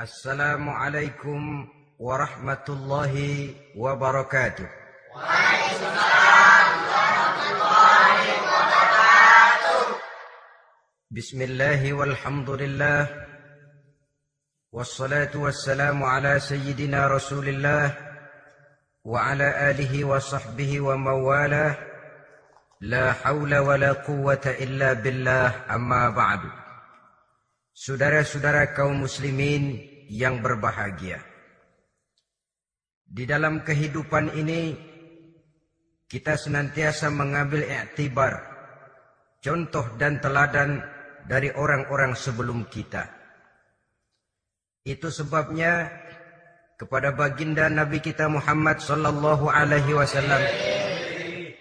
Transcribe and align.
السلام 0.00 0.70
عليكم 0.70 1.68
ورحمة 1.98 2.66
الله 2.68 3.14
وبركاته. 3.78 4.66
بسم 11.10 11.42
الله 11.42 11.92
والحمد 11.92 12.50
لله 12.50 13.06
والصلاة 14.72 15.30
والسلام 15.34 16.02
على 16.02 16.40
سيدنا 16.40 17.06
رسول 17.06 17.48
الله 17.48 17.94
وعلى 19.04 19.70
آله 19.70 20.04
وصحبه 20.04 20.80
ومن 20.80 21.12
والاه 21.22 21.76
لا 22.80 23.12
حول 23.12 23.56
ولا 23.58 23.92
قوة 23.92 24.42
إلا 24.46 24.92
بالله 24.92 25.54
أما 25.70 26.10
بعد. 26.10 26.63
Saudara-saudara 27.74 28.70
kaum 28.70 29.02
muslimin 29.02 29.82
yang 30.06 30.38
berbahagia. 30.38 31.18
Di 33.02 33.26
dalam 33.26 33.66
kehidupan 33.66 34.30
ini 34.38 34.78
kita 36.06 36.38
senantiasa 36.38 37.10
mengambil 37.10 37.66
iktibar, 37.66 38.46
contoh 39.42 39.90
dan 39.98 40.22
teladan 40.22 40.86
dari 41.26 41.50
orang-orang 41.50 42.14
sebelum 42.14 42.70
kita. 42.70 43.10
Itu 44.86 45.10
sebabnya 45.10 45.90
kepada 46.78 47.10
baginda 47.10 47.66
Nabi 47.66 47.98
kita 47.98 48.30
Muhammad 48.30 48.78
sallallahu 48.78 49.50
alaihi 49.50 49.98
wasallam 49.98 50.42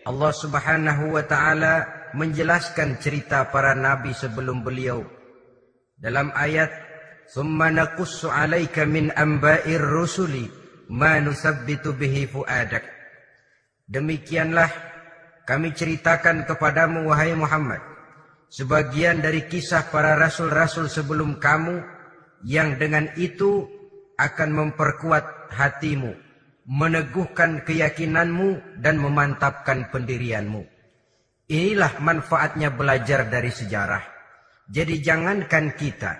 Allah 0.06 0.32
Subhanahu 0.38 1.18
wa 1.18 1.26
taala 1.26 1.90
menjelaskan 2.14 3.02
cerita 3.02 3.50
para 3.50 3.74
nabi 3.74 4.14
sebelum 4.14 4.62
beliau 4.62 5.02
dalam 6.04 6.36
ayat 6.36 6.68
"Tsumma 7.32 7.72
naqussu 7.72 8.28
'alaika 8.28 8.84
min 8.84 9.16
amba'ir 9.16 9.80
rusuli 9.80 10.52
ma 10.92 11.24
nusabbitu 11.24 11.96
bihi 11.96 12.28
fuadak." 12.28 12.84
Demikianlah 13.88 14.68
kami 15.48 15.72
ceritakan 15.72 16.44
kepadamu 16.44 17.08
wahai 17.08 17.32
Muhammad 17.32 17.80
sebagian 18.54 19.24
dari 19.24 19.50
kisah 19.50 19.90
para 19.90 20.14
rasul-rasul 20.14 20.92
sebelum 20.92 21.42
kamu 21.42 21.82
yang 22.46 22.78
dengan 22.78 23.10
itu 23.18 23.66
akan 24.20 24.50
memperkuat 24.54 25.50
hatimu, 25.50 26.14
meneguhkan 26.70 27.66
keyakinanmu 27.66 28.78
dan 28.78 29.02
memantapkan 29.02 29.90
pendirianmu. 29.90 30.62
Inilah 31.50 31.98
manfaatnya 32.00 32.70
belajar 32.70 33.26
dari 33.28 33.50
sejarah. 33.50 34.13
Jadi 34.72 35.04
jangankan 35.04 35.76
kita, 35.76 36.12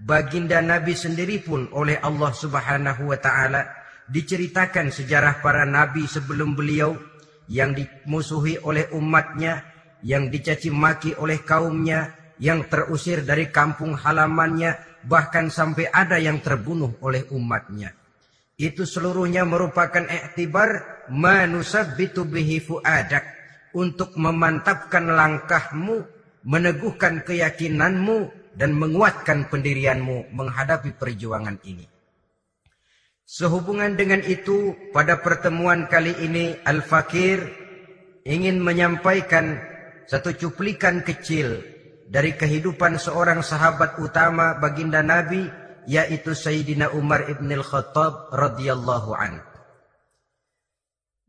baginda 0.00 0.64
Nabi 0.64 0.96
sendiri 0.96 1.44
pun 1.44 1.68
oleh 1.76 2.00
Allah 2.00 2.32
Subhanahu 2.32 3.12
wa 3.12 3.18
taala 3.20 3.80
diceritakan 4.10 4.90
sejarah 4.90 5.38
para 5.38 5.62
nabi 5.62 6.04
sebelum 6.10 6.58
beliau 6.58 6.98
yang 7.46 7.74
dimusuhi 7.74 8.58
oleh 8.66 8.90
umatnya, 8.90 9.62
yang 10.02 10.26
dicaci 10.30 10.70
maki 10.74 11.14
oleh 11.14 11.42
kaumnya, 11.46 12.10
yang 12.42 12.66
terusir 12.66 13.22
dari 13.22 13.50
kampung 13.54 13.94
halamannya, 13.94 15.02
bahkan 15.06 15.48
sampai 15.48 15.86
ada 15.90 16.18
yang 16.18 16.42
terbunuh 16.42 16.98
oleh 17.06 17.26
umatnya. 17.30 17.94
Itu 18.60 18.84
seluruhnya 18.84 19.46
merupakan 19.48 20.04
iktibar 20.04 21.02
manusabbitu 21.08 22.28
bihi 22.28 22.60
fuadak 22.60 23.24
untuk 23.72 24.12
memantapkan 24.18 25.06
langkahmu 25.06 26.19
meneguhkan 26.44 27.22
keyakinanmu 27.24 28.32
dan 28.56 28.74
menguatkan 28.74 29.46
pendirianmu 29.48 30.32
menghadapi 30.32 30.96
perjuangan 30.96 31.60
ini. 31.64 31.86
Sehubungan 33.30 33.94
dengan 33.94 34.20
itu, 34.26 34.74
pada 34.90 35.22
pertemuan 35.22 35.86
kali 35.86 36.10
ini 36.18 36.58
Al-Fakir 36.66 37.46
ingin 38.26 38.58
menyampaikan 38.58 39.62
satu 40.10 40.34
cuplikan 40.34 41.06
kecil 41.06 41.62
dari 42.10 42.34
kehidupan 42.34 42.98
seorang 42.98 43.38
sahabat 43.46 44.02
utama 44.02 44.58
baginda 44.58 44.98
Nabi 44.98 45.46
yaitu 45.86 46.34
Sayyidina 46.34 46.90
Umar 46.98 47.30
ibn 47.30 47.46
al-Khattab 47.54 48.34
radhiyallahu 48.34 49.14
an. 49.14 49.38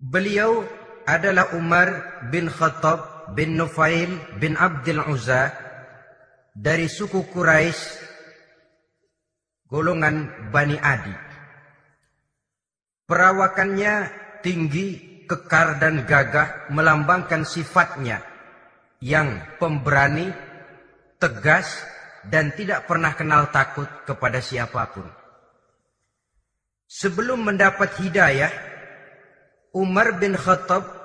Beliau 0.02 0.66
adalah 1.06 1.54
Umar 1.54 2.18
bin 2.34 2.50
Khattab 2.50 3.21
bin 3.34 3.56
Nufail 3.56 4.12
bin 4.38 4.60
Abdul 4.60 5.02
Uzza 5.08 5.52
dari 6.52 6.92
suku 6.92 7.28
Quraisy 7.32 7.82
golongan 9.72 10.52
Bani 10.52 10.76
Adi. 10.76 11.16
Perawakannya 13.08 13.94
tinggi, 14.44 15.24
kekar 15.28 15.80
dan 15.80 16.04
gagah 16.04 16.72
melambangkan 16.76 17.48
sifatnya 17.48 18.20
yang 19.00 19.58
pemberani, 19.60 20.32
tegas 21.16 21.88
dan 22.28 22.52
tidak 22.54 22.86
pernah 22.86 23.16
kenal 23.16 23.50
takut 23.50 23.88
kepada 24.04 24.44
siapa 24.44 24.92
pun. 24.92 25.08
Sebelum 26.92 27.40
mendapat 27.48 27.96
hidayah, 28.04 28.52
Umar 29.72 30.20
bin 30.20 30.36
Khattab 30.36 31.01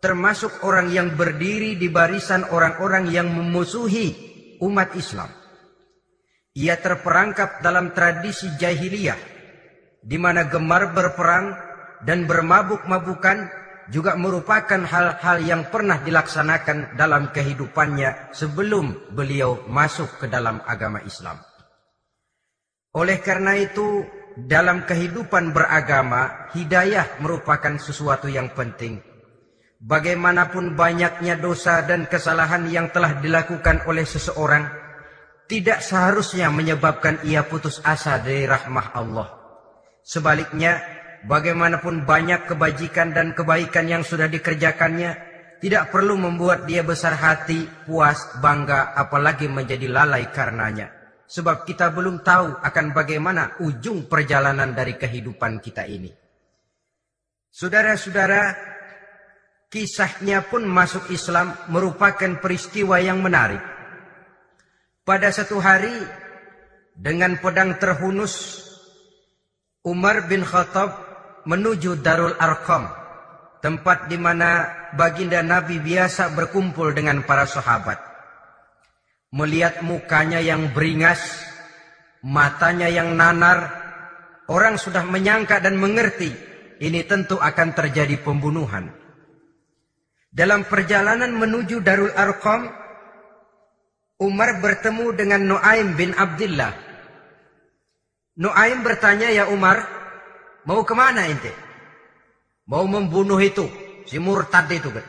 termasuk 0.00 0.62
orang 0.64 0.92
yang 0.92 1.16
berdiri 1.16 1.74
di 1.80 1.88
barisan 1.88 2.44
orang-orang 2.52 3.08
yang 3.08 3.28
memusuhi 3.32 4.12
umat 4.60 4.92
Islam. 4.96 5.28
Ia 6.56 6.80
terperangkap 6.80 7.60
dalam 7.60 7.92
tradisi 7.92 8.48
jahiliyah 8.56 9.18
di 10.00 10.16
mana 10.16 10.48
gemar 10.48 10.94
berperang 10.96 11.52
dan 12.06 12.24
bermabuk-mabukan 12.24 13.50
juga 13.90 14.18
merupakan 14.18 14.82
hal-hal 14.82 15.36
yang 15.46 15.62
pernah 15.70 16.02
dilaksanakan 16.02 16.98
dalam 16.98 17.30
kehidupannya 17.30 18.34
sebelum 18.34 19.14
beliau 19.14 19.62
masuk 19.70 20.22
ke 20.22 20.26
dalam 20.26 20.58
agama 20.66 21.02
Islam. 21.06 21.38
Oleh 22.96 23.20
karena 23.20 23.54
itu, 23.60 24.02
dalam 24.36 24.88
kehidupan 24.88 25.52
beragama, 25.52 26.50
hidayah 26.56 27.20
merupakan 27.20 27.76
sesuatu 27.78 28.26
yang 28.26 28.50
penting 28.56 29.15
bagaimanapun 29.86 30.74
banyaknya 30.74 31.38
dosa 31.38 31.86
dan 31.86 32.10
kesalahan 32.10 32.66
yang 32.66 32.90
telah 32.90 33.22
dilakukan 33.22 33.86
oleh 33.86 34.02
seseorang, 34.02 34.66
tidak 35.46 35.78
seharusnya 35.78 36.50
menyebabkan 36.50 37.22
ia 37.22 37.46
putus 37.46 37.78
asa 37.86 38.18
dari 38.18 38.50
rahmah 38.50 38.88
Allah. 38.98 39.28
Sebaliknya, 40.02 40.82
bagaimanapun 41.30 42.02
banyak 42.02 42.50
kebajikan 42.50 43.14
dan 43.14 43.30
kebaikan 43.30 43.86
yang 43.86 44.02
sudah 44.02 44.26
dikerjakannya, 44.26 45.14
tidak 45.62 45.94
perlu 45.94 46.18
membuat 46.18 46.66
dia 46.66 46.82
besar 46.82 47.14
hati, 47.14 47.64
puas, 47.86 48.18
bangga, 48.42 48.92
apalagi 48.98 49.46
menjadi 49.46 49.86
lalai 49.86 50.28
karenanya. 50.34 50.90
Sebab 51.26 51.66
kita 51.66 51.90
belum 51.90 52.22
tahu 52.22 52.62
akan 52.62 52.86
bagaimana 52.94 53.58
ujung 53.62 54.06
perjalanan 54.06 54.70
dari 54.74 54.94
kehidupan 54.94 55.58
kita 55.58 55.82
ini. 55.82 56.10
Saudara-saudara, 57.50 58.75
kisahnya 59.76 60.40
pun 60.48 60.64
masuk 60.64 61.12
Islam 61.12 61.52
merupakan 61.68 62.40
peristiwa 62.40 62.96
yang 62.96 63.20
menarik. 63.20 63.60
Pada 65.04 65.28
satu 65.28 65.60
hari 65.60 65.92
dengan 66.96 67.36
pedang 67.36 67.76
terhunus 67.76 68.64
Umar 69.84 70.32
bin 70.32 70.40
Khattab 70.48 70.96
menuju 71.44 72.00
Darul 72.00 72.32
Arqam, 72.40 72.88
tempat 73.60 74.08
di 74.08 74.16
mana 74.16 74.64
baginda 74.96 75.44
Nabi 75.44 75.76
biasa 75.76 76.32
berkumpul 76.32 76.96
dengan 76.96 77.20
para 77.28 77.44
sahabat. 77.44 78.00
Melihat 79.36 79.84
mukanya 79.84 80.40
yang 80.40 80.72
beringas, 80.72 81.20
matanya 82.24 82.88
yang 82.88 83.12
nanar, 83.12 83.76
orang 84.48 84.80
sudah 84.80 85.04
menyangka 85.04 85.60
dan 85.60 85.76
mengerti 85.76 86.32
ini 86.80 87.04
tentu 87.04 87.36
akan 87.36 87.76
terjadi 87.76 88.16
pembunuhan. 88.24 89.05
Dalam 90.36 90.68
perjalanan 90.68 91.32
menuju 91.32 91.80
Darul 91.80 92.12
Arqam, 92.12 92.68
Umar 94.20 94.60
bertemu 94.60 95.16
dengan 95.16 95.40
Nuaim 95.48 95.96
bin 95.96 96.12
Abdullah. 96.12 96.76
Nuaim 98.36 98.84
bertanya, 98.84 99.32
ya 99.32 99.48
Umar, 99.48 99.80
mau 100.68 100.84
ke 100.84 100.92
mana 100.92 101.24
ente? 101.24 101.48
Mau 102.68 102.84
membunuh 102.84 103.40
itu, 103.40 103.64
si 104.04 104.20
murtad 104.20 104.68
itu? 104.68 104.92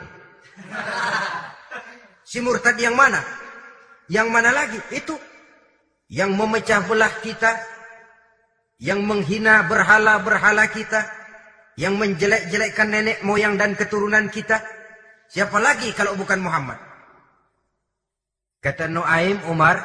Si 2.27 2.43
murtad 2.43 2.75
yang 2.75 2.91
mana? 2.91 3.23
Yang 4.11 4.27
mana 4.27 4.51
lagi? 4.51 4.79
Itu 4.91 5.15
yang 6.11 6.35
memecah 6.35 6.83
belah 6.83 7.11
kita, 7.23 7.55
yang 8.83 9.03
menghina 9.07 9.63
berhala-berhala 9.63 10.67
kita, 10.67 11.07
yang 11.79 11.95
menjelek-jelekkan 11.95 12.91
nenek 12.91 13.23
moyang 13.23 13.55
dan 13.55 13.79
keturunan 13.79 14.27
kita, 14.27 14.59
Siapa 15.27 15.59
lagi 15.59 15.91
kalau 15.91 16.15
bukan 16.15 16.39
Muhammad? 16.39 16.79
Kata 18.63 18.87
Nuaim 18.87 19.43
Umar, 19.51 19.75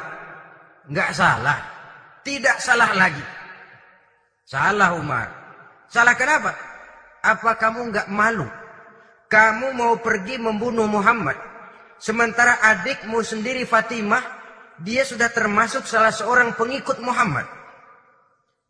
nggak 0.87 1.09
salah. 1.11 1.59
Tidak 2.23 2.57
salah 2.63 2.91
lagi. 2.95 3.23
Salah 4.47 4.95
Umar. 4.95 5.27
Salah 5.91 6.15
kenapa? 6.15 6.55
Apa 7.23 7.59
kamu 7.59 7.91
nggak 7.91 8.07
malu? 8.11 8.47
Kamu 9.27 9.75
mau 9.75 9.99
pergi 9.99 10.39
membunuh 10.39 10.87
Muhammad. 10.87 11.35
Sementara 11.99 12.59
adikmu 12.59 13.23
sendiri 13.23 13.63
Fatimah, 13.67 14.23
dia 14.83 15.07
sudah 15.07 15.31
termasuk 15.31 15.87
salah 15.87 16.11
seorang 16.11 16.55
pengikut 16.55 16.99
Muhammad. 16.99 17.47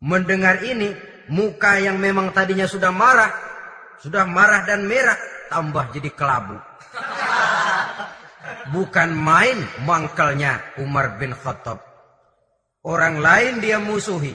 Mendengar 0.04 0.62
ini, 0.62 0.94
muka 1.30 1.80
yang 1.80 1.98
memang 1.98 2.30
tadinya 2.30 2.68
sudah 2.68 2.94
marah, 2.94 3.32
sudah 3.98 4.28
marah 4.28 4.62
dan 4.68 4.86
merah, 4.86 5.16
tambah 5.54 5.86
jadi 5.94 6.10
kelabu. 6.10 6.58
Bukan 8.74 9.14
main 9.14 9.62
mangkalnya 9.86 10.58
Umar 10.82 11.14
bin 11.22 11.30
Khattab. 11.30 11.78
Orang 12.82 13.22
lain 13.22 13.62
dia 13.62 13.78
musuhi, 13.78 14.34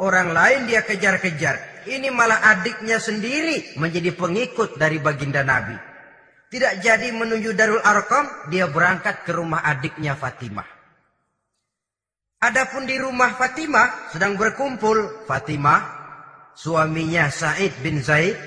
orang 0.00 0.32
lain 0.32 0.64
dia 0.64 0.80
kejar-kejar. 0.80 1.84
Ini 1.84 2.08
malah 2.08 2.40
adiknya 2.56 2.96
sendiri 2.96 3.76
menjadi 3.76 4.16
pengikut 4.16 4.80
dari 4.80 4.96
baginda 4.96 5.44
Nabi. 5.44 5.76
Tidak 6.48 6.80
jadi 6.80 7.12
menuju 7.12 7.52
Darul 7.52 7.82
Arqam, 7.84 8.48
dia 8.48 8.64
berangkat 8.70 9.28
ke 9.28 9.36
rumah 9.36 9.60
adiknya 9.60 10.16
Fatimah. 10.16 10.64
Adapun 12.40 12.88
di 12.88 12.96
rumah 12.96 13.36
Fatimah 13.36 14.14
sedang 14.16 14.38
berkumpul 14.38 15.28
Fatimah, 15.28 15.80
suaminya 16.56 17.28
Said 17.28 17.74
bin 17.84 18.00
Zaid 18.00 18.38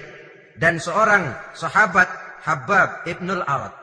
dan 0.57 0.81
seorang 0.81 1.33
sahabat 1.53 2.09
Habab 2.47 3.03
ibnul 3.05 3.43
Awad. 3.43 3.73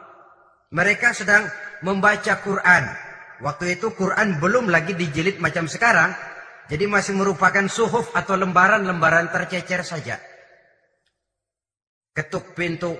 Mereka 0.74 1.14
sedang 1.14 1.46
membaca 1.84 2.40
Quran. 2.40 2.84
Waktu 3.44 3.78
itu 3.78 3.92
Quran 3.92 4.40
belum 4.40 4.72
lagi 4.72 4.96
dijilid 4.96 5.38
macam 5.38 5.68
sekarang. 5.68 6.16
Jadi 6.64 6.88
masih 6.88 7.12
merupakan 7.12 7.68
suhuf 7.68 8.08
atau 8.16 8.40
lembaran-lembaran 8.40 9.28
tercecer 9.28 9.84
saja. 9.84 10.16
Ketuk 12.16 12.56
pintu. 12.56 12.96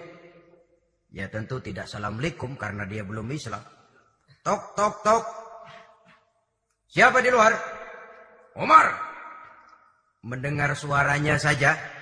Ya 1.15 1.33
tentu 1.33 1.65
tidak 1.65 1.89
assalamualaikum 1.89 2.61
karena 2.61 2.85
dia 2.85 3.07
belum 3.07 3.25
Islam. 3.33 3.63
Tok, 4.45 4.77
tok, 4.77 4.95
tok. 5.01 5.25
Siapa 6.93 7.25
di 7.25 7.33
luar? 7.33 7.57
Umar. 8.61 8.93
Mendengar 10.21 10.77
suaranya 10.77 11.41
saja. 11.41 11.94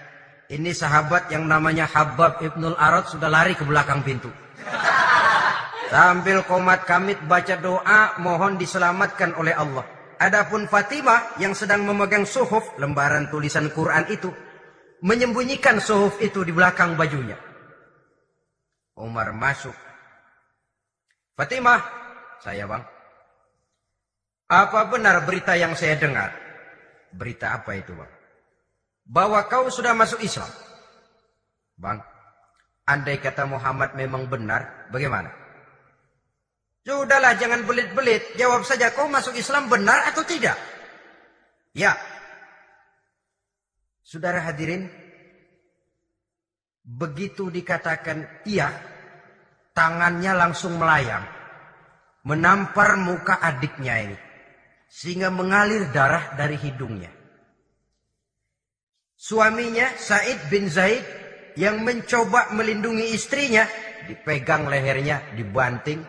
Ini 0.53 0.77
sahabat 0.77 1.33
yang 1.33 1.49
namanya 1.49 1.89
Habab 1.89 2.45
Ibnul 2.45 2.77
Arad 2.77 3.09
sudah 3.09 3.33
lari 3.33 3.57
ke 3.57 3.65
belakang 3.65 4.05
pintu. 4.05 4.29
Sambil 5.89 6.45
komat 6.45 6.85
kamit 6.85 7.17
baca 7.25 7.57
doa 7.57 8.21
mohon 8.21 8.61
diselamatkan 8.61 9.33
oleh 9.41 9.57
Allah. 9.57 9.89
Adapun 10.21 10.69
Fatimah 10.69 11.41
yang 11.41 11.57
sedang 11.57 11.89
memegang 11.89 12.29
suhuf 12.29 12.69
lembaran 12.77 13.33
tulisan 13.33 13.73
Quran 13.73 14.05
itu 14.13 14.29
menyembunyikan 15.01 15.81
suhuf 15.81 16.21
itu 16.21 16.45
di 16.45 16.53
belakang 16.53 17.01
bajunya. 17.01 17.41
Umar 19.01 19.33
masuk. 19.33 19.75
Fatimah, 21.33 21.81
saya 22.45 22.69
bang. 22.69 22.85
Apa 24.53 24.85
benar 24.93 25.25
berita 25.25 25.57
yang 25.57 25.73
saya 25.73 25.97
dengar? 25.97 26.29
Berita 27.09 27.57
apa 27.57 27.73
itu 27.73 27.97
bang? 27.97 28.12
Bahwa 29.13 29.45
kau 29.45 29.69
sudah 29.69 29.93
masuk 29.93 30.25
Islam. 30.25 30.49
Bang, 31.77 32.01
andai 32.89 33.21
kata 33.21 33.45
Muhammad 33.45 33.93
memang 33.93 34.25
benar, 34.25 34.89
bagaimana? 34.89 35.43
Sudahlah 36.83 37.39
jangan 37.39 37.63
belit-belit. 37.63 38.35
Jawab 38.35 38.67
saja 38.67 38.91
kau 38.91 39.07
masuk 39.07 39.39
Islam 39.39 39.71
benar 39.71 40.11
atau 40.11 40.27
tidak? 40.27 40.59
Ya. 41.77 41.95
Saudara 44.03 44.43
hadirin. 44.43 44.91
Begitu 46.83 47.55
dikatakan 47.55 48.43
iya. 48.51 48.75
Tangannya 49.71 50.33
langsung 50.35 50.75
melayang. 50.75 51.23
Menampar 52.27 52.99
muka 52.99 53.39
adiknya 53.39 54.03
ini. 54.03 54.19
Sehingga 54.91 55.31
mengalir 55.31 55.87
darah 55.95 56.35
dari 56.35 56.59
hidungnya. 56.59 57.22
Suaminya 59.23 59.95
Said 59.95 60.51
bin 60.51 60.67
Zaid 60.67 61.07
yang 61.55 61.87
mencoba 61.87 62.51
melindungi 62.59 63.15
istrinya 63.15 63.63
dipegang 64.11 64.67
lehernya, 64.67 65.39
dibanting, 65.39 66.03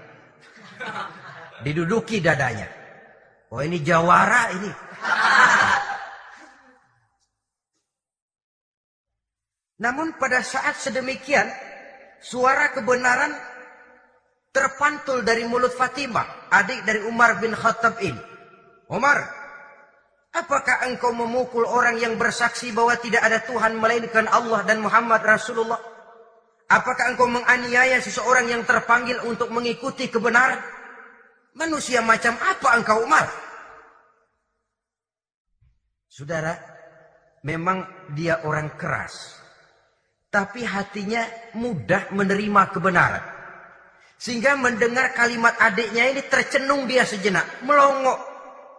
Diduduki 1.63 2.19
dadanya. 2.19 2.68
Oh 3.54 3.62
ini 3.62 3.80
jawara 3.80 4.51
ini. 4.57 4.71
Namun 9.80 10.18
pada 10.18 10.42
saat 10.42 10.75
sedemikian, 10.75 11.48
suara 12.19 12.74
kebenaran 12.74 13.31
terpantul 14.50 15.21
dari 15.21 15.45
mulut 15.48 15.71
Fatimah, 15.71 16.50
adik 16.51 16.81
dari 16.83 17.06
Umar 17.06 17.39
bin 17.39 17.56
Khattab 17.56 18.01
ini. 18.04 18.19
Umar, 18.92 19.43
apakah 20.33 20.89
engkau 20.89 21.13
memukul 21.13 21.63
orang 21.63 22.01
yang 22.01 22.18
bersaksi 22.18 22.74
bahwa 22.74 22.97
tidak 22.97 23.21
ada 23.21 23.39
Tuhan 23.45 23.77
melainkan 23.77 24.25
Allah 24.27 24.65
dan 24.65 24.81
Muhammad 24.81 25.21
Rasulullah? 25.21 25.80
Apakah 26.74 27.13
engkau 27.13 27.30
menganiaya 27.30 28.01
seseorang 28.01 28.50
yang 28.50 28.65
terpanggil 28.65 29.21
untuk 29.30 29.53
mengikuti 29.53 30.09
kebenaran? 30.09 30.57
Manusia 31.53 32.01
macam 32.01 32.33
apa 32.41 32.69
engkau 32.81 33.06
Umar? 33.06 33.30
Saudara, 36.09 36.57
memang 37.45 38.09
dia 38.18 38.41
orang 38.41 38.74
keras. 38.74 39.38
Tapi 40.33 40.65
hatinya 40.65 41.21
mudah 41.53 42.09
menerima 42.09 42.74
kebenaran. 42.74 43.21
Sehingga 44.18 44.57
mendengar 44.57 45.13
kalimat 45.13 45.53
adiknya 45.62 46.09
ini 46.09 46.25
tercenung 46.25 46.89
dia 46.89 47.06
sejenak. 47.06 47.62
Melongok. 47.62 48.18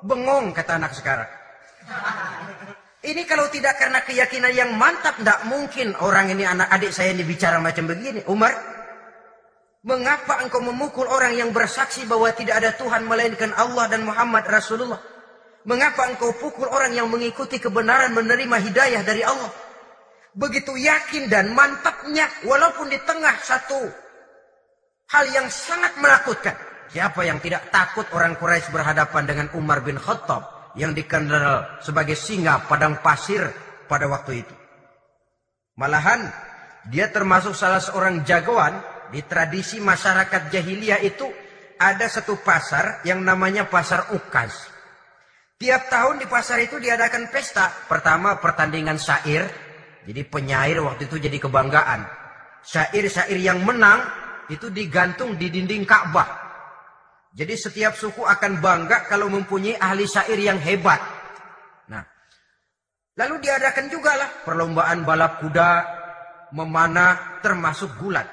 Bengong 0.02 0.50
kata 0.50 0.82
anak 0.82 0.98
sekarang. 0.98 1.43
Ini 3.04 3.28
kalau 3.28 3.52
tidak 3.52 3.76
karena 3.76 4.00
keyakinan 4.00 4.52
yang 4.56 4.70
mantap, 4.80 5.20
tidak 5.20 5.44
mungkin 5.44 5.92
orang 6.00 6.32
ini 6.32 6.48
anak 6.48 6.72
adik 6.72 6.88
saya 6.88 7.12
ini 7.12 7.20
bicara 7.20 7.60
macam 7.60 7.84
begini. 7.84 8.24
Umar, 8.32 8.56
mengapa 9.84 10.40
engkau 10.40 10.64
memukul 10.64 11.04
orang 11.04 11.36
yang 11.36 11.52
bersaksi 11.52 12.08
bahwa 12.08 12.32
tidak 12.32 12.64
ada 12.64 12.72
Tuhan 12.72 13.04
melainkan 13.04 13.52
Allah 13.60 13.92
dan 13.92 14.08
Muhammad 14.08 14.48
Rasulullah? 14.48 14.96
Mengapa 15.68 16.08
engkau 16.08 16.32
pukul 16.32 16.64
orang 16.64 16.96
yang 16.96 17.12
mengikuti 17.12 17.60
kebenaran 17.60 18.16
menerima 18.16 18.56
hidayah 18.72 19.04
dari 19.04 19.20
Allah? 19.20 19.52
Begitu 20.32 20.72
yakin 20.72 21.28
dan 21.28 21.52
mantapnya 21.52 22.24
walaupun 22.48 22.88
di 22.88 22.96
tengah 23.04 23.36
satu 23.44 23.84
hal 25.12 25.24
yang 25.28 25.52
sangat 25.52 25.92
menakutkan. 26.00 26.56
Siapa 26.88 27.20
yang 27.28 27.36
tidak 27.44 27.68
takut 27.68 28.08
orang 28.16 28.32
Quraisy 28.40 28.72
berhadapan 28.72 29.28
dengan 29.28 29.46
Umar 29.52 29.84
bin 29.84 30.00
Khattab? 30.00 30.53
Yang 30.74 30.94
dikenal 30.94 31.80
sebagai 31.82 32.18
singa 32.18 32.66
padang 32.66 32.98
pasir 33.02 33.42
pada 33.86 34.10
waktu 34.10 34.42
itu. 34.42 34.54
Malahan 35.78 36.30
dia 36.90 37.08
termasuk 37.10 37.56
salah 37.56 37.80
seorang 37.80 38.22
jagoan 38.22 38.78
di 39.10 39.24
tradisi 39.24 39.80
masyarakat 39.80 40.52
jahiliyah 40.52 41.00
itu 41.02 41.26
ada 41.78 42.06
satu 42.06 42.38
pasar 42.42 43.02
yang 43.02 43.22
namanya 43.22 43.66
pasar 43.66 44.14
Ukaz. 44.14 44.70
Tiap 45.54 45.88
tahun 45.88 46.20
di 46.20 46.26
pasar 46.26 46.60
itu 46.60 46.76
diadakan 46.76 47.30
pesta. 47.30 47.70
Pertama 47.88 48.36
pertandingan 48.36 48.98
syair. 49.00 49.48
Jadi 50.04 50.20
penyair 50.28 50.84
waktu 50.84 51.08
itu 51.08 51.16
jadi 51.16 51.40
kebanggaan. 51.40 52.04
Syair-syair 52.60 53.38
yang 53.40 53.64
menang 53.64 54.04
itu 54.52 54.68
digantung 54.68 55.40
di 55.40 55.48
dinding 55.48 55.88
Ka'bah. 55.88 56.43
Jadi 57.34 57.54
setiap 57.58 57.98
suku 57.98 58.22
akan 58.22 58.62
bangga 58.62 59.10
kalau 59.10 59.26
mempunyai 59.26 59.74
ahli 59.74 60.06
syair 60.06 60.38
yang 60.38 60.62
hebat. 60.62 61.02
Nah, 61.90 62.06
lalu 63.18 63.42
diadakan 63.42 63.90
juga 63.90 64.14
lah 64.14 64.30
perlombaan 64.46 65.02
balap 65.02 65.42
kuda, 65.42 65.70
memanah, 66.54 67.42
termasuk 67.42 67.90
gulat. 67.98 68.30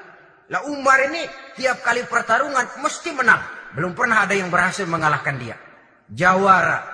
Lah 0.54 0.62
Umar 0.70 1.02
ini 1.10 1.26
tiap 1.58 1.82
kali 1.82 2.06
pertarungan 2.06 2.78
mesti 2.78 3.10
menang. 3.18 3.42
Belum 3.74 3.98
pernah 3.98 4.22
ada 4.22 4.38
yang 4.38 4.54
berhasil 4.54 4.86
mengalahkan 4.86 5.34
dia. 5.42 5.58
Jawara. 6.06 6.86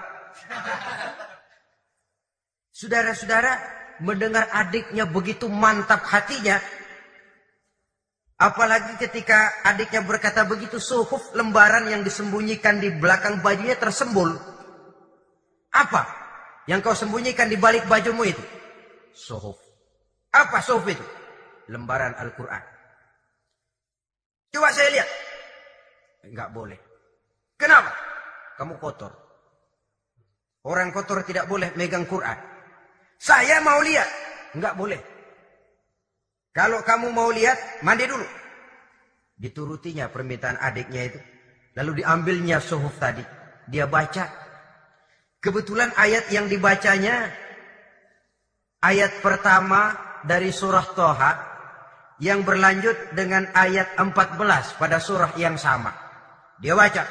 Saudara-saudara 2.71 3.51
mendengar 3.99 4.47
adiknya 4.53 5.09
begitu 5.09 5.49
mantap 5.49 6.05
hatinya, 6.05 6.61
Apalagi 8.37 9.01
ketika 9.01 9.49
adiknya 9.65 10.05
berkata 10.05 10.45
begitu, 10.45 10.77
suhuf 10.77 11.33
lembaran 11.33 11.89
yang 11.89 12.05
disembunyikan 12.05 12.77
di 12.77 12.93
belakang 12.93 13.41
bajunya 13.41 13.73
tersembul. 13.73 14.37
Apa 15.73 16.05
yang 16.69 16.85
kau 16.85 16.93
sembunyikan 16.93 17.49
di 17.49 17.57
balik 17.57 17.89
bajumu 17.89 18.29
itu? 18.29 18.43
Suhuf. 19.17 19.57
Apa 20.29 20.61
suhuf 20.61 20.85
itu? 20.85 21.01
Lembaran 21.73 22.13
Al-Quran. 22.13 22.61
Coba 24.53 24.69
saya 24.69 24.93
lihat. 24.93 25.09
Enggak 26.29 26.53
boleh. 26.53 26.77
Kenapa? 27.57 27.89
Kamu 28.61 28.77
kotor. 28.77 29.17
Orang 30.61 30.93
kotor 30.93 31.25
tidak 31.25 31.49
boleh 31.49 31.73
megang 31.73 32.05
Quran. 32.05 32.37
Saya 33.17 33.57
mau 33.65 33.81
lihat. 33.81 34.05
Enggak 34.53 34.77
boleh. 34.77 35.16
Kalau 36.57 36.81
kamu 36.81 37.13
mau 37.13 37.29
lihat, 37.29 37.85
mandi 37.85 38.09
dulu. 38.09 38.25
Diturutinya 39.37 40.09
permintaan 40.09 40.57
adiknya 40.57 41.13
itu. 41.13 41.21
Lalu 41.77 42.01
diambilnya 42.01 42.57
suhuf 42.57 42.97
tadi. 42.97 43.21
Dia 43.69 43.85
baca. 43.85 44.25
Kebetulan 45.37 45.93
ayat 45.93 46.33
yang 46.33 46.49
dibacanya 46.49 47.29
ayat 48.81 49.21
pertama 49.21 49.93
dari 50.25 50.49
surah 50.49 50.97
Toha 50.97 51.31
yang 52.17 52.41
berlanjut 52.41 53.13
dengan 53.13 53.45
ayat 53.53 53.93
14 53.93 54.81
pada 54.81 54.97
surah 54.97 55.37
yang 55.37 55.61
sama. 55.61 55.93
Dia 56.57 56.73
baca. 56.73 57.05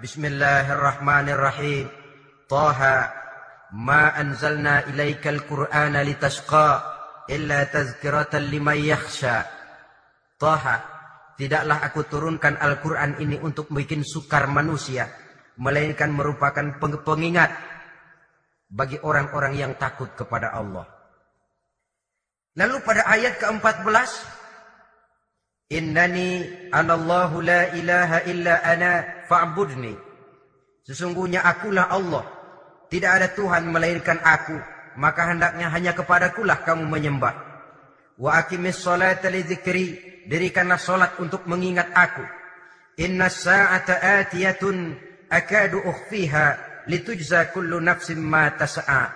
Bismillahirrahmanirrahim. 0.00 1.84
Toha. 2.48 3.12
Ma 3.76 4.16
anzalna 4.16 4.88
ilaikal 4.88 5.44
qur'ana 5.44 6.00
litashqa 6.00 6.95
illa. 7.30 7.66
Toha. 10.36 10.76
Tidaklah 11.36 11.84
aku 11.84 12.00
turunkan 12.08 12.56
Al-Quran 12.56 13.20
ini 13.20 13.36
untuk 13.36 13.68
bikin 13.68 14.00
sukar 14.00 14.48
manusia. 14.48 15.12
Melainkan 15.60 16.08
merupakan 16.12 16.80
pengingat 16.80 17.52
bagi 18.72 18.96
orang-orang 19.04 19.56
yang 19.56 19.72
takut 19.76 20.08
kepada 20.16 20.56
Allah. 20.56 20.88
Lalu 22.56 22.76
pada 22.80 23.04
ayat 23.04 23.36
ke-14. 23.36 24.10
Innani 25.76 26.46
anallahu 26.72 27.42
la 27.42 27.68
ilaha 27.74 28.24
illa 28.24 28.62
ana 28.64 29.04
fa'budni. 29.28 29.92
Sesungguhnya 30.88 31.44
akulah 31.44 31.90
Allah. 31.90 32.24
Tidak 32.88 33.10
ada 33.10 33.28
Tuhan 33.34 33.68
melainkan 33.68 34.22
aku. 34.22 34.56
Maka 34.96 35.32
hendaknya 35.32 35.68
hanya 35.68 35.92
kepadakulah 35.92 36.64
kamu 36.64 36.88
menyembah. 36.88 37.36
Wa 38.16 38.40
akimis 38.40 38.80
salata 38.80 39.28
li 39.28 39.44
dirikanlah 40.26 40.80
solat 40.80 41.20
untuk 41.20 41.44
mengingat 41.46 41.92
aku. 41.92 42.24
Inna 42.96 43.28
sa'ata 43.28 44.24
atiyatun 44.24 44.96
akadu 45.28 45.84
ukhfiha 45.84 46.46
litujza 46.88 47.52
kullu 47.52 47.76
nafsim 47.76 48.18
ma 48.18 48.48
tas'a. 48.56 49.12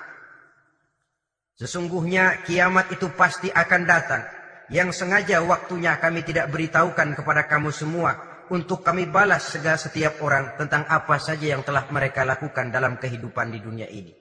Sesungguhnya 1.56 2.44
kiamat 2.44 2.92
itu 2.92 3.08
pasti 3.16 3.48
akan 3.48 3.82
datang. 3.88 4.22
Yang 4.70 5.02
sengaja 5.02 5.42
waktunya 5.42 5.98
kami 5.98 6.22
tidak 6.22 6.52
beritahukan 6.52 7.16
kepada 7.16 7.48
kamu 7.48 7.72
semua. 7.72 8.16
Untuk 8.50 8.82
kami 8.82 9.06
balas 9.06 9.54
segala 9.54 9.78
setiap 9.78 10.18
orang 10.26 10.58
tentang 10.58 10.82
apa 10.90 11.16
saja 11.22 11.54
yang 11.54 11.62
telah 11.62 11.86
mereka 11.88 12.26
lakukan 12.26 12.74
dalam 12.74 12.98
kehidupan 12.98 13.54
di 13.54 13.62
dunia 13.62 13.86
ini. 13.86 14.19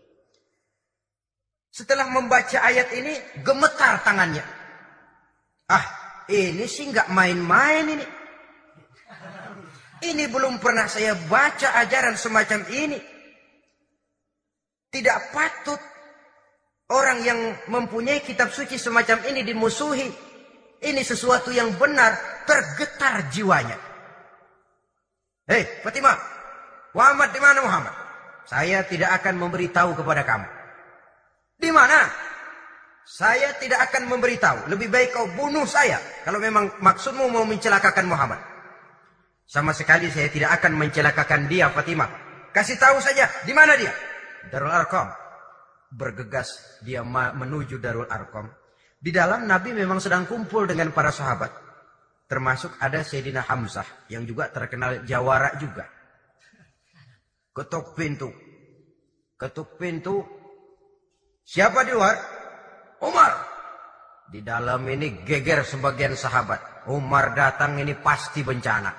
Setelah 1.70 2.10
membaca 2.10 2.60
ayat 2.66 2.90
ini, 2.98 3.14
gemetar 3.46 4.02
tangannya. 4.02 4.42
Ah, 5.70 5.86
ini 6.26 6.66
sih 6.66 6.90
nggak 6.90 7.14
main-main 7.14 7.86
ini. 7.94 8.06
Ini 10.00 10.32
belum 10.32 10.58
pernah 10.58 10.88
saya 10.90 11.14
baca 11.28 11.76
ajaran 11.86 12.16
semacam 12.18 12.66
ini. 12.72 13.00
Tidak 14.90 15.18
patut 15.30 15.78
orang 16.90 17.22
yang 17.22 17.40
mempunyai 17.70 18.26
kitab 18.26 18.50
suci 18.50 18.82
semacam 18.82 19.22
ini 19.30 19.46
dimusuhi. 19.46 20.10
Ini 20.80 21.02
sesuatu 21.04 21.52
yang 21.52 21.76
benar, 21.76 22.16
tergetar 22.48 23.28
jiwanya. 23.30 23.76
Hei, 25.44 25.68
Fatimah, 25.84 26.16
Muhammad 26.96 27.30
di 27.36 27.40
mana 27.44 27.60
Muhammad? 27.60 27.96
Saya 28.48 28.82
tidak 28.88 29.20
akan 29.22 29.36
memberitahu 29.44 29.94
kepada 30.00 30.24
kamu. 30.24 30.59
Di 31.60 31.70
mana? 31.76 32.08
Saya 33.04 33.52
tidak 33.60 33.92
akan 33.92 34.08
memberitahu. 34.08 34.72
Lebih 34.72 34.88
baik 34.88 35.12
kau 35.12 35.28
bunuh 35.36 35.68
saya. 35.68 36.00
Kalau 36.24 36.40
memang 36.40 36.80
maksudmu 36.80 37.28
mau 37.28 37.44
mencelakakan 37.44 38.08
Muhammad. 38.08 38.40
Sama 39.44 39.76
sekali 39.76 40.08
saya 40.14 40.32
tidak 40.32 40.62
akan 40.62 40.80
mencelakakan 40.80 41.50
dia 41.52 41.68
Fatimah. 41.74 42.08
Kasih 42.56 42.80
tahu 42.80 43.02
saja 43.04 43.28
di 43.44 43.52
mana 43.52 43.76
dia. 43.76 43.92
Darul 44.48 44.72
Arqam. 44.72 45.12
Bergegas 45.90 46.80
dia 46.86 47.04
menuju 47.04 47.82
Darul 47.82 48.08
Arqam. 48.08 48.48
Di 49.00 49.10
dalam 49.10 49.50
Nabi 49.50 49.74
memang 49.74 49.98
sedang 49.98 50.30
kumpul 50.30 50.70
dengan 50.70 50.94
para 50.96 51.10
sahabat. 51.10 51.50
Termasuk 52.30 52.78
ada 52.78 53.02
Sayyidina 53.02 53.42
Hamzah 53.42 54.06
yang 54.14 54.22
juga 54.22 54.54
terkenal 54.54 55.02
jawara 55.02 55.58
juga. 55.58 55.90
Ketuk 57.58 57.98
pintu. 57.98 58.30
Ketuk 59.34 59.82
pintu. 59.82 60.39
Siapa 61.50 61.82
di 61.82 61.90
luar? 61.98 62.14
Umar. 63.02 63.34
Di 64.30 64.46
dalam 64.46 64.86
ini 64.86 65.26
geger 65.26 65.66
sebagian 65.66 66.14
sahabat. 66.14 66.86
Umar 66.94 67.34
datang 67.34 67.82
ini 67.82 67.98
pasti 67.98 68.46
bencana. 68.46 68.94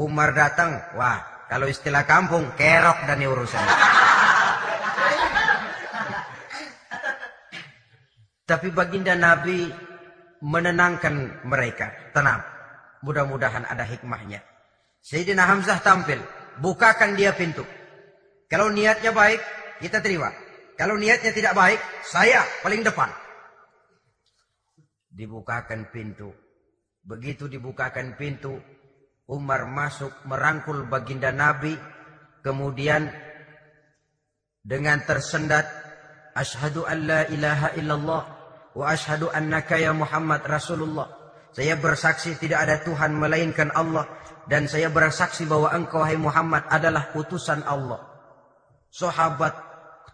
Umar 0.00 0.32
datang, 0.32 0.72
wah 0.96 1.44
kalau 1.52 1.68
istilah 1.68 2.08
kampung, 2.08 2.48
kerok 2.56 3.04
dan 3.04 3.20
urusan. 3.20 3.60
Tapi 8.48 8.72
baginda 8.72 9.12
Nabi 9.12 9.68
menenangkan 10.40 11.44
mereka. 11.44 11.92
Tenang. 12.16 12.40
Mudah-mudahan 13.04 13.68
ada 13.68 13.84
hikmahnya. 13.84 14.40
Sayyidina 15.04 15.44
Hamzah 15.44 15.84
tampil. 15.84 16.24
Bukakan 16.56 17.20
dia 17.20 17.36
pintu. 17.36 17.68
Kalau 18.48 18.72
niatnya 18.72 19.12
baik, 19.12 19.44
kita 19.84 20.00
terima. 20.00 20.45
Kalau 20.76 21.00
niatnya 21.00 21.32
tidak 21.32 21.56
baik, 21.56 21.80
saya 22.04 22.44
paling 22.60 22.84
depan. 22.84 23.08
Dibukakan 25.08 25.88
pintu. 25.88 26.28
Begitu 27.00 27.48
dibukakan 27.48 28.20
pintu, 28.20 28.60
Umar 29.26 29.64
masuk 29.64 30.12
merangkul 30.28 30.84
baginda 30.84 31.32
Nabi. 31.32 31.72
Kemudian 32.44 33.08
dengan 34.60 35.00
tersendat, 35.02 35.64
Ashadu 36.36 36.84
an 36.84 37.08
la 37.08 37.24
ilaha 37.32 37.72
illallah 37.80 38.22
wa 38.76 38.84
ashadu 38.92 39.32
annaka 39.32 39.80
ya 39.80 39.96
Muhammad 39.96 40.44
Rasulullah. 40.44 41.08
Saya 41.56 41.80
bersaksi 41.80 42.36
tidak 42.36 42.68
ada 42.68 42.76
Tuhan 42.84 43.16
melainkan 43.16 43.72
Allah. 43.72 44.04
Dan 44.44 44.68
saya 44.68 44.92
bersaksi 44.92 45.48
bahwa 45.48 45.72
engkau 45.72 46.04
hai 46.04 46.20
Muhammad 46.20 46.68
adalah 46.68 47.10
utusan 47.16 47.64
Allah. 47.64 47.98
Sahabat 48.92 49.56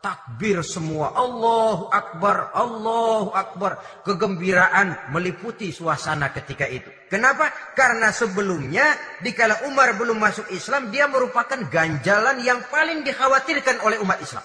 takbir 0.02 0.61
semua. 0.66 1.14
Allahu 1.14 1.88
Akbar, 1.88 2.50
Allahu 2.52 3.30
Akbar. 3.32 3.78
Kegembiraan 4.02 5.14
meliputi 5.14 5.71
suasana 5.71 6.35
ketika 6.35 6.66
itu. 6.66 6.90
Kenapa? 7.06 7.49
Karena 7.78 8.11
sebelumnya, 8.11 8.85
dikala 9.23 9.71
Umar 9.71 9.94
belum 9.94 10.18
masuk 10.18 10.50
Islam, 10.50 10.90
dia 10.90 11.06
merupakan 11.06 11.56
ganjalan 11.71 12.42
yang 12.42 12.61
paling 12.68 13.06
dikhawatirkan 13.06 13.80
oleh 13.87 14.02
umat 14.02 14.18
Islam. 14.18 14.42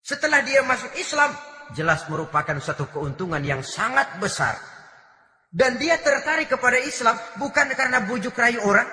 Setelah 0.00 0.40
dia 0.46 0.62
masuk 0.62 0.94
Islam, 0.96 1.34
jelas 1.74 2.06
merupakan 2.06 2.56
satu 2.62 2.88
keuntungan 2.88 3.42
yang 3.42 3.60
sangat 3.66 4.16
besar. 4.22 4.56
Dan 5.50 5.82
dia 5.82 5.98
tertarik 5.98 6.46
kepada 6.46 6.78
Islam 6.78 7.18
bukan 7.42 7.74
karena 7.74 8.06
bujuk 8.06 8.38
rayu 8.38 8.62
orang, 8.62 8.86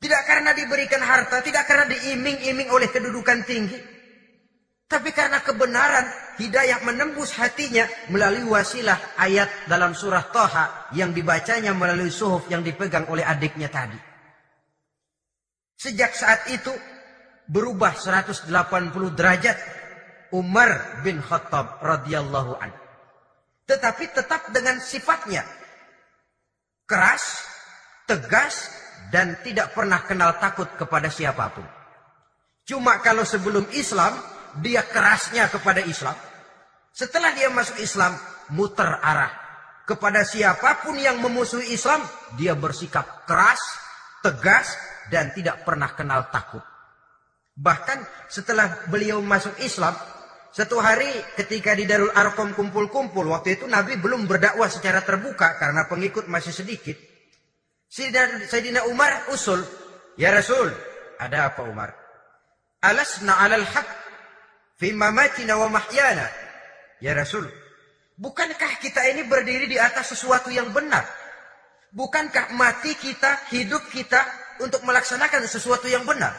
tidak 0.00 0.22
karena 0.24 0.56
diberikan 0.56 1.04
harta, 1.04 1.44
tidak 1.44 1.68
karena 1.68 1.84
diiming-iming 1.92 2.72
oleh 2.72 2.88
kedudukan 2.88 3.44
tinggi. 3.44 3.76
Tapi 4.90 5.14
karena 5.14 5.38
kebenaran, 5.44 6.08
hidayah 6.40 6.82
menembus 6.82 7.36
hatinya 7.36 7.86
melalui 8.10 8.42
wasilah 8.48 8.96
ayat 9.20 9.46
dalam 9.70 9.94
surah 9.94 10.32
Toha 10.32 10.90
yang 10.96 11.12
dibacanya 11.14 11.76
melalui 11.76 12.10
suhuf 12.10 12.48
yang 12.50 12.64
dipegang 12.64 13.06
oleh 13.06 13.22
adiknya 13.22 13.70
tadi. 13.70 13.94
Sejak 15.78 16.16
saat 16.16 16.48
itu 16.50 16.72
berubah 17.46 17.94
180 17.94 18.50
derajat 19.14 19.56
Umar 20.32 21.04
bin 21.04 21.20
Khattab 21.22 21.84
radhiyallahu 21.84 22.58
an. 22.58 22.72
Tetapi 23.68 24.04
tetap 24.10 24.50
dengan 24.50 24.82
sifatnya 24.82 25.46
keras, 26.90 27.46
tegas, 28.10 28.79
dan 29.10 29.42
tidak 29.42 29.74
pernah 29.74 30.00
kenal 30.06 30.38
takut 30.38 30.70
kepada 30.78 31.10
siapa 31.10 31.50
pun. 31.50 31.66
Cuma 32.64 33.02
kalau 33.02 33.26
sebelum 33.26 33.66
Islam, 33.74 34.14
dia 34.62 34.86
kerasnya 34.86 35.50
kepada 35.50 35.82
Islam. 35.82 36.14
Setelah 36.94 37.34
dia 37.34 37.50
masuk 37.50 37.82
Islam, 37.82 38.14
muter 38.54 38.86
arah. 38.86 39.34
Kepada 39.86 40.22
siapa 40.22 40.86
pun 40.86 40.94
yang 40.94 41.18
memusuhi 41.18 41.74
Islam, 41.74 41.98
dia 42.38 42.54
bersikap 42.54 43.26
keras, 43.26 43.58
tegas, 44.22 44.70
dan 45.10 45.34
tidak 45.34 45.66
pernah 45.66 45.90
kenal 45.90 46.30
takut. 46.30 46.62
Bahkan 47.58 48.30
setelah 48.30 48.86
beliau 48.86 49.18
masuk 49.18 49.58
Islam, 49.58 49.98
satu 50.54 50.78
hari 50.78 51.10
ketika 51.34 51.74
di 51.74 51.90
Darul 51.90 52.14
Arqam 52.14 52.54
kumpul-kumpul, 52.54 53.26
waktu 53.34 53.58
itu 53.58 53.66
Nabi 53.66 53.98
belum 53.98 54.30
berdakwah 54.30 54.70
secara 54.70 55.02
terbuka 55.02 55.58
karena 55.58 55.90
pengikut 55.90 56.30
masih 56.30 56.54
sedikit. 56.54 57.09
Sayyidina 57.90 58.86
Umar 58.86 59.26
usul. 59.34 59.66
Ya 60.14 60.30
Rasul, 60.30 60.70
ada 61.18 61.50
apa 61.50 61.66
Umar? 61.66 61.90
Alasna 62.80 63.34
alal 63.42 63.66
haq. 63.66 63.88
fi 64.80 64.96
mamatina 64.96 65.60
wa 65.60 65.68
mahyana. 65.68 66.24
Ya 67.04 67.12
Rasul, 67.12 67.44
bukankah 68.16 68.80
kita 68.80 69.04
ini 69.12 69.28
berdiri 69.28 69.68
di 69.68 69.76
atas 69.76 70.16
sesuatu 70.16 70.48
yang 70.48 70.72
benar? 70.72 71.04
Bukankah 71.92 72.54
mati 72.56 72.96
kita, 72.96 73.50
hidup 73.52 73.84
kita 73.92 74.24
untuk 74.62 74.80
melaksanakan 74.86 75.44
sesuatu 75.44 75.90
yang 75.90 76.06
benar? 76.08 76.32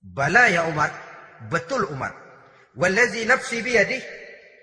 Bala 0.00 0.48
ya 0.48 0.64
Umar, 0.70 0.88
betul 1.50 1.84
Umar. 1.90 2.14
Wallazi 2.78 3.26
nafsi 3.26 3.60
biyadih, 3.60 4.00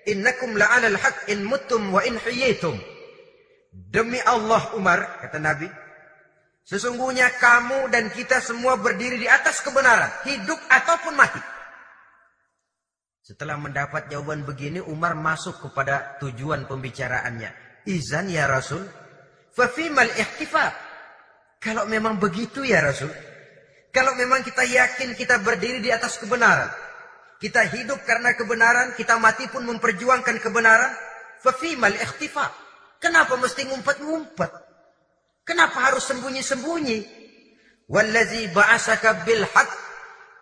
innakum 0.08 0.56
la'ala 0.56 0.88
al-haq 0.88 1.28
in 1.28 1.44
muttum 1.44 1.92
wa 1.92 2.00
in 2.02 2.16
hiyitum. 2.16 2.80
Demi 3.76 4.16
Allah 4.24 4.72
Umar, 4.72 5.20
kata 5.20 5.36
Nabi, 5.36 5.68
sesungguhnya 6.64 7.28
kamu 7.36 7.92
dan 7.92 8.08
kita 8.08 8.40
semua 8.40 8.80
berdiri 8.80 9.20
di 9.20 9.28
atas 9.28 9.60
kebenaran, 9.60 10.08
hidup 10.24 10.56
ataupun 10.72 11.12
mati. 11.12 11.42
Setelah 13.20 13.60
mendapat 13.60 14.08
jawaban 14.08 14.48
begini, 14.48 14.80
Umar 14.80 15.12
masuk 15.12 15.60
kepada 15.60 16.16
tujuan 16.24 16.64
pembicaraannya. 16.64 17.52
Izan 17.84 18.32
ya 18.32 18.48
Rasul, 18.48 18.80
fafimal 19.52 20.08
ihtifa. 20.16 20.72
Kalau 21.60 21.84
memang 21.84 22.16
begitu 22.16 22.64
ya 22.64 22.80
Rasul, 22.80 23.12
kalau 23.92 24.16
memang 24.16 24.40
kita 24.40 24.64
yakin 24.64 25.12
kita 25.12 25.44
berdiri 25.44 25.84
di 25.84 25.92
atas 25.92 26.16
kebenaran, 26.16 26.72
kita 27.36 27.60
hidup 27.76 28.00
karena 28.08 28.32
kebenaran, 28.32 28.96
kita 28.96 29.20
mati 29.20 29.44
pun 29.52 29.68
memperjuangkan 29.68 30.40
kebenaran, 30.40 30.92
fafimal 31.44 31.92
ihtifa. 31.92 32.65
Kenapa 33.00 33.36
mesti 33.36 33.62
ngumpet-ngumpet? 33.68 34.52
Kenapa 35.46 35.90
harus 35.90 36.04
sembunyi-sembunyi? 36.10 36.98
Wallazi 37.86 38.50
ba'asaka 38.50 39.22
bil 39.22 39.46
haq. 39.46 39.70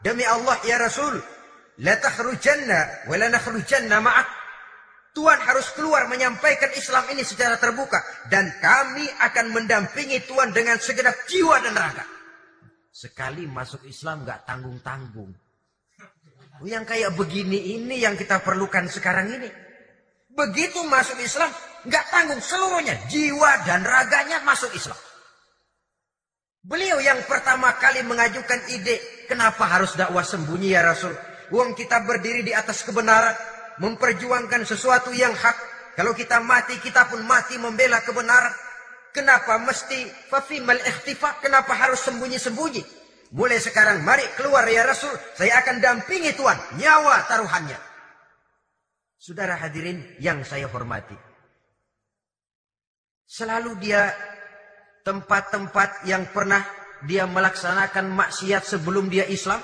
Demi 0.00 0.24
Allah 0.24 0.60
ya 0.64 0.76
Rasul, 0.80 1.16
la 1.80 1.96
takhrujanna 1.96 3.08
wa 3.08 3.16
la 3.16 3.28
nakhrujanna 3.32 4.00
ma'ak. 4.00 4.28
Tuhan 5.14 5.38
harus 5.46 5.70
keluar 5.78 6.10
menyampaikan 6.10 6.74
Islam 6.74 7.06
ini 7.14 7.22
secara 7.22 7.54
terbuka 7.54 8.02
dan 8.26 8.50
kami 8.58 9.06
akan 9.22 9.54
mendampingi 9.54 10.26
Tuhan 10.26 10.50
dengan 10.50 10.74
segenap 10.82 11.14
jiwa 11.30 11.62
dan 11.62 11.78
raga. 11.78 12.02
Sekali 12.90 13.46
masuk 13.46 13.86
Islam 13.86 14.26
gak 14.26 14.42
tanggung-tanggung. 14.42 15.30
Yang 16.66 16.84
kayak 16.86 17.14
begini 17.14 17.78
ini 17.78 18.02
yang 18.02 18.18
kita 18.18 18.42
perlukan 18.42 18.90
sekarang 18.90 19.30
ini. 19.38 19.50
Begitu 20.34 20.82
masuk 20.82 21.18
Islam, 21.22 21.50
nggak 21.84 22.04
tanggung 22.10 22.40
seluruhnya, 22.40 22.96
jiwa 23.08 23.64
dan 23.68 23.84
raganya 23.84 24.40
masuk 24.44 24.72
Islam. 24.72 24.96
Beliau 26.64 26.96
yang 26.96 27.20
pertama 27.28 27.76
kali 27.76 28.00
mengajukan 28.00 28.56
ide, 28.72 28.96
kenapa 29.28 29.68
harus 29.68 29.92
dakwah 30.00 30.24
sembunyi 30.24 30.72
ya 30.72 30.80
Rasul? 30.80 31.12
Uang 31.52 31.76
kita 31.76 32.00
berdiri 32.08 32.40
di 32.40 32.56
atas 32.56 32.80
kebenaran, 32.88 33.36
memperjuangkan 33.84 34.64
sesuatu 34.64 35.12
yang 35.12 35.36
hak. 35.36 35.56
Kalau 35.92 36.16
kita 36.16 36.40
mati, 36.40 36.80
kita 36.80 37.04
pun 37.12 37.20
mati 37.28 37.60
membela 37.60 38.00
kebenaran. 38.00 38.50
Kenapa 39.12 39.60
mesti 39.60 40.08
fafimal 40.32 40.80
ikhtifa? 40.80 41.38
Kenapa 41.44 41.76
harus 41.76 42.00
sembunyi-sembunyi? 42.02 42.82
Mulai 43.36 43.60
sekarang, 43.60 44.00
mari 44.00 44.24
keluar 44.34 44.64
ya 44.64 44.88
Rasul. 44.88 45.12
Saya 45.36 45.60
akan 45.60 45.84
dampingi 45.84 46.32
Tuhan. 46.32 46.80
Nyawa 46.80 47.28
taruhannya. 47.28 47.78
Saudara 49.20 49.60
hadirin 49.60 50.16
yang 50.16 50.40
saya 50.48 50.64
hormati. 50.72 51.33
Selalu 53.24 53.76
dia 53.80 54.12
tempat-tempat 55.04 56.08
yang 56.08 56.28
pernah 56.32 56.64
dia 57.04 57.28
melaksanakan 57.28 58.08
maksiat 58.12 58.64
sebelum 58.64 59.12
dia 59.12 59.28
Islam. 59.28 59.60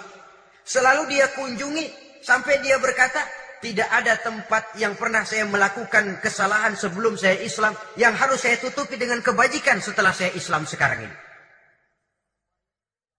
Selalu 0.65 1.09
dia 1.09 1.33
kunjungi 1.33 1.87
sampai 2.21 2.61
dia 2.61 2.77
berkata, 2.77 3.25
tidak 3.61 3.89
ada 3.93 4.17
tempat 4.17 4.73
yang 4.81 4.97
pernah 4.97 5.21
saya 5.25 5.45
melakukan 5.45 6.21
kesalahan 6.25 6.73
sebelum 6.73 7.17
saya 7.21 7.37
Islam 7.45 7.77
yang 8.01 8.17
harus 8.17 8.41
saya 8.41 8.57
tutupi 8.57 8.97
dengan 8.97 9.21
kebajikan 9.21 9.85
setelah 9.85 10.17
saya 10.17 10.33
Islam 10.33 10.65
sekarang 10.65 11.05
ini. 11.05 11.17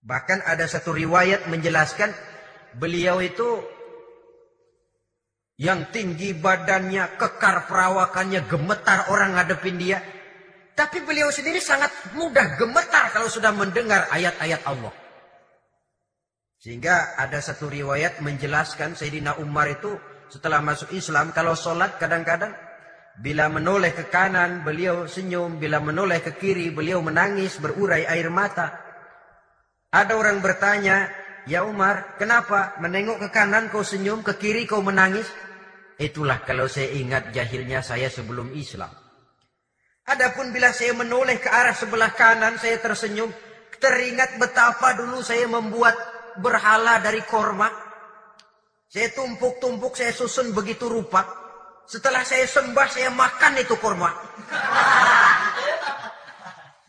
Bahkan 0.02 0.50
ada 0.50 0.66
satu 0.66 0.98
riwayat 0.98 1.46
menjelaskan 1.46 2.10
beliau 2.74 3.22
itu 3.22 3.62
yang 5.62 5.94
tinggi 5.94 6.34
badannya, 6.34 7.22
kekar 7.22 7.70
perawakannya, 7.70 8.42
gemetar 8.50 9.14
orang 9.14 9.38
ngadepin 9.38 9.78
dia. 9.78 10.02
Tapi 10.82 10.98
beliau 11.06 11.30
sendiri 11.30 11.62
sangat 11.62 11.94
mudah 12.18 12.58
gemetar 12.58 13.14
kalau 13.14 13.30
sudah 13.30 13.54
mendengar 13.54 14.10
ayat-ayat 14.10 14.66
Allah. 14.66 14.90
Sehingga 16.58 17.14
ada 17.22 17.38
satu 17.38 17.70
riwayat 17.70 18.18
menjelaskan 18.26 18.98
Sayyidina 18.98 19.38
Umar 19.46 19.70
itu 19.70 19.94
setelah 20.34 20.58
masuk 20.58 20.90
Islam 20.90 21.38
kalau 21.38 21.54
sholat 21.54 22.02
kadang-kadang 22.02 22.58
bila 23.22 23.46
menoleh 23.54 23.94
ke 23.94 24.10
kanan 24.10 24.66
beliau 24.66 25.06
senyum, 25.06 25.62
bila 25.62 25.78
menoleh 25.78 26.18
ke 26.26 26.34
kiri 26.34 26.74
beliau 26.74 26.98
menangis 27.06 27.62
berurai 27.62 28.10
air 28.10 28.34
mata. 28.34 28.74
Ada 29.94 30.18
orang 30.18 30.42
bertanya, 30.42 31.14
"Ya 31.46 31.62
Umar, 31.62 32.18
kenapa 32.18 32.74
menengok 32.82 33.22
ke 33.22 33.30
kanan 33.30 33.70
kau 33.70 33.86
senyum, 33.86 34.26
ke 34.26 34.34
kiri 34.34 34.66
kau 34.66 34.82
menangis?" 34.82 35.30
Itulah 36.02 36.42
kalau 36.42 36.66
saya 36.66 36.90
ingat 36.90 37.30
jahilnya 37.30 37.86
saya 37.86 38.10
sebelum 38.10 38.50
Islam. 38.58 39.01
Adapun 40.10 40.50
bila 40.50 40.74
saya 40.74 40.98
menoleh 40.98 41.38
ke 41.38 41.50
arah 41.50 41.78
sebelah 41.78 42.12
kanan, 42.18 42.58
saya 42.58 42.82
tersenyum. 42.82 43.30
Teringat 43.82 44.38
betapa 44.38 44.94
dulu 44.94 45.26
saya 45.26 45.50
membuat 45.50 45.98
berhala 46.38 47.02
dari 47.02 47.26
korma. 47.26 47.66
Saya 48.86 49.10
tumpuk-tumpuk, 49.14 49.98
saya 49.98 50.14
susun 50.14 50.54
begitu 50.54 50.86
rupa. 50.86 51.26
Setelah 51.90 52.22
saya 52.22 52.46
sembah, 52.46 52.88
saya 52.92 53.10
makan 53.10 53.54
itu 53.58 53.74
korma. 53.82 54.14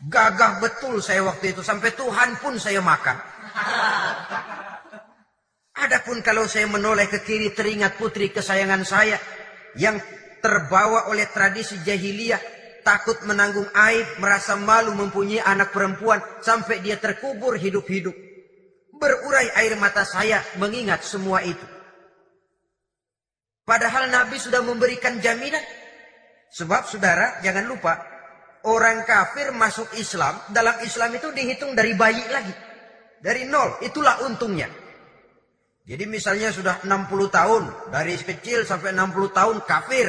Gagah 0.03 0.61
betul 0.61 1.01
saya 1.01 1.25
waktu 1.25 1.57
itu. 1.57 1.65
Sampai 1.65 1.97
Tuhan 1.97 2.37
pun 2.37 2.61
saya 2.61 2.83
makan. 2.83 3.17
Adapun 5.73 6.21
kalau 6.21 6.45
saya 6.45 6.69
menoleh 6.69 7.09
ke 7.09 7.25
kiri 7.25 7.57
teringat 7.57 7.97
putri 7.97 8.29
kesayangan 8.29 8.85
saya 8.85 9.17
yang 9.79 9.97
terbawa 10.43 11.09
oleh 11.09 11.25
tradisi 11.33 11.81
jahiliyah 11.81 12.62
takut 12.83 13.17
menanggung 13.25 13.67
aib, 13.73 14.19
merasa 14.19 14.53
malu 14.59 14.93
mempunyai 14.93 15.41
anak 15.41 15.71
perempuan 15.71 16.19
sampai 16.43 16.83
dia 16.83 16.99
terkubur 16.99 17.55
hidup-hidup. 17.55 18.13
Berurai 18.93 19.49
air 19.57 19.73
mata 19.79 20.05
saya 20.05 20.43
mengingat 20.61 21.01
semua 21.01 21.41
itu. 21.41 21.65
Padahal 23.63 24.11
Nabi 24.11 24.37
sudah 24.37 24.59
memberikan 24.59 25.17
jaminan. 25.23 25.63
Sebab 26.53 26.85
saudara 26.85 27.41
jangan 27.41 27.65
lupa 27.65 27.97
orang 28.67 29.03
kafir 29.07 29.51
masuk 29.55 29.89
Islam, 29.97 30.37
dalam 30.51 30.77
Islam 30.83 31.15
itu 31.15 31.31
dihitung 31.33 31.73
dari 31.73 31.97
bayi 31.97 32.23
lagi. 32.29 32.53
Dari 33.23 33.47
nol, 33.47 33.79
itulah 33.81 34.19
untungnya. 34.27 34.67
Jadi 35.83 36.03
misalnya 36.07 36.51
sudah 36.51 36.79
60 36.83 37.27
tahun, 37.27 37.63
dari 37.91 38.15
kecil 38.15 38.63
sampai 38.63 38.95
60 38.95 39.35
tahun 39.35 39.57
kafir, 39.67 40.07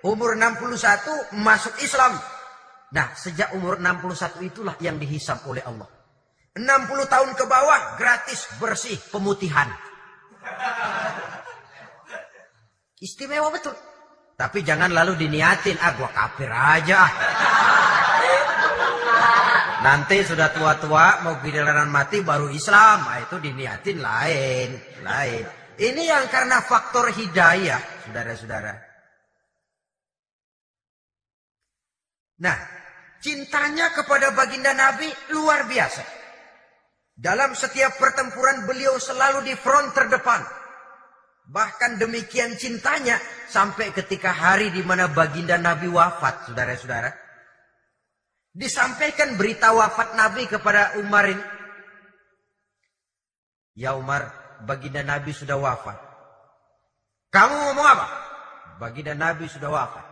Umur 0.00 0.32
61 0.32 1.36
masuk 1.36 1.76
Islam. 1.84 2.16
Nah, 2.90 3.12
sejak 3.14 3.52
umur 3.52 3.76
61 3.76 4.40
itulah 4.42 4.74
yang 4.80 4.96
dihisap 4.96 5.44
oleh 5.44 5.60
Allah. 5.62 5.86
60 6.56 6.66
tahun 7.06 7.30
ke 7.38 7.44
bawah 7.46 7.94
gratis 8.00 8.48
bersih 8.58 8.98
pemutihan. 9.12 9.70
Istimewa 12.98 13.52
betul. 13.54 13.76
Tapi 14.34 14.64
jangan 14.64 14.90
lalu 14.90 15.20
diniatin, 15.20 15.76
ah 15.78 15.92
gua 15.94 16.10
kafir 16.10 16.48
aja. 16.48 17.00
Nanti 19.80 20.20
sudah 20.24 20.52
tua-tua 20.52 21.24
mau 21.24 21.40
giliran 21.40 21.88
mati 21.88 22.24
baru 22.24 22.48
Islam. 22.48 23.04
Nah, 23.04 23.20
itu 23.20 23.36
diniatin 23.36 24.00
lain, 24.00 24.68
lain. 25.04 25.44
Ini 25.80 26.02
yang 26.08 26.24
karena 26.28 26.60
faktor 26.60 27.08
hidayah, 27.12 27.80
saudara-saudara. 28.04 28.89
Nah, 32.40 32.56
cintanya 33.20 33.92
kepada 33.92 34.32
baginda 34.32 34.72
Nabi 34.72 35.08
luar 35.36 35.68
biasa. 35.68 36.02
Dalam 37.20 37.52
setiap 37.52 38.00
pertempuran 38.00 38.64
beliau 38.64 38.96
selalu 38.96 39.44
di 39.44 39.54
front 39.60 39.92
terdepan. 39.92 40.40
Bahkan 41.50 42.00
demikian 42.00 42.56
cintanya 42.56 43.20
sampai 43.50 43.92
ketika 43.92 44.32
hari 44.32 44.72
di 44.72 44.80
mana 44.80 45.12
baginda 45.12 45.60
Nabi 45.60 45.92
wafat, 45.92 46.48
saudara-saudara. 46.48 47.12
Disampaikan 48.56 49.36
berita 49.36 49.76
wafat 49.76 50.16
Nabi 50.16 50.48
kepada 50.48 50.96
Umar 50.96 51.28
ini. 51.28 51.44
Ya 53.76 53.92
Umar, 53.92 54.32
baginda 54.64 55.04
Nabi 55.04 55.36
sudah 55.36 55.60
wafat. 55.60 55.98
Kamu 57.30 57.54
ngomong 57.68 57.86
apa? 57.86 58.06
Baginda 58.80 59.12
Nabi 59.12 59.44
sudah 59.44 59.68
wafat. 59.68 60.09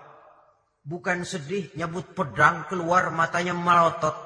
Bukan 0.89 1.21
sedih, 1.21 1.69
nyebut 1.77 2.17
pedang 2.17 2.65
keluar 2.65 3.13
matanya 3.13 3.53
melotot. 3.53 4.17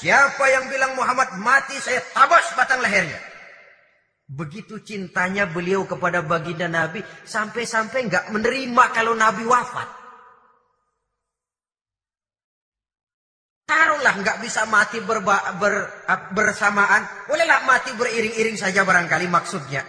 Siapa 0.00 0.48
yang 0.48 0.72
bilang 0.72 0.96
Muhammad 0.96 1.36
mati, 1.44 1.76
saya 1.76 2.00
tabas 2.16 2.56
batang 2.56 2.80
lehernya. 2.80 3.20
Begitu 4.32 4.80
cintanya 4.80 5.44
beliau 5.44 5.84
kepada 5.84 6.24
baginda 6.24 6.72
Nabi, 6.72 7.04
sampai-sampai 7.28 8.08
nggak 8.08 8.24
menerima 8.32 8.84
kalau 8.96 9.12
Nabi 9.12 9.44
wafat. 9.44 9.88
Taruhlah 13.68 14.14
nggak 14.24 14.40
bisa 14.40 14.64
mati 14.72 15.04
berba, 15.04 15.36
ber, 15.60 15.84
bersamaan, 16.32 17.28
bolehlah 17.28 17.68
mati 17.68 17.92
beriring-iring 17.92 18.56
saja 18.56 18.88
barangkali 18.88 19.28
maksudnya. 19.28 19.84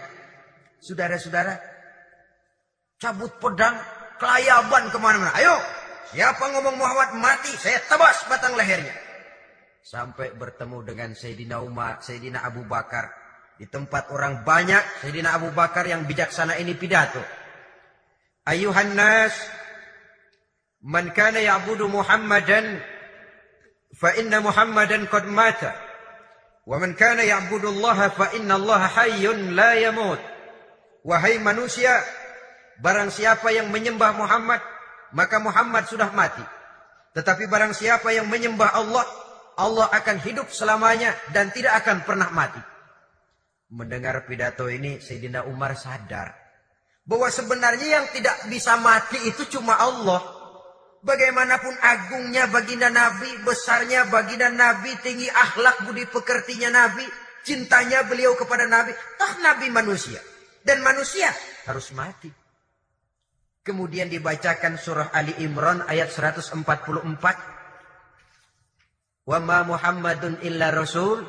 Saudara-saudara, 0.84 1.56
cabut 3.00 3.32
pedang, 3.40 3.80
kelayaban 4.18 4.90
ke 4.90 4.98
mana-mana. 4.98 5.32
Ayo, 5.36 5.56
siapa 6.14 6.44
ngomong 6.54 6.76
Muhammad 6.78 7.18
mati, 7.18 7.52
saya 7.58 7.82
tebas 7.84 8.26
batang 8.30 8.54
lehernya. 8.54 8.94
Sampai 9.84 10.32
bertemu 10.32 10.80
dengan 10.80 11.12
Sayyidina 11.12 11.60
Umar, 11.60 12.00
Sayyidina 12.00 12.40
Abu 12.40 12.64
Bakar, 12.64 13.12
di 13.60 13.68
tempat 13.68 14.10
orang 14.10 14.42
banyak, 14.42 15.04
Sayyidina 15.04 15.36
Abu 15.36 15.52
Bakar 15.52 15.84
yang 15.84 16.08
bijaksana 16.08 16.56
ini 16.56 16.72
pidato. 16.72 17.20
Ayuhan 18.48 18.96
nas, 18.96 19.36
man 20.80 21.12
kana 21.12 21.40
ya'budu 21.40 21.88
Muhammadan, 21.88 22.80
fa 23.92 24.16
inna 24.16 24.40
Muhammadan 24.40 25.06
qad 25.08 25.28
mata. 25.28 25.72
Kana 26.96 27.20
ya'budu 27.20 27.68
Allah, 27.76 28.08
fa 28.08 28.32
inna 28.32 28.56
Allah 28.56 28.88
hayyun 28.88 29.52
la 29.52 29.76
yamut. 29.76 30.20
Wahai 31.04 31.36
manusia, 31.36 31.92
barang 32.80 33.10
siapa 33.12 33.52
yang 33.54 33.70
menyembah 33.70 34.14
Muhammad, 34.16 34.62
maka 35.14 35.36
Muhammad 35.38 35.86
sudah 35.86 36.10
mati. 36.10 36.42
Tetapi 37.14 37.46
barang 37.46 37.74
siapa 37.76 38.10
yang 38.10 38.26
menyembah 38.26 38.74
Allah, 38.74 39.06
Allah 39.54 39.86
akan 39.94 40.18
hidup 40.18 40.50
selamanya 40.50 41.14
dan 41.30 41.54
tidak 41.54 41.78
akan 41.84 42.02
pernah 42.02 42.26
mati. 42.34 42.58
Mendengar 43.70 44.26
pidato 44.26 44.66
ini 44.66 44.98
Sayyidina 44.98 45.46
Umar 45.46 45.78
sadar 45.78 46.34
bahwa 47.04 47.28
sebenarnya 47.28 48.00
yang 48.00 48.06
tidak 48.10 48.48
bisa 48.48 48.74
mati 48.80 49.20
itu 49.28 49.46
cuma 49.58 49.76
Allah. 49.78 50.20
Bagaimanapun 51.04 51.76
agungnya 51.84 52.48
baginda 52.48 52.88
Nabi, 52.88 53.28
besarnya 53.44 54.08
baginda 54.08 54.48
Nabi, 54.48 54.96
tinggi 55.04 55.28
akhlak 55.28 55.84
budi 55.84 56.08
pekertinya 56.08 56.72
Nabi, 56.72 57.04
cintanya 57.44 58.08
beliau 58.08 58.32
kepada 58.40 58.64
Nabi, 58.64 58.96
toh 59.20 59.32
Nabi 59.44 59.68
manusia. 59.68 60.16
Dan 60.64 60.80
manusia 60.80 61.28
harus 61.68 61.92
mati. 61.92 62.43
Kemudian 63.64 64.12
dibacakan 64.12 64.76
surah 64.76 65.08
Ali 65.16 65.32
Imran 65.40 65.88
ayat 65.88 66.12
144. 66.12 66.60
Wa 69.24 69.38
ma 69.40 69.64
Muhammadun 69.64 70.44
illa 70.44 70.68
rasul 70.68 71.24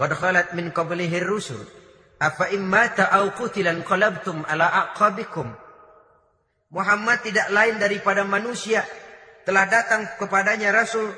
Qad 0.00 0.16
khalat 0.16 0.56
min 0.56 0.72
qablihi 0.72 1.20
rusul. 1.20 1.60
Afa 2.16 2.48
immata 2.56 3.12
au 3.12 3.36
qutilan 3.36 3.84
qalabtum 3.84 4.48
ala 4.48 4.88
aqabikum. 4.88 5.44
Muhammad 6.72 7.20
tidak 7.20 7.52
lain 7.52 7.76
daripada 7.76 8.24
manusia. 8.24 8.80
Telah 9.44 9.68
datang 9.68 10.08
kepadanya 10.16 10.72
Rasul. 10.72 11.12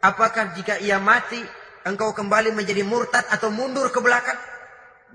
Apakah 0.00 0.56
jika 0.56 0.80
ia 0.80 0.96
mati, 0.96 1.40
engkau 1.84 2.16
kembali 2.16 2.52
menjadi 2.56 2.80
murtad 2.84 3.28
atau 3.28 3.52
mundur 3.52 3.92
ke 3.92 4.00
belakang? 4.00 4.36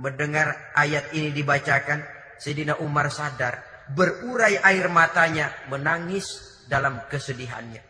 Mendengar 0.01 0.73
ayat 0.73 1.13
ini 1.13 1.33
dibacakan, 1.33 2.05
Sayyidina 2.41 2.81
Umar 2.81 3.09
sadar. 3.13 3.68
Berurai 3.89 4.61
air 4.61 4.85
matanya, 4.89 5.49
menangis 5.67 6.61
dalam 6.69 7.01
kesedihannya. 7.09 7.81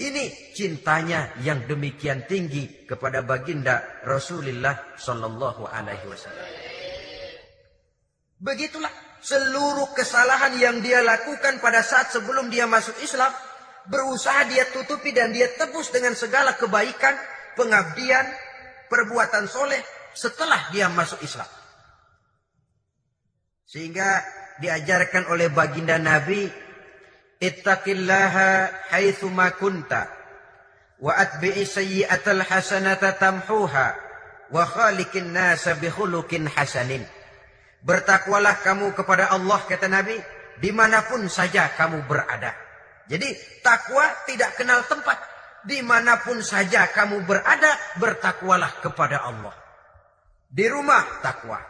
Ini 0.00 0.56
cintanya 0.56 1.36
yang 1.44 1.68
demikian 1.68 2.24
tinggi 2.24 2.88
kepada 2.88 3.20
baginda 3.20 4.00
Rasulullah 4.06 4.96
Sallallahu 4.96 5.68
Alaihi 5.68 6.08
Wasallam. 6.08 6.48
Begitulah 8.40 8.88
seluruh 9.20 9.92
kesalahan 9.92 10.56
yang 10.56 10.80
dia 10.80 11.04
lakukan 11.04 11.60
pada 11.60 11.84
saat 11.84 12.08
sebelum 12.08 12.48
dia 12.48 12.64
masuk 12.64 12.96
Islam 13.04 13.28
berusaha 13.92 14.48
dia 14.48 14.64
tutupi 14.72 15.12
dan 15.12 15.36
dia 15.36 15.52
tebus 15.56 15.92
dengan 15.92 16.16
segala 16.16 16.56
kebaikan, 16.56 17.12
pengabdian, 17.60 18.24
perbuatan 18.88 19.44
soleh 19.44 19.84
setelah 20.16 20.72
dia 20.72 20.88
masuk 20.88 21.20
Islam. 21.20 21.48
Sehingga 23.68 24.24
diajarkan 24.60 25.32
oleh 25.32 25.48
baginda 25.48 25.96
Nabi 25.96 26.46
ittaqillaha 27.40 28.48
haitsu 28.92 29.32
ma 29.32 29.48
kunta 29.56 30.06
wa 31.00 31.16
atbi'i 31.16 31.64
sayyi'atal 31.64 32.44
hasanata 32.44 33.16
tamhuha 33.16 33.96
wa 34.52 34.62
khaliqin 34.68 35.32
nasa 35.32 35.74
bi 35.80 35.88
khuluqin 35.88 36.46
hasanin. 36.46 37.02
Bertakwalah 37.80 38.60
kamu 38.60 38.92
kepada 38.92 39.32
Allah 39.32 39.56
kata 39.64 39.88
Nabi 39.88 40.20
di 40.60 40.68
mana 40.68 41.00
pun 41.08 41.24
saja 41.32 41.72
kamu 41.72 42.04
berada. 42.04 42.52
Jadi 43.08 43.26
takwa 43.64 44.04
tidak 44.28 44.60
kenal 44.60 44.84
tempat. 44.84 45.16
Di 45.60 45.84
mana 45.84 46.20
pun 46.20 46.40
saja 46.40 46.88
kamu 46.88 47.24
berada 47.24 47.72
bertakwalah 48.00 48.80
kepada 48.84 49.24
Allah. 49.24 49.52
Di 50.48 50.68
rumah 50.68 51.24
takwa. 51.24 51.60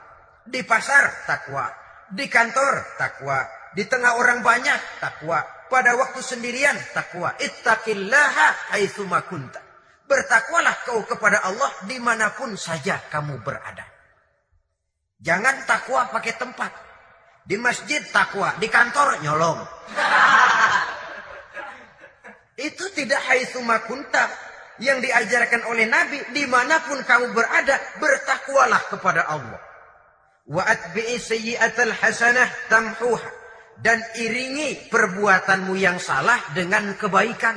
Di 0.46 0.66
pasar 0.66 1.26
takwa 1.30 1.79
di 2.10 2.26
kantor 2.26 2.98
takwa 2.98 3.38
di 3.70 3.86
tengah 3.86 4.18
orang 4.18 4.42
banyak 4.42 4.98
takwa 4.98 5.46
pada 5.70 5.94
waktu 5.94 6.18
sendirian 6.18 6.74
takwa. 6.90 7.38
Ittaqillaha 7.38 8.74
haitsuma 8.74 9.22
kunta. 9.30 9.62
Bertakwalah 10.10 10.74
kau 10.82 11.06
kepada 11.06 11.46
Allah 11.46 11.70
di 11.86 12.02
mana 12.02 12.34
pun 12.34 12.58
saja 12.58 12.98
kamu 13.06 13.46
berada. 13.46 13.86
Jangan 15.22 15.70
takwa 15.70 16.10
pakai 16.10 16.34
tempat. 16.34 16.72
Di 17.46 17.54
masjid 17.54 18.02
takwa, 18.10 18.58
di 18.58 18.66
kantor 18.66 19.22
nyolong. 19.22 19.62
Itu 22.68 22.90
tidak 22.90 23.22
haitsuma 23.30 23.86
kunta. 23.86 24.50
Yang 24.80 25.12
diajarkan 25.12 25.68
oleh 25.68 25.84
Nabi, 25.84 26.24
di 26.32 26.48
mana 26.48 26.80
pun 26.80 27.04
kamu 27.04 27.36
berada, 27.36 27.76
bertakwalah 28.00 28.80
kepada 28.88 29.28
Allah. 29.28 29.60
Wa 30.50 30.66
atbi'i 30.66 31.14
sayyi'atal 31.14 31.94
hasanah 31.94 32.48
tamhuha 32.66 33.30
dan 33.78 34.02
iringi 34.18 34.90
perbuatanmu 34.90 35.78
yang 35.78 36.02
salah 36.02 36.36
dengan 36.52 36.98
kebaikan. 36.98 37.56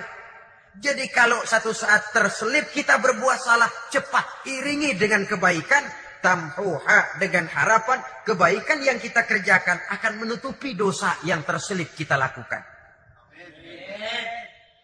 Jadi 0.77 1.06
kalau 1.10 1.41
satu 1.45 1.73
saat 1.73 2.13
terselip 2.13 2.69
kita 2.69 2.97
berbuat 2.97 3.38
salah, 3.38 3.69
cepat 3.89 4.45
iringi 4.49 4.97
dengan 4.97 5.25
kebaikan, 5.25 5.86
tamhuha 6.23 7.19
dengan 7.19 7.45
harapan 7.51 7.99
kebaikan 8.23 8.79
yang 8.82 8.97
kita 8.97 9.27
kerjakan 9.27 9.77
akan 9.91 10.13
menutupi 10.23 10.73
dosa 10.73 11.19
yang 11.27 11.43
terselip 11.43 11.91
kita 11.93 12.15
lakukan. 12.15 12.63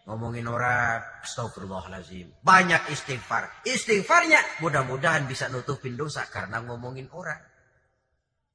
Ngomongin 0.04 0.46
orang, 0.50 1.22
astagfirullahaladzim. 1.22 2.42
Banyak 2.42 2.90
istighfar. 2.90 3.62
Istighfarnya 3.62 4.60
mudah-mudahan 4.60 5.24
bisa 5.30 5.46
nutupin 5.46 5.94
dosa 5.94 6.26
karena 6.26 6.58
ngomongin 6.66 7.06
orang. 7.14 7.38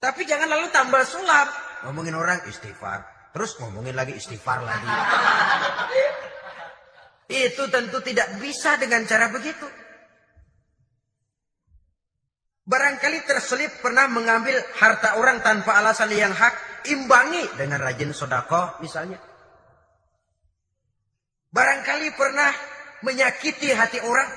Tapi 0.06 0.22
jangan 0.22 0.46
lalu 0.46 0.70
tambah 0.70 1.02
sulap. 1.02 1.50
Ngomongin 1.82 2.14
orang 2.14 2.38
istighfar. 2.46 3.34
Terus 3.34 3.58
ngomongin 3.58 3.98
lagi 3.98 4.14
istighfar 4.14 4.62
lagi. 4.62 4.86
Itu 7.26 7.66
tentu 7.74 8.06
tidak 8.06 8.38
bisa 8.38 8.78
dengan 8.78 9.02
cara 9.10 9.34
begitu. 9.34 9.66
Barangkali 12.70 13.26
terselip 13.26 13.82
pernah 13.82 14.06
mengambil 14.06 14.62
harta 14.78 15.18
orang 15.18 15.42
tanpa 15.42 15.82
alasan 15.82 16.14
yang 16.14 16.38
hak. 16.38 16.86
Imbangi 16.86 17.58
dengan 17.58 17.82
rajin 17.82 18.14
sodako 18.14 18.78
misalnya. 18.86 19.18
Barangkali 21.50 22.14
pernah 22.14 22.54
menyakiti 23.02 23.74
hati 23.74 24.06
orang. 24.06 24.30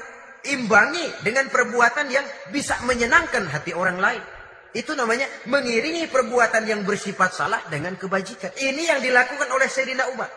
Imbangi 0.48 1.12
dengan 1.20 1.52
perbuatan 1.52 2.08
yang 2.08 2.24
bisa 2.48 2.80
menyenangkan 2.88 3.44
hati 3.52 3.76
orang 3.76 4.00
lain. 4.00 4.37
Itu 4.76 4.92
namanya 4.92 5.24
mengiringi 5.48 6.12
perbuatan 6.12 6.68
yang 6.68 6.84
bersifat 6.84 7.32
salah 7.32 7.64
dengan 7.72 7.96
kebajikan. 7.96 8.52
Ini 8.52 8.82
yang 8.96 9.00
dilakukan 9.00 9.48
oleh 9.48 9.64
Sayyidina 9.64 10.12
Umar. 10.12 10.28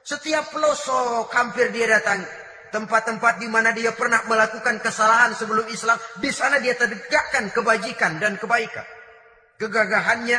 Setiap 0.00 0.48
pelosok 0.48 1.28
hampir 1.36 1.68
dia 1.68 2.00
datang. 2.00 2.24
Tempat-tempat 2.70 3.42
di 3.42 3.50
mana 3.50 3.74
dia 3.74 3.90
pernah 3.92 4.22
melakukan 4.30 4.78
kesalahan 4.80 5.34
sebelum 5.34 5.66
Islam. 5.68 5.98
Di 6.22 6.30
sana 6.30 6.62
dia 6.62 6.72
tegakkan 6.78 7.50
kebajikan 7.50 8.16
dan 8.22 8.38
kebaikan. 8.38 8.86
Kegagahannya, 9.60 10.38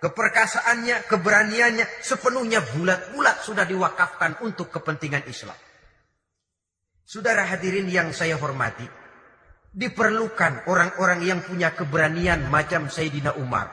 keperkasaannya, 0.00 1.04
keberaniannya. 1.10 1.84
Sepenuhnya 2.00 2.62
bulat-bulat 2.62 3.44
sudah 3.44 3.66
diwakafkan 3.68 4.40
untuk 4.40 4.72
kepentingan 4.72 5.26
Islam. 5.28 5.58
Saudara 7.04 7.44
hadirin 7.44 7.90
yang 7.90 8.14
saya 8.14 8.38
hormati. 8.38 8.97
Diperlukan 9.68 10.64
orang-orang 10.66 11.20
yang 11.22 11.40
punya 11.44 11.76
keberanian 11.76 12.48
macam 12.48 12.88
Sayyidina 12.88 13.36
Umar. 13.36 13.68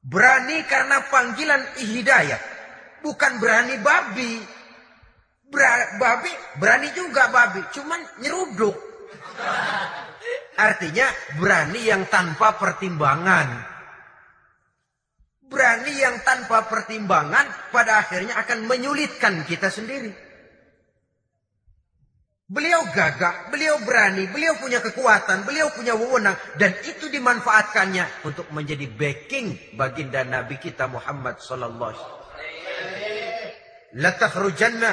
Berani 0.00 0.64
karena 0.64 1.04
panggilan 1.12 1.62
hidayah. 1.76 2.40
Bukan 3.04 3.36
berani 3.36 3.76
babi. 3.84 4.40
Ber 5.50 5.98
babi, 5.98 6.32
berani 6.56 6.88
juga 6.96 7.28
babi. 7.28 7.60
Cuman 7.74 8.00
nyeruduk. 8.22 8.76
artinya 10.60 11.08
berani 11.40 11.80
yang 11.88 12.04
tanpa 12.12 12.56
pertimbangan. 12.60 13.48
Berani 15.48 15.92
yang 15.96 16.20
tanpa 16.22 16.68
pertimbangan 16.68 17.72
pada 17.72 18.04
akhirnya 18.04 18.36
akan 18.38 18.68
menyulitkan 18.68 19.42
kita 19.48 19.72
sendiri. 19.72 20.29
Beliau 22.50 22.82
gagah, 22.90 23.46
beliau 23.54 23.78
berani, 23.86 24.26
beliau 24.26 24.58
punya 24.58 24.82
kekuatan, 24.82 25.46
beliau 25.46 25.70
punya 25.70 25.94
wewenang. 25.94 26.34
Dan 26.58 26.74
itu 26.82 27.06
dimanfaatkannya 27.06 28.26
untuk 28.26 28.50
menjadi 28.50 28.90
backing 28.90 29.78
baginda 29.78 30.26
Nabi 30.26 30.58
kita 30.58 30.90
Muhammad 30.90 31.38
Sallallahu 31.38 31.94
Alaihi 31.94 32.02
Wasallam. 32.02 32.18
La 34.02 34.10
takhrujanna 34.18 34.90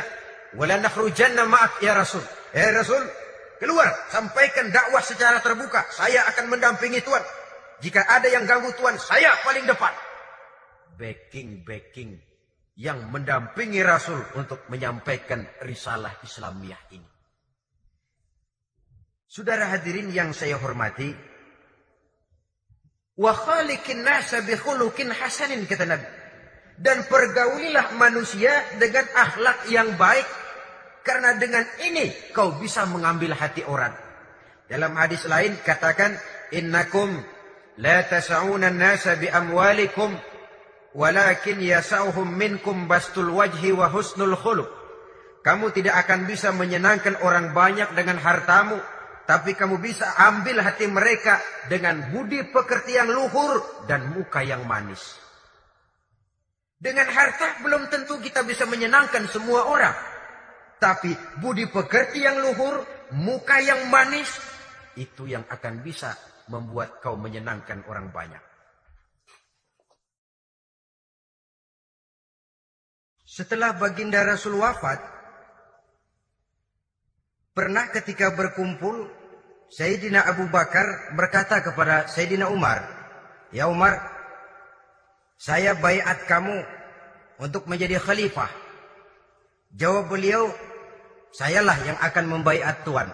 wa 0.53 0.69
la 0.69 0.77
nakhrujanna 0.77 1.49
ya 1.81 1.97
Rasul. 1.97 2.21
Ya 2.53 2.69
Rasul, 2.69 3.01
keluar, 3.57 3.89
sampaikan 4.13 4.69
dakwah 4.69 5.01
secara 5.01 5.41
terbuka. 5.41 5.81
Saya 5.89 6.29
akan 6.29 6.53
mendampingi 6.53 7.01
Tuhan. 7.01 7.25
Jika 7.81 8.05
ada 8.05 8.29
yang 8.29 8.45
ganggu 8.45 8.69
Tuhan, 8.77 9.01
saya 9.01 9.33
paling 9.41 9.65
depan. 9.65 9.97
Backing-backing 10.93 12.21
yang 12.77 13.09
mendampingi 13.09 13.81
Rasul 13.81 14.21
untuk 14.37 14.69
menyampaikan 14.69 15.41
risalah 15.65 16.21
Islamiyah 16.21 16.93
ini. 16.93 17.16
Saudara 19.27 19.67
hadirin 19.67 20.07
yang 20.15 20.31
saya 20.31 20.55
hormati, 20.55 21.11
wa 23.19 23.35
khaliqin 23.35 23.99
nasa 23.99 24.39
bi 24.39 24.55
khuluqin 24.55 25.11
hasanin 25.11 25.67
kata 25.67 25.83
Nabi. 25.83 26.07
Dan 26.79 27.03
pergaulilah 27.11 27.91
manusia 27.99 28.53
dengan 28.79 29.03
akhlak 29.11 29.67
yang 29.67 29.99
baik 29.99 30.23
karena 31.03 31.35
dengan 31.35 31.65
ini 31.83 32.31
kau 32.31 32.55
bisa 32.55 32.87
mengambil 32.87 33.35
hati 33.35 33.67
orang. 33.67 33.91
Dalam 34.69 34.95
hadis 34.95 35.27
lain 35.27 35.59
katakan 35.59 36.15
innakum 36.55 37.19
la 37.83 38.07
tas'una 38.07 38.71
an-nasa 38.71 39.19
bi 39.19 39.27
amwalikum 39.27 40.15
walakin 40.95 41.59
yasauhum 41.59 42.31
minkum 42.31 42.87
bastul 42.87 43.35
wajhi 43.35 43.75
wa 43.75 43.91
husnul 43.91 44.39
khuluq. 44.39 44.69
Kamu 45.43 45.75
tidak 45.75 45.99
akan 46.07 46.29
bisa 46.29 46.55
menyenangkan 46.55 47.19
orang 47.25 47.51
banyak 47.51 47.91
dengan 47.91 48.21
hartamu 48.21 48.77
tapi 49.27 49.59
kamu 49.59 49.83
bisa 49.83 50.07
ambil 50.15 50.63
hati 50.63 50.87
mereka 50.87 51.43
dengan 51.67 52.15
budi 52.15 52.47
pekerti 52.47 52.95
yang 52.95 53.11
luhur 53.11 53.59
dan 53.83 54.15
muka 54.15 54.39
yang 54.39 54.63
manis. 54.63 55.19
Dengan 56.79 57.11
harta 57.11 57.59
belum 57.59 57.91
tentu 57.91 58.23
kita 58.23 58.47
bisa 58.47 58.63
menyenangkan 58.63 59.27
semua 59.27 59.67
orang. 59.67 59.91
Tapi 60.79 61.11
budi 61.43 61.67
pekerti 61.67 62.23
yang 62.23 62.39
luhur, 62.39 62.87
muka 63.19 63.59
yang 63.59 63.91
manis, 63.91 64.31
itu 64.95 65.27
yang 65.27 65.43
akan 65.51 65.83
bisa 65.83 66.15
membuat 66.47 67.03
kau 67.03 67.19
menyenangkan 67.19 67.83
orang 67.89 68.07
banyak. 68.13 68.39
Setelah 73.27 73.75
baginda 73.75 74.23
Rasul 74.23 74.55
wafat, 74.55 75.01
pernah 77.57 77.89
ketika 77.89 78.31
berkumpul 78.37 79.16
Sayyidina 79.67 80.23
Abu 80.23 80.47
Bakar 80.47 81.11
berkata 81.15 81.59
kepada 81.59 82.07
Sayyidina 82.07 82.47
Umar, 82.47 82.87
"Ya 83.51 83.67
Umar, 83.67 83.99
saya 85.35 85.75
bayat 85.75 86.23
kamu 86.23 86.63
untuk 87.43 87.67
menjadi 87.67 87.99
khalifah." 87.99 88.47
Jawab 89.75 90.07
beliau, 90.07 90.47
"Sayalah 91.35 91.75
yang 91.83 91.99
akan 91.99 92.25
membaiat 92.31 92.87
Tuhan." 92.87 93.11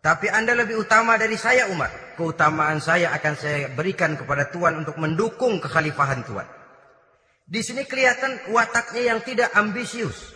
Tapi 0.00 0.32
Anda 0.32 0.56
lebih 0.56 0.80
utama 0.80 1.20
dari 1.20 1.36
saya 1.36 1.68
Umar. 1.68 1.92
Keutamaan 2.16 2.80
saya 2.80 3.12
akan 3.12 3.34
saya 3.36 3.68
berikan 3.68 4.16
kepada 4.16 4.48
Tuhan 4.48 4.80
untuk 4.80 4.96
mendukung 4.96 5.60
kekhalifahan 5.60 6.24
Tuhan. 6.24 6.48
Di 7.44 7.60
sini 7.60 7.84
kelihatan 7.84 8.48
wataknya 8.48 9.12
yang 9.12 9.20
tidak 9.20 9.52
ambisius. 9.52 10.32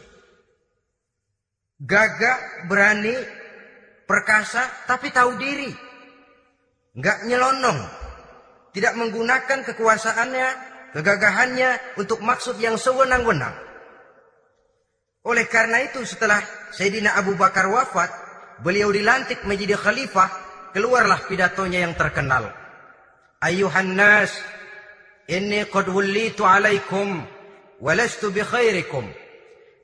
Gagah, 1.81 2.69
berani, 2.69 3.17
perkasa 4.05 4.87
tapi 4.89 5.11
tahu 5.11 5.37
diri. 5.37 5.73
Enggak 6.95 7.27
nyelonong. 7.27 7.81
Tidak 8.75 8.95
menggunakan 8.99 9.63
kekuasaannya, 9.71 10.49
kegagahannya 10.95 11.99
untuk 11.99 12.23
maksud 12.23 12.59
yang 12.59 12.75
sewenang-wenang. 12.75 13.55
Oleh 15.25 15.47
karena 15.49 15.81
itu 15.81 16.05
setelah 16.05 16.43
Sayyidina 16.75 17.17
Abu 17.17 17.39
Bakar 17.39 17.71
wafat, 17.71 18.11
beliau 18.61 18.93
dilantik 18.93 19.47
menjadi 19.49 19.79
khalifah, 19.79 20.29
keluarlah 20.77 21.23
pidatonya 21.25 21.87
yang 21.87 21.95
terkenal. 21.97 22.51
Ayuhan 23.41 23.97
nas, 23.97 24.35
inni 25.31 25.65
qad 25.71 25.89
wullitu 25.89 26.45
alaikum, 26.45 27.25
walastu 27.81 28.35
bi 28.35 28.45
khairikum. 28.45 29.07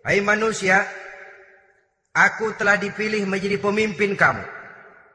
Hai 0.04 0.20
manusia, 0.20 0.84
Aku 2.10 2.50
telah 2.58 2.74
dipilih 2.74 3.22
menjadi 3.22 3.62
pemimpin 3.62 4.18
kamu. 4.18 4.42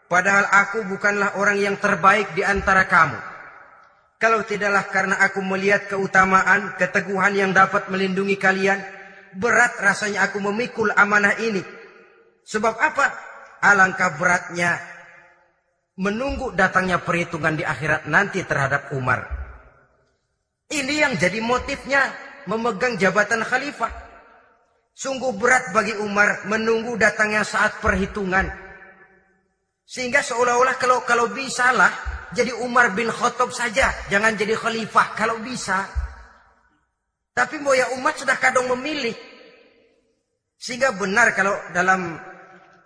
Padahal 0.07 0.47
aku 0.47 0.87
bukanlah 0.87 1.35
orang 1.35 1.59
yang 1.59 1.75
terbaik 1.75 2.31
di 2.37 2.45
antara 2.45 2.87
kamu. 2.87 3.19
Kalau 4.15 4.47
tidaklah 4.47 4.87
karena 4.87 5.15
aku 5.19 5.43
melihat 5.43 5.91
keutamaan, 5.91 6.71
keteguhan 6.79 7.35
yang 7.35 7.51
dapat 7.51 7.91
melindungi 7.91 8.39
kalian, 8.39 8.79
berat 9.35 9.75
rasanya 9.83 10.31
aku 10.31 10.39
memikul 10.39 10.87
amanah 10.95 11.35
ini. 11.43 11.59
Sebab 12.47 12.79
apa? 12.79 13.05
Alangkah 13.59 14.15
beratnya 14.15 14.79
menunggu 15.99 16.51
datangnya 16.55 16.99
perhitungan 17.03 17.55
di 17.59 17.63
akhirat 17.67 18.07
nanti 18.07 18.43
terhadap 18.43 18.91
Umar. 18.95 19.25
Ini 20.71 20.93
yang 21.07 21.13
jadi 21.19 21.43
motifnya 21.43 22.07
memegang 22.47 22.95
jabatan 22.95 23.43
khalifah. 23.43 24.04
Sungguh 24.95 25.35
berat 25.35 25.75
bagi 25.75 25.91
Umar 25.99 26.47
menunggu 26.47 26.95
datangnya 26.95 27.43
saat 27.43 27.83
perhitungan. 27.83 28.47
Sehingga 29.83 30.23
seolah-olah 30.23 30.79
kalau 30.79 31.03
kalau 31.03 31.27
bisa 31.35 31.75
lah 31.75 31.91
jadi 32.31 32.55
Umar 32.63 32.95
bin 32.95 33.11
Khattab 33.11 33.51
saja, 33.51 33.91
jangan 34.07 34.39
jadi 34.39 34.55
khalifah 34.55 35.13
kalau 35.19 35.43
bisa. 35.43 35.83
Tapi 37.35 37.59
Moya 37.59 37.91
umat 37.99 38.15
sudah 38.15 38.39
kadang 38.39 38.71
memilih. 38.71 39.13
Sehingga 40.55 40.95
benar 40.95 41.35
kalau 41.35 41.51
dalam 41.75 42.15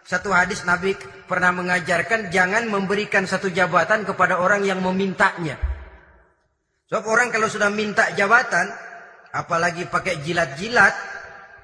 satu 0.01 0.33
hadis 0.33 0.65
Nabi 0.65 0.97
pernah 1.29 1.53
mengajarkan 1.53 2.33
jangan 2.33 2.65
memberikan 2.65 3.29
satu 3.29 3.53
jabatan 3.53 4.01
kepada 4.09 4.41
orang 4.41 4.65
yang 4.65 4.81
memintanya. 4.81 5.61
Sebab 6.89 7.05
orang 7.05 7.29
kalau 7.29 7.45
sudah 7.45 7.69
minta 7.69 8.09
jabatan, 8.17 8.73
apalagi 9.29 9.85
pakai 9.85 10.25
jilat-jilat, 10.25 11.08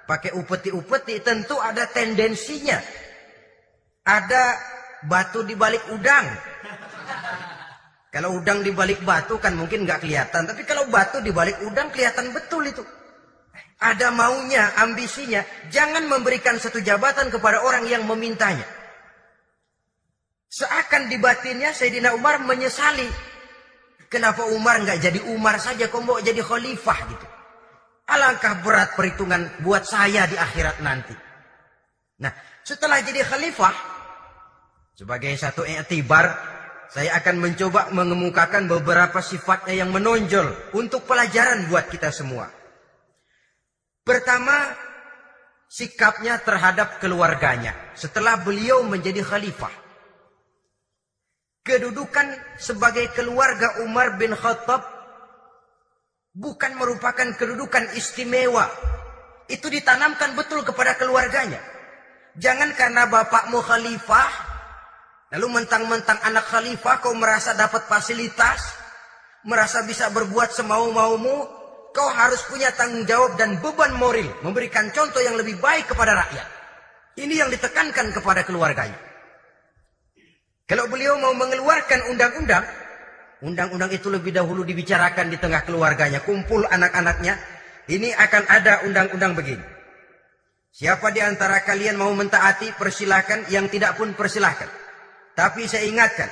pakai 0.05 0.31
upeti-upeti 0.37 1.21
tentu 1.25 1.57
ada 1.57 1.89
tendensinya. 1.89 2.77
Ada 4.05 4.43
batu 5.09 5.41
di 5.41 5.57
balik 5.57 5.81
udang. 5.93 6.25
Kalau 8.13 8.39
udang 8.39 8.63
di 8.63 8.71
balik 8.71 9.03
batu 9.03 9.35
kan 9.41 9.57
mungkin 9.59 9.83
nggak 9.83 10.07
kelihatan, 10.07 10.47
tapi 10.47 10.63
kalau 10.63 10.87
batu 10.87 11.19
di 11.19 11.35
balik 11.35 11.59
udang 11.67 11.91
kelihatan 11.91 12.31
betul 12.31 12.63
itu. 12.63 12.85
Ada 13.75 14.07
maunya, 14.15 14.71
ambisinya. 14.79 15.43
Jangan 15.67 16.07
memberikan 16.07 16.55
satu 16.55 16.79
jabatan 16.79 17.27
kepada 17.27 17.59
orang 17.59 17.83
yang 17.91 18.07
memintanya. 18.07 18.63
Seakan 20.47 21.11
di 21.11 21.19
batinnya 21.19 21.75
Sayyidina 21.75 22.15
Umar 22.15 22.39
menyesali. 22.39 23.03
Kenapa 24.07 24.47
Umar 24.47 24.79
nggak 24.79 25.03
jadi 25.03 25.19
Umar 25.35 25.59
saja, 25.59 25.91
kok 25.91 25.99
mau 25.99 26.15
jadi 26.23 26.39
khalifah 26.39 26.99
gitu. 27.11 27.27
Alangkah 28.05 28.61
berat 28.61 28.93
perhitungan 28.93 29.65
buat 29.65 29.81
saya 29.81 30.29
di 30.29 30.37
akhirat 30.37 30.77
nanti. 30.85 31.17
Nah, 32.21 32.29
setelah 32.61 33.01
jadi 33.01 33.25
khalifah, 33.25 33.73
sebagai 34.93 35.33
satu 35.35 35.65
i'tibar, 35.65 36.31
saya 36.93 37.17
akan 37.17 37.41
mencoba 37.41 37.89
mengemukakan 37.91 38.69
beberapa 38.69 39.19
sifatnya 39.19 39.83
yang 39.83 39.89
menonjol 39.89 40.77
untuk 40.77 41.03
pelajaran 41.09 41.65
buat 41.67 41.89
kita 41.89 42.13
semua. 42.13 42.47
Pertama, 44.05 44.69
sikapnya 45.65 46.39
terhadap 46.39 47.01
keluarganya 47.03 47.73
setelah 47.97 48.39
beliau 48.39 48.85
menjadi 48.85 49.25
khalifah. 49.25 49.73
Kedudukan 51.65 52.37
sebagai 52.61 53.09
keluarga 53.17 53.81
Umar 53.81 54.21
bin 54.21 54.31
Khattab 54.37 54.94
bukan 56.35 56.75
merupakan 56.75 57.31
kedudukan 57.39 57.95
istimewa. 57.95 58.67
Itu 59.47 59.71
ditanamkan 59.71 60.35
betul 60.35 60.67
kepada 60.67 60.99
keluarganya. 60.99 61.63
Jangan 62.35 62.75
karena 62.75 63.07
bapakmu 63.07 63.63
khalifah, 63.63 64.29
lalu 65.31 65.63
mentang-mentang 65.63 66.19
anak 66.27 66.43
khalifah 66.51 66.99
kau 66.99 67.15
merasa 67.15 67.55
dapat 67.55 67.87
fasilitas, 67.87 68.59
merasa 69.47 69.87
bisa 69.87 70.11
berbuat 70.11 70.51
semau-maumu, 70.51 71.47
kau 71.95 72.09
harus 72.11 72.43
punya 72.51 72.75
tanggung 72.75 73.07
jawab 73.07 73.39
dan 73.39 73.55
beban 73.63 73.95
moral, 73.95 74.27
memberikan 74.43 74.91
contoh 74.91 75.23
yang 75.23 75.39
lebih 75.39 75.55
baik 75.63 75.87
kepada 75.87 76.19
rakyat. 76.27 76.47
Ini 77.15 77.47
yang 77.47 77.47
ditekankan 77.47 78.11
kepada 78.11 78.43
keluarganya. 78.43 78.99
Kalau 80.67 80.91
beliau 80.91 81.15
mau 81.15 81.31
mengeluarkan 81.31 82.11
undang-undang, 82.11 82.65
undang-undang 83.43 83.91
itu 83.91 84.07
lebih 84.07 84.31
dahulu 84.31 84.63
dibicarakan 84.63 85.27
di 85.27 85.37
tengah 85.41 85.65
keluarganya, 85.67 86.23
kumpul 86.23 86.63
anak-anaknya. 86.69 87.35
Ini 87.85 88.15
akan 88.15 88.43
ada 88.47 88.73
undang-undang 88.87 89.35
begini. 89.35 89.65
Siapa 90.75 91.07
di 91.15 91.23
antara 91.23 91.63
kalian 91.63 91.95
mau 91.95 92.11
mentaati, 92.11 92.75
persilahkan. 92.75 93.47
Yang 93.47 93.79
tidak 93.79 93.95
pun 93.95 94.11
persilahkan. 94.11 94.67
Tapi 95.35 95.67
saya 95.67 95.87
ingatkan, 95.87 96.27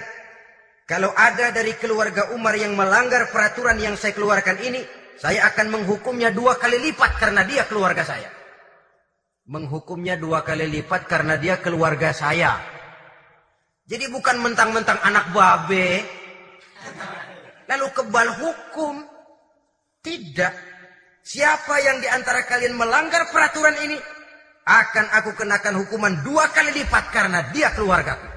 kalau 0.83 1.15
ada 1.15 1.51
dari 1.55 1.75
keluarga 1.79 2.35
Umar 2.35 2.55
yang 2.59 2.75
melanggar 2.75 3.31
peraturan 3.31 3.79
yang 3.79 3.95
saya 3.95 4.11
keluarkan 4.11 4.59
ini, 4.63 4.83
saya 5.15 5.47
akan 5.47 5.71
menghukumnya 5.71 6.35
dua 6.35 6.59
kali 6.59 6.75
lipat 6.91 7.15
karena 7.15 7.47
dia 7.47 7.63
keluarga 7.63 8.03
saya. 8.03 8.27
Menghukumnya 9.47 10.19
dua 10.19 10.43
kali 10.43 10.67
lipat 10.67 11.07
karena 11.07 11.39
dia 11.39 11.59
keluarga 11.59 12.11
saya. 12.11 12.59
Jadi 13.87 14.07
bukan 14.07 14.39
mentang-mentang 14.39 14.99
anak 15.03 15.31
babe, 15.35 16.03
lalu 17.67 17.87
kebal 17.95 18.29
hukum. 18.39 19.03
Tidak. 20.03 20.53
Siapa 21.23 21.79
yang 21.79 22.03
di 22.03 22.11
antara 22.11 22.43
kalian 22.43 22.75
melanggar 22.75 23.31
peraturan 23.31 23.79
ini, 23.79 23.95
akan 24.67 25.05
aku 25.19 25.31
kenakan 25.35 25.79
hukuman 25.83 26.23
dua 26.23 26.51
kali 26.51 26.83
lipat 26.83 27.11
karena 27.11 27.39
dia 27.55 27.71
keluargaku. 27.71 28.27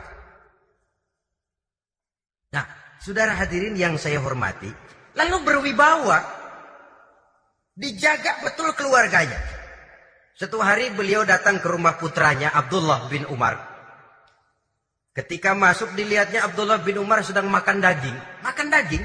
Nah, 2.54 2.66
saudara 3.02 3.34
hadirin 3.34 3.74
yang 3.74 3.98
saya 3.98 4.22
hormati, 4.22 4.70
lalu 5.18 5.36
berwibawa, 5.42 6.22
dijaga 7.74 8.46
betul 8.46 8.70
keluarganya. 8.78 9.38
Satu 10.36 10.60
hari 10.60 10.92
beliau 10.94 11.26
datang 11.26 11.58
ke 11.58 11.66
rumah 11.66 11.98
putranya 11.98 12.52
Abdullah 12.54 13.10
bin 13.10 13.26
Umar. 13.26 13.75
Ketika 15.16 15.56
masuk 15.56 15.96
dilihatnya 15.96 16.44
Abdullah 16.44 16.84
bin 16.84 17.00
Umar 17.00 17.24
sedang 17.24 17.48
makan 17.48 17.80
daging. 17.80 18.12
Makan 18.44 18.68
daging. 18.68 19.00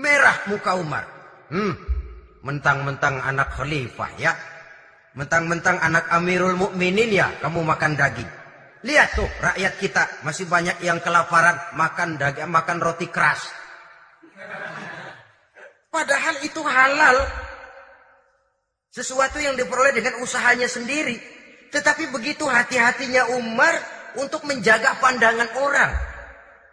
Merah 0.00 0.48
muka 0.48 0.80
Umar. 0.80 1.04
Hmm, 1.52 1.76
mentang-mentang 2.40 3.20
anak 3.20 3.52
khalifah 3.52 4.08
ya. 4.16 4.32
Mentang-mentang 5.12 5.76
anak 5.76 6.08
Amirul 6.08 6.56
Mukminin 6.56 7.12
ya, 7.12 7.36
kamu 7.44 7.68
makan 7.68 8.00
daging. 8.00 8.26
Lihat 8.88 9.12
tuh 9.12 9.28
rakyat 9.44 9.76
kita 9.76 10.02
masih 10.24 10.48
banyak 10.48 10.80
yang 10.80 11.04
kelaparan 11.04 11.76
makan 11.76 12.16
daging, 12.16 12.48
makan 12.48 12.80
roti 12.80 13.12
keras. 13.12 13.44
Padahal 15.92 16.40
itu 16.40 16.64
halal. 16.64 17.16
Sesuatu 18.88 19.36
yang 19.36 19.52
diperoleh 19.52 19.92
dengan 19.92 20.16
usahanya 20.24 20.64
sendiri. 20.64 21.20
Tetapi 21.68 22.08
begitu 22.08 22.48
hati-hatinya 22.48 23.36
Umar 23.36 23.93
untuk 24.20 24.42
menjaga 24.46 24.98
pandangan 24.98 25.50
orang. 25.60 25.92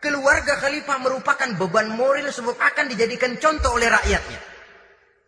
Keluarga 0.01 0.57
khalifah 0.57 0.97
merupakan 0.97 1.49
beban 1.61 1.93
moral 1.93 2.33
sebab 2.33 2.57
akan 2.57 2.89
dijadikan 2.89 3.37
contoh 3.37 3.77
oleh 3.77 3.85
rakyatnya. 3.85 4.39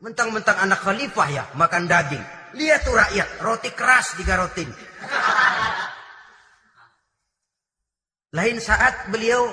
Mentang-mentang 0.02 0.58
anak 0.58 0.82
khalifah 0.82 1.28
ya 1.30 1.44
makan 1.54 1.86
daging. 1.86 2.26
Lihat 2.58 2.82
tuh 2.86 2.98
rakyat, 2.98 3.30
roti 3.42 3.70
keras 3.74 4.18
digarotin. 4.18 4.70
Lain 8.38 8.58
saat 8.58 9.14
beliau 9.14 9.46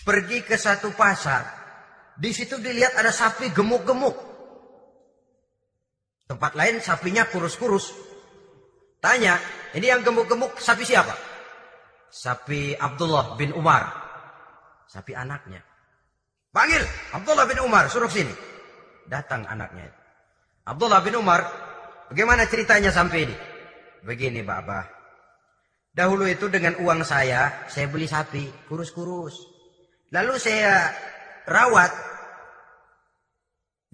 pergi 0.00 0.40
ke 0.46 0.56
satu 0.56 0.96
pasar. 0.96 1.44
Di 2.16 2.32
situ 2.32 2.56
dilihat 2.56 2.96
ada 2.96 3.12
sapi 3.12 3.52
gemuk-gemuk. 3.52 4.16
Tempat 6.26 6.52
lain 6.56 6.80
sapinya 6.80 7.28
kurus-kurus. 7.28 8.05
Tanya, 9.06 9.38
ini 9.70 9.86
yang 9.86 10.02
gemuk-gemuk 10.02 10.58
sapi 10.58 10.82
siapa? 10.82 11.14
Sapi 12.10 12.74
Abdullah 12.74 13.38
bin 13.38 13.54
Umar. 13.54 13.86
Sapi 14.90 15.14
anaknya. 15.14 15.62
Panggil 16.50 16.82
Abdullah 17.14 17.46
bin 17.46 17.62
Umar, 17.62 17.86
suruh 17.86 18.10
sini. 18.10 18.34
Datang 19.06 19.46
anaknya. 19.46 19.86
Abdullah 20.66 21.06
bin 21.06 21.14
Umar, 21.22 21.46
bagaimana 22.10 22.50
ceritanya 22.50 22.90
sampai 22.90 23.30
ini? 23.30 23.36
Begini, 24.02 24.42
Bapak. 24.42 24.90
Dahulu 25.94 26.26
itu 26.26 26.50
dengan 26.50 26.74
uang 26.82 27.06
saya, 27.06 27.70
saya 27.70 27.86
beli 27.86 28.10
sapi, 28.10 28.66
kurus-kurus. 28.66 29.38
Lalu 30.10 30.34
saya 30.34 30.90
rawat, 31.46 31.94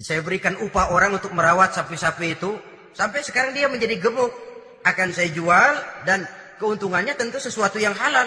saya 0.01 0.25
berikan 0.25 0.57
upah 0.57 0.89
orang 0.89 1.21
untuk 1.21 1.37
merawat 1.37 1.77
sapi-sapi 1.77 2.33
itu. 2.33 2.57
Sampai 2.97 3.21
sekarang 3.21 3.53
dia 3.53 3.69
menjadi 3.69 4.01
gemuk. 4.01 4.52
Akan 4.83 5.15
saya 5.15 5.31
jual 5.31 5.73
dan 6.03 6.27
keuntungannya 6.59 7.15
tentu 7.15 7.39
sesuatu 7.39 7.79
yang 7.79 7.95
halal. 7.95 8.27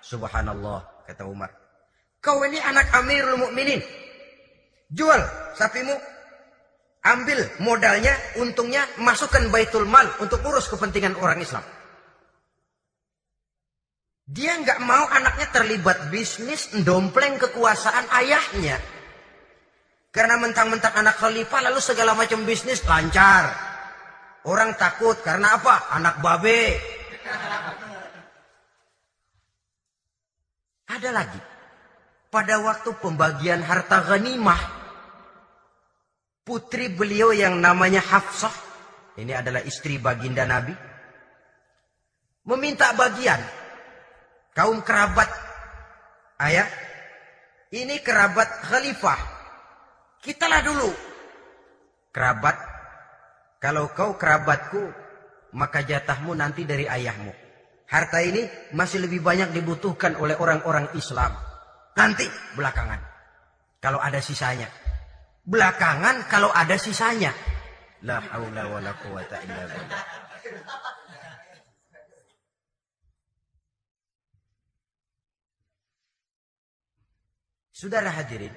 Subhanallah, 0.00 1.04
kata 1.08 1.24
Umar. 1.24 1.52
Kau 2.20 2.40
ini 2.44 2.60
anak 2.60 2.92
Amirul 2.96 3.40
Mukminin. 3.40 3.80
Jual 4.92 5.20
sapimu. 5.56 5.96
Ambil 7.00 7.40
modalnya, 7.64 8.12
untungnya, 8.36 8.84
masukkan 9.00 9.48
baitul 9.48 9.88
mal 9.88 10.04
untuk 10.20 10.44
urus 10.44 10.68
kepentingan 10.68 11.16
orang 11.16 11.40
Islam. 11.40 11.64
Dia 14.28 14.60
nggak 14.60 14.84
mau 14.84 15.08
anaknya 15.08 15.48
terlibat 15.48 16.12
bisnis, 16.12 16.68
dompleng 16.84 17.40
kekuasaan 17.40 18.04
ayahnya. 18.20 18.76
Karena 20.12 20.36
mentang-mentang 20.36 20.92
anak 20.92 21.16
khalifah 21.16 21.72
lalu 21.72 21.80
segala 21.80 22.12
macam 22.12 22.44
bisnis 22.44 22.84
lancar. 22.84 23.69
Orang 24.48 24.76
takut 24.80 25.16
karena 25.20 25.60
apa? 25.60 25.92
Anak 25.96 26.24
babe. 26.24 26.80
Ada 30.88 31.10
lagi. 31.12 31.40
Pada 32.30 32.62
waktu 32.62 32.90
pembagian 33.00 33.60
harta 33.60 34.00
ghanimah. 34.06 34.60
Putri 36.46 36.88
beliau 36.88 37.36
yang 37.36 37.60
namanya 37.60 38.00
Hafsah. 38.00 38.54
Ini 39.20 39.44
adalah 39.44 39.60
istri 39.66 40.00
baginda 40.00 40.48
Nabi. 40.48 40.72
Meminta 42.48 42.96
bagian. 42.96 43.38
Kaum 44.56 44.80
kerabat. 44.80 45.28
Ayah. 46.40 46.66
Ini 47.70 48.02
kerabat 48.02 48.66
khalifah 48.66 49.40
Kitalah 50.20 50.60
dulu. 50.60 50.92
Kerabat, 52.12 52.56
kalau 53.60 53.92
kau 53.92 54.16
kerabatku, 54.16 54.80
maka 55.52 55.84
jatahmu 55.84 56.32
nanti 56.32 56.64
dari 56.64 56.88
ayahmu. 56.88 57.28
Harta 57.92 58.24
ini 58.24 58.48
masih 58.72 59.04
lebih 59.04 59.20
banyak 59.20 59.52
dibutuhkan 59.52 60.16
oleh 60.16 60.32
orang-orang 60.40 60.88
Islam. 60.96 61.36
Nanti 61.92 62.24
belakangan. 62.56 62.96
Kalau 63.84 64.00
ada 64.00 64.16
sisanya. 64.24 64.64
Belakangan 65.44 66.24
kalau 66.32 66.48
ada 66.48 66.80
sisanya. 66.80 67.36
La 68.00 68.24
haula 68.32 68.64
wa 68.64 68.80
quwata 68.80 69.36
illa 69.44 69.62
billah. 69.68 70.04
Saudara 77.76 78.12
hadirin, 78.12 78.52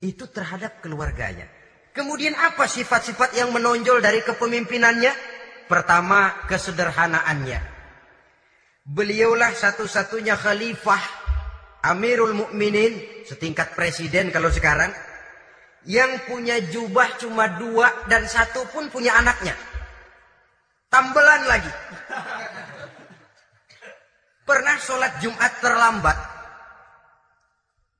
itu 0.00 0.24
terhadap 0.28 0.80
keluarganya. 0.80 1.44
Kemudian 1.94 2.34
apa 2.34 2.66
sifat-sifat 2.66 3.38
yang 3.38 3.54
menonjol 3.54 4.02
dari 4.02 4.18
kepemimpinannya? 4.26 5.14
Pertama, 5.70 6.44
kesederhanaannya. 6.50 7.72
Beliaulah 8.84 9.54
satu-satunya 9.54 10.34
khalifah 10.34 11.00
Amirul 11.86 12.34
Mukminin 12.34 13.24
setingkat 13.24 13.78
presiden 13.78 14.34
kalau 14.34 14.50
sekarang 14.50 14.90
yang 15.86 16.24
punya 16.26 16.58
jubah 16.68 17.14
cuma 17.20 17.46
dua 17.60 17.92
dan 18.10 18.26
satu 18.26 18.66
pun 18.74 18.90
punya 18.90 19.14
anaknya. 19.20 19.54
Tambelan 20.90 21.42
lagi. 21.46 21.72
Pernah 24.44 24.76
sholat 24.76 25.12
Jumat 25.24 25.52
terlambat, 25.62 26.18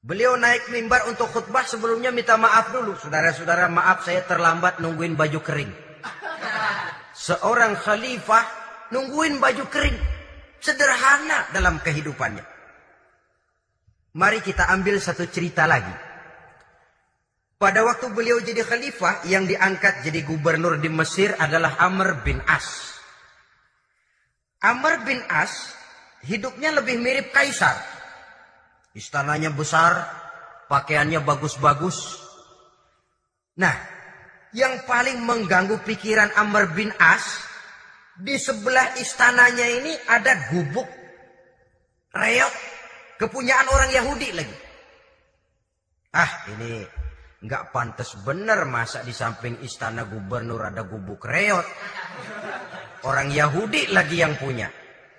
Beliau 0.04 0.36
naik 0.36 0.68
mimbar 0.68 1.08
untuk 1.08 1.32
khutbah 1.32 1.64
sebelumnya 1.64 2.12
minta 2.12 2.36
maaf 2.36 2.68
dulu. 2.68 2.92
Saudara-saudara 2.92 3.72
maaf 3.72 4.04
saya 4.04 4.20
terlambat 4.28 4.76
nungguin 4.76 5.16
baju 5.16 5.40
kering. 5.40 5.72
Seorang 7.16 7.72
khalifah 7.72 8.44
nungguin 8.92 9.40
baju 9.40 9.64
kering. 9.72 9.96
Sederhana 10.60 11.48
dalam 11.56 11.80
kehidupannya. 11.80 12.44
Mari 14.20 14.44
kita 14.44 14.68
ambil 14.76 15.00
satu 15.00 15.24
cerita 15.24 15.64
lagi. 15.64 15.96
Pada 17.56 17.80
waktu 17.80 18.12
beliau 18.12 18.44
jadi 18.44 18.60
khalifah 18.60 19.24
yang 19.24 19.48
diangkat 19.48 20.04
jadi 20.04 20.20
gubernur 20.20 20.76
di 20.84 20.92
Mesir 20.92 21.32
adalah 21.40 21.80
Amr 21.80 22.20
bin 22.20 22.44
As. 22.44 23.00
Amr 24.60 25.00
bin 25.00 25.24
As 25.32 25.72
hidupnya 26.28 26.76
lebih 26.76 27.00
mirip 27.00 27.32
kaisar. 27.32 27.93
Istananya 28.94 29.50
besar, 29.50 30.06
pakaiannya 30.70 31.18
bagus-bagus. 31.26 32.22
Nah, 33.58 33.74
yang 34.54 34.86
paling 34.86 35.18
mengganggu 35.18 35.82
pikiran 35.82 36.30
Amr 36.38 36.70
bin 36.70 36.94
As 37.02 37.42
Di 38.14 38.38
sebelah 38.38 38.94
istananya 39.02 39.66
ini 39.66 39.90
ada 40.06 40.46
gubuk 40.46 40.86
reok 42.14 42.54
kepunyaan 43.18 43.66
orang 43.66 43.90
Yahudi 43.90 44.28
lagi. 44.30 44.56
Ah, 46.14 46.46
ini 46.54 46.86
nggak 47.42 47.74
pantas 47.74 48.14
bener 48.22 48.70
masa 48.70 49.02
di 49.02 49.10
samping 49.10 49.58
istana 49.66 50.06
gubernur 50.06 50.62
ada 50.62 50.86
gubuk 50.86 51.26
reot. 51.26 51.66
Orang 53.02 53.34
Yahudi 53.34 53.90
lagi 53.90 54.22
yang 54.22 54.38
punya. 54.38 54.70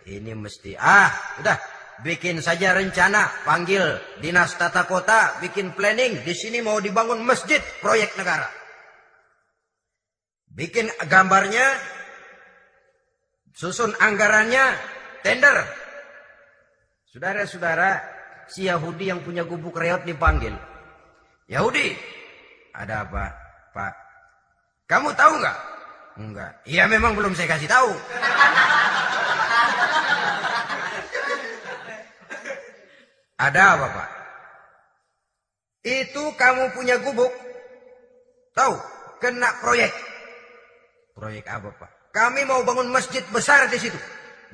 Ini 0.07 0.31
mesti 0.31 0.79
ah, 0.79 1.11
udah 1.43 1.74
bikin 2.03 2.43
saja 2.43 2.75
rencana, 2.75 3.31
panggil 3.47 4.01
dinas 4.19 4.57
tata 4.59 4.83
kota, 4.89 5.39
bikin 5.39 5.71
planning. 5.77 6.19
Di 6.25 6.33
sini 6.35 6.59
mau 6.59 6.81
dibangun 6.81 7.23
masjid 7.23 7.61
proyek 7.79 8.17
negara. 8.19 8.49
Bikin 10.51 10.87
gambarnya, 11.07 11.67
susun 13.55 13.91
anggarannya, 13.99 14.75
tender. 15.23 15.67
Saudara-saudara, 17.11 18.03
si 18.47 18.67
Yahudi 18.67 19.11
yang 19.11 19.23
punya 19.23 19.43
gubuk 19.47 19.75
reot 19.79 20.03
dipanggil. 20.03 20.55
Yahudi, 21.47 21.95
ada 22.75 23.07
apa, 23.07 23.31
Pak? 23.71 23.93
Kamu 24.89 25.15
tahu 25.15 25.33
nggak? 25.39 25.59
Enggak. 26.15 26.51
Iya 26.63 26.87
memang 26.87 27.11
belum 27.15 27.35
saya 27.35 27.51
kasih 27.55 27.67
tahu. 27.67 27.91
Ada 33.35 33.61
apa, 33.75 33.87
Pak? 33.91 34.09
Itu 35.85 36.23
kamu 36.39 36.71
punya 36.73 36.97
gubuk. 37.03 37.31
Tahu, 38.55 38.75
kena 39.19 39.51
proyek. 39.59 39.91
Proyek 41.13 41.45
apa, 41.47 41.69
Pak? 41.75 41.91
Kami 42.15 42.47
mau 42.47 42.63
bangun 42.63 42.89
masjid 42.89 43.21
besar 43.29 43.67
di 43.67 43.75
situ. 43.75 43.99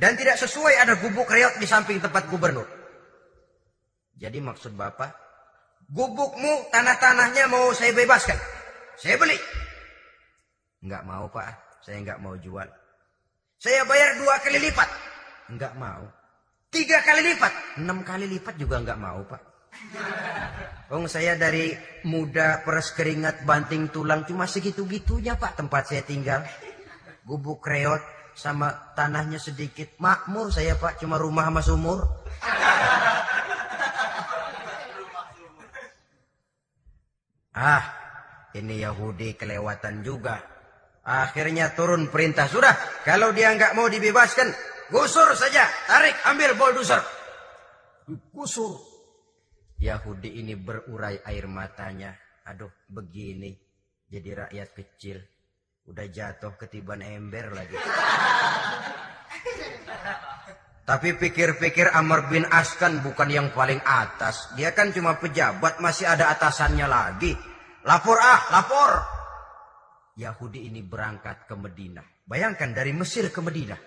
Dan 0.02 0.18
tidak 0.18 0.42
sesuai 0.42 0.82
ada 0.82 0.98
gubuk 0.98 1.30
reot 1.30 1.54
di 1.62 1.70
samping 1.70 2.02
tempat 2.02 2.26
gubernur. 2.26 2.66
Jadi 4.18 4.42
maksud 4.42 4.74
Bapak, 4.74 5.22
Gubukmu, 5.92 6.72
tanah-tanahnya 6.72 7.52
mau 7.52 7.76
saya 7.76 7.92
bebaskan. 7.92 8.40
Saya 8.96 9.20
beli. 9.20 9.36
Enggak 10.80 11.04
mau 11.04 11.28
pak, 11.28 11.52
saya 11.84 12.00
enggak 12.00 12.22
mau 12.24 12.32
jual. 12.40 12.64
Saya 13.60 13.84
bayar 13.84 14.16
dua 14.16 14.40
kali 14.40 14.58
lipat. 14.72 14.90
Enggak 15.52 15.76
mau. 15.76 16.08
Tiga 16.72 17.04
kali 17.04 17.36
lipat. 17.36 17.84
Enam 17.84 18.00
kali 18.08 18.32
lipat 18.32 18.56
juga 18.56 18.80
enggak 18.80 18.96
mau 18.96 19.20
pak. 19.28 19.42
Oh 20.92 21.04
saya 21.04 21.36
dari 21.36 21.76
muda 22.08 22.64
peres 22.64 22.96
keringat 22.96 23.44
banting 23.44 23.92
tulang 23.92 24.24
cuma 24.24 24.48
segitu-gitunya 24.48 25.36
pak 25.36 25.60
tempat 25.60 25.92
saya 25.92 26.04
tinggal. 26.08 26.48
Gubuk 27.28 27.68
reot 27.68 28.00
sama 28.40 28.96
tanahnya 28.96 29.36
sedikit. 29.36 30.00
Makmur 30.00 30.56
saya 30.56 30.80
pak 30.80 30.96
cuma 31.04 31.20
rumah 31.20 31.52
sama 31.52 31.60
sumur. 31.60 32.08
Ah, 37.52 37.84
ini 38.56 38.80
Yahudi 38.80 39.36
kelewatan 39.36 40.08
juga. 40.08 40.40
Akhirnya 41.04 41.76
turun 41.76 42.08
perintah. 42.08 42.48
Sudah, 42.48 42.72
kalau 43.04 43.36
dia 43.36 43.52
nggak 43.52 43.76
mau 43.76 43.92
dibebaskan, 43.92 44.71
gusur 44.90 45.30
saja. 45.38 45.70
Tarik, 45.86 46.16
ambil 46.26 46.58
bulldozer. 46.58 47.04
Gusur. 48.34 48.82
Yahudi 49.82 50.42
ini 50.42 50.58
berurai 50.58 51.22
air 51.26 51.46
matanya. 51.46 52.18
Aduh, 52.50 52.72
begini. 52.90 53.54
Jadi 54.10 54.30
rakyat 54.34 54.70
kecil. 54.74 55.18
Udah 55.90 56.06
jatuh 56.10 56.58
ketiban 56.58 57.02
ember 57.02 57.54
lagi. 57.54 57.78
Tapi 60.82 61.16
pikir-pikir 61.16 61.88
Amr 61.94 62.28
bin 62.28 62.44
As 62.52 62.76
kan 62.76 63.00
bukan 63.00 63.32
yang 63.32 63.48
paling 63.56 63.80
atas. 63.86 64.52
Dia 64.60 64.76
kan 64.76 64.92
cuma 64.92 65.16
pejabat, 65.16 65.80
masih 65.80 66.10
ada 66.10 66.28
atasannya 66.36 66.84
lagi. 66.84 67.32
Lapor 67.88 68.20
ah, 68.20 68.42
lapor. 68.52 68.92
Yahudi 70.20 70.68
ini 70.68 70.84
berangkat 70.84 71.48
ke 71.48 71.56
Medina. 71.56 72.04
Bayangkan 72.28 72.76
dari 72.76 72.92
Mesir 72.92 73.32
ke 73.32 73.40
Medina. 73.40 73.80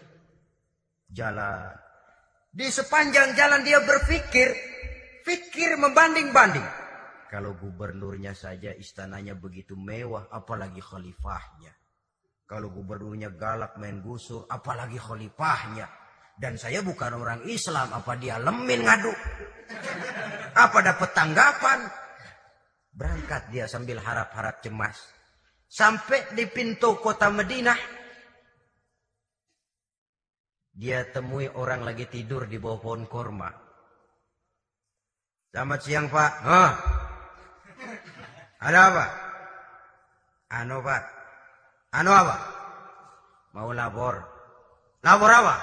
Jalan. 1.14 1.70
Di 2.50 2.66
sepanjang 2.70 3.38
jalan 3.38 3.62
dia 3.62 3.78
berpikir, 3.86 4.50
pikir 5.22 5.78
membanding-banding. 5.78 6.66
Kalau 7.30 7.54
gubernurnya 7.54 8.34
saja 8.34 8.74
istananya 8.74 9.38
begitu 9.38 9.78
mewah, 9.78 10.26
apalagi 10.30 10.82
khalifahnya. 10.82 11.70
Kalau 12.46 12.70
gubernurnya 12.74 13.30
galak 13.34 13.78
main 13.78 14.02
gusur, 14.02 14.46
apalagi 14.50 14.98
khalifahnya. 14.98 15.86
Dan 16.34 16.58
saya 16.58 16.82
bukan 16.82 17.14
orang 17.14 17.46
Islam, 17.46 17.94
apa 17.94 18.18
dia 18.18 18.42
lemin 18.42 18.82
ngadu? 18.82 19.14
Apa 20.54 20.78
dapat 20.82 21.10
tanggapan? 21.14 21.78
Berangkat 22.90 23.54
dia 23.54 23.70
sambil 23.70 24.02
harap-harap 24.02 24.62
cemas. 24.62 24.98
Sampai 25.70 26.26
di 26.34 26.46
pintu 26.50 26.98
kota 26.98 27.30
Madinah. 27.30 28.03
Dia 30.74 31.06
temui 31.14 31.46
orang 31.54 31.86
lagi 31.86 32.10
tidur 32.10 32.50
di 32.50 32.58
bawah 32.58 32.82
pohon 32.82 33.06
korma. 33.06 33.50
Selamat 35.54 35.80
siang 35.86 36.06
pak. 36.10 36.32
Hah? 36.42 36.72
Ada 38.58 38.80
apa? 38.90 39.04
Anu 40.50 40.82
pak. 40.82 41.02
Anu 41.94 42.10
apa? 42.10 42.36
Mau 43.54 43.70
lapor. 43.70 44.18
Lapor 45.06 45.30
apa? 45.30 45.56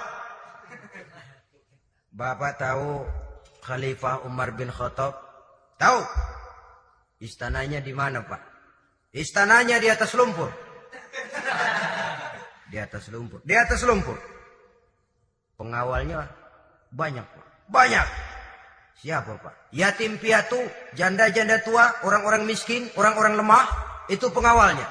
Bapak 2.11 2.59
tahu 2.59 3.03
Khalifah 3.67 4.23
Umar 4.23 4.55
bin 4.55 4.71
Khattab? 4.71 5.15
Tahu? 5.75 5.99
Istananya 7.21 7.79
di 7.81 7.93
mana, 7.93 8.25
Pak? 8.25 8.41
Istananya 9.13 9.77
di 9.77 9.87
atas 9.89 10.13
lumpur. 10.17 10.49
Di 12.71 12.77
atas 12.81 13.09
lumpur. 13.13 13.39
Di 13.45 13.53
atas 13.53 13.81
lumpur. 13.85 14.17
Pengawalnya 15.61 16.25
banyak, 16.89 17.21
Pak. 17.21 17.45
Banyak. 17.69 18.07
Siapa, 18.97 19.37
Pak? 19.37 19.69
Yatim 19.77 20.17
piatu, 20.17 20.57
janda-janda 20.97 21.61
tua, 21.61 22.01
orang-orang 22.01 22.49
miskin, 22.49 22.89
orang-orang 22.97 23.37
lemah, 23.37 23.69
itu 24.09 24.25
pengawalnya. 24.33 24.89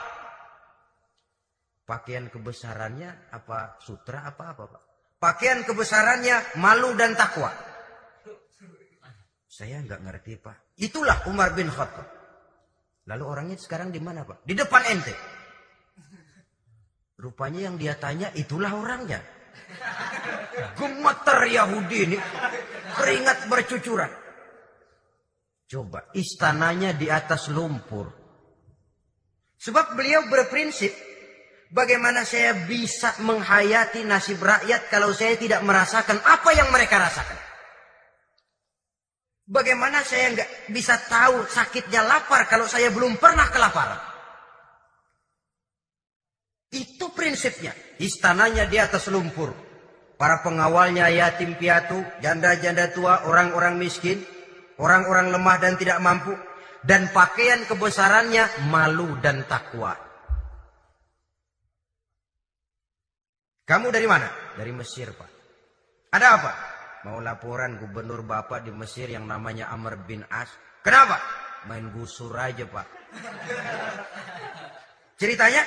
Pakaian 1.82 2.30
kebesarannya 2.30 3.34
apa 3.34 3.82
sutra 3.82 4.30
apa 4.30 4.54
apa, 4.54 4.64
Pak? 4.70 4.82
Pakaian 5.18 5.66
kebesarannya 5.66 6.56
malu 6.62 6.94
dan 6.94 7.18
takwa. 7.18 7.50
Saya 9.50 9.84
nggak 9.84 10.00
ngerti 10.00 10.40
pak. 10.40 10.72
Itulah 10.80 11.28
Umar 11.28 11.52
bin 11.52 11.68
Khattab. 11.68 12.08
Lalu 13.04 13.24
orangnya 13.28 13.60
sekarang 13.60 13.92
di 13.92 14.00
mana 14.00 14.24
pak? 14.24 14.40
Di 14.46 14.56
depan 14.56 14.80
ente. 14.88 15.12
Rupanya 17.20 17.68
yang 17.68 17.76
dia 17.76 17.92
tanya 18.00 18.32
itulah 18.32 18.72
orangnya. 18.72 19.20
Gemeter 20.76 21.38
Yahudi 21.46 21.98
ini. 22.10 22.18
Keringat 22.96 23.46
bercucuran. 23.46 24.10
Coba 25.70 26.10
istananya 26.16 26.90
di 26.96 27.06
atas 27.06 27.46
lumpur. 27.50 28.10
Sebab 29.60 29.94
beliau 29.94 30.26
berprinsip 30.26 31.10
Bagaimana 31.70 32.26
saya 32.26 32.66
bisa 32.66 33.14
menghayati 33.22 34.02
nasib 34.02 34.42
rakyat 34.42 34.90
kalau 34.90 35.14
saya 35.14 35.38
tidak 35.38 35.62
merasakan 35.62 36.18
apa 36.18 36.50
yang 36.50 36.66
mereka 36.74 36.98
rasakan? 36.98 37.38
Bagaimana 39.46 40.02
saya 40.02 40.34
nggak 40.34 40.50
bisa 40.74 40.98
tahu 41.06 41.46
sakitnya 41.46 42.02
lapar 42.02 42.50
kalau 42.50 42.66
saya 42.66 42.90
belum 42.90 43.22
pernah 43.22 43.46
kelaparan? 43.54 44.02
Itu 46.74 47.14
prinsipnya. 47.14 47.70
Istananya 48.02 48.66
di 48.66 48.78
atas 48.78 49.06
lumpur. 49.06 49.69
Para 50.20 50.44
pengawalnya 50.44 51.08
yatim 51.08 51.56
piatu, 51.56 51.96
janda-janda 52.20 52.92
tua, 52.92 53.24
orang-orang 53.24 53.80
miskin, 53.80 54.20
orang-orang 54.76 55.32
lemah 55.32 55.56
dan 55.56 55.80
tidak 55.80 55.96
mampu. 56.04 56.36
Dan 56.84 57.08
pakaian 57.08 57.64
kebesarannya 57.64 58.68
malu 58.68 59.16
dan 59.24 59.48
takwa. 59.48 59.96
Kamu 63.64 63.88
dari 63.88 64.04
mana? 64.04 64.28
Dari 64.60 64.72
Mesir, 64.76 65.08
Pak. 65.08 65.30
Ada 66.12 66.26
apa? 66.36 66.52
Mau 67.08 67.16
laporan 67.24 67.80
gubernur 67.80 68.20
Bapak 68.20 68.60
di 68.60 68.72
Mesir 68.76 69.08
yang 69.08 69.24
namanya 69.24 69.72
Amr 69.72 70.04
bin 70.04 70.20
As. 70.28 70.52
Kenapa? 70.84 71.16
Main 71.64 71.88
gusur 71.96 72.36
aja, 72.36 72.68
Pak. 72.68 72.86
Ceritanya? 75.16 75.64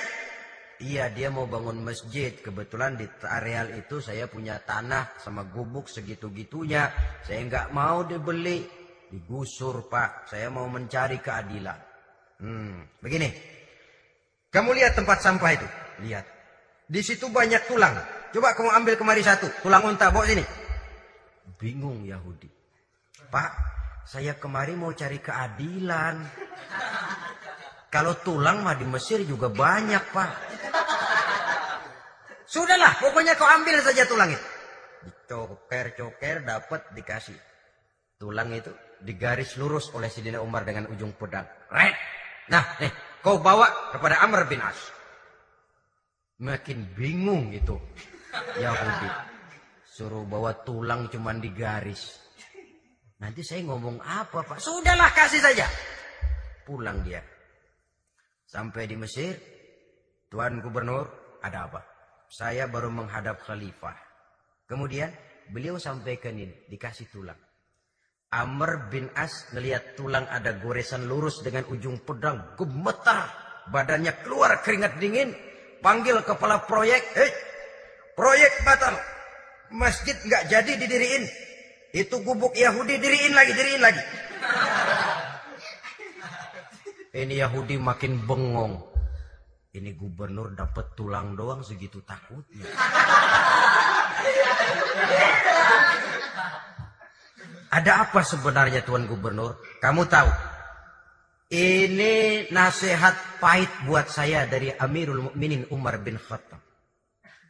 Iya, 0.81 1.13
dia 1.13 1.29
mau 1.29 1.45
bangun 1.45 1.85
masjid. 1.85 2.33
Kebetulan 2.33 2.97
di 2.97 3.05
areal 3.21 3.77
itu 3.77 4.01
saya 4.01 4.25
punya 4.25 4.57
tanah 4.57 5.21
sama 5.21 5.45
gubuk 5.45 5.85
segitu-gitunya. 5.85 6.89
Saya 7.21 7.45
nggak 7.45 7.67
mau 7.69 8.01
dibeli. 8.01 8.65
Digusur, 9.13 9.85
Pak. 9.85 10.25
Saya 10.33 10.49
mau 10.49 10.65
mencari 10.65 11.21
keadilan. 11.21 11.77
Hmm, 12.41 12.81
begini. 12.97 13.29
Kamu 14.49 14.73
lihat 14.73 14.97
tempat 14.97 15.21
sampah 15.21 15.51
itu? 15.53 15.67
Lihat. 16.01 16.25
Di 16.89 17.01
situ 17.05 17.29
banyak 17.29 17.69
tulang. 17.69 17.93
Coba 18.33 18.57
kamu 18.57 18.69
ambil 18.73 18.93
kemari 18.97 19.21
satu, 19.21 19.45
tulang 19.61 19.85
unta, 19.85 20.09
bawa 20.09 20.25
sini. 20.25 20.41
Bingung 21.61 22.01
Yahudi. 22.01 22.49
Pak, 23.29 23.51
saya 24.09 24.37
kemari 24.37 24.73
mau 24.73 24.89
cari 24.93 25.21
keadilan. 25.21 26.21
Kalau 27.93 28.17
tulang 28.25 28.65
mah 28.65 28.73
di 28.73 28.89
Mesir 28.89 29.21
juga 29.21 29.53
banyak, 29.53 30.03
Pak. 30.09 30.52
Sudahlah, 32.53 33.01
pokoknya 33.01 33.33
kau 33.33 33.49
ambil 33.49 33.81
saja 33.81 34.05
tulang 34.05 34.29
itu. 34.29 34.47
Dicoker-coker, 35.09 36.45
dapat 36.45 36.93
dikasih. 36.93 37.33
Tulang 38.21 38.53
itu 38.53 38.69
digaris 39.01 39.57
lurus 39.57 39.89
oleh 39.97 40.05
Sidina 40.05 40.37
Umar 40.37 40.61
dengan 40.61 40.85
ujung 40.93 41.17
pedang. 41.17 41.49
Red. 41.73 41.97
Nah, 42.53 42.77
nih, 42.77 42.93
kau 43.25 43.41
bawa 43.41 43.89
kepada 43.89 44.21
Amr 44.21 44.45
bin 44.45 44.61
As. 44.61 44.77
Makin 46.45 46.93
bingung 46.93 47.49
itu 47.49 47.73
Yahudi. 48.61 49.09
Suruh 49.89 50.21
bawa 50.29 50.53
tulang 50.61 51.09
cuman 51.09 51.41
digaris. 51.41 52.21
Nanti 53.17 53.41
saya 53.41 53.65
ngomong 53.65 53.97
apa 53.97 54.45
pak? 54.45 54.61
Sudahlah 54.61 55.09
kasih 55.09 55.41
saja. 55.41 55.65
Pulang 56.69 57.01
dia. 57.01 57.25
Sampai 58.45 58.85
di 58.85 58.93
Mesir. 58.93 59.41
Tuan 60.29 60.61
Gubernur 60.61 61.37
ada 61.41 61.65
apa? 61.65 61.92
Saya 62.33 62.65
baru 62.65 62.89
menghadap 62.89 63.45
khalifah. 63.45 63.93
Kemudian 64.65 65.13
beliau 65.53 65.77
sampaikan 65.77 66.33
ini. 66.33 66.65
Dikasih 66.65 67.13
tulang. 67.13 67.37
Amr 68.33 68.89
bin 68.89 69.05
As 69.13 69.45
ngelihat 69.53 69.93
tulang 69.93 70.25
ada 70.25 70.57
goresan 70.57 71.05
lurus 71.05 71.45
dengan 71.45 71.69
ujung 71.69 72.01
pedang. 72.01 72.57
Gemetar. 72.57 73.29
Badannya 73.69 74.17
keluar 74.25 74.65
keringat 74.65 74.97
dingin. 74.97 75.29
Panggil 75.85 76.25
kepala 76.25 76.65
proyek. 76.65 77.05
Hei, 77.13 77.29
Proyek 78.17 78.65
batal. 78.65 78.97
Masjid 79.69 80.17
nggak 80.17 80.49
jadi 80.49 80.73
didiriin. 80.73 81.29
Itu 81.93 82.25
gubuk 82.25 82.57
Yahudi 82.57 82.97
diriin 82.97 83.37
lagi, 83.37 83.53
diriin 83.53 83.81
lagi. 83.85 84.01
Ini 87.21 87.45
Yahudi 87.45 87.77
makin 87.77 88.25
bengong. 88.25 88.92
Ini 89.73 89.97
gubernur 89.97 90.53
dapat 90.53 90.93
tulang 90.93 91.33
doang 91.33 91.65
segitu 91.65 92.05
takutnya. 92.05 92.69
Ada 97.73 98.05
apa 98.05 98.21
sebenarnya 98.21 98.85
Tuan 98.85 99.09
Gubernur? 99.09 99.57
Kamu 99.81 100.05
tahu, 100.05 100.29
ini 101.49 102.45
nasihat 102.53 103.41
pahit 103.41 103.73
buat 103.89 104.13
saya 104.13 104.45
dari 104.45 104.69
Amirul 104.77 105.33
Mukminin 105.33 105.65
Umar 105.73 105.97
bin 106.05 106.21
Khattab. 106.21 106.61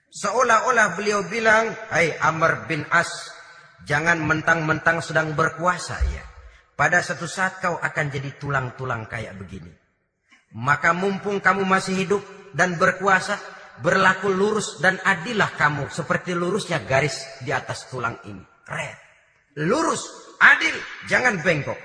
Seolah-olah 0.08 0.96
beliau 0.96 1.28
bilang, 1.28 1.76
Hai 1.92 2.16
Amr 2.24 2.72
bin 2.72 2.88
As, 2.88 3.36
jangan 3.84 4.24
mentang-mentang 4.24 5.04
sedang 5.04 5.36
berkuasa 5.36 6.00
ya. 6.08 6.24
Pada 6.80 7.04
satu 7.04 7.28
saat 7.28 7.60
kau 7.60 7.76
akan 7.76 8.06
jadi 8.08 8.32
tulang-tulang 8.40 9.12
kayak 9.12 9.36
begini. 9.36 9.83
Maka 10.54 10.94
mumpung 10.94 11.42
kamu 11.42 11.66
masih 11.66 12.06
hidup 12.06 12.22
dan 12.54 12.78
berkuasa, 12.78 13.42
berlaku 13.82 14.30
lurus 14.30 14.78
dan 14.78 15.02
adillah 15.02 15.50
kamu 15.58 15.90
seperti 15.90 16.38
lurusnya 16.38 16.86
garis 16.86 17.26
di 17.42 17.50
atas 17.50 17.90
tulang 17.90 18.22
ini. 18.30 18.46
Red. 18.70 18.98
Lurus, 19.66 20.06
adil, 20.38 20.78
jangan 21.10 21.42
bengkok. 21.42 21.78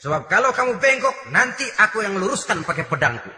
Sebab 0.00 0.28
kalau 0.28 0.52
kamu 0.52 0.80
bengkok, 0.80 1.16
nanti 1.32 1.64
aku 1.80 2.00
yang 2.04 2.16
luruskan 2.16 2.64
pakai 2.64 2.84
pedangku. 2.88 3.32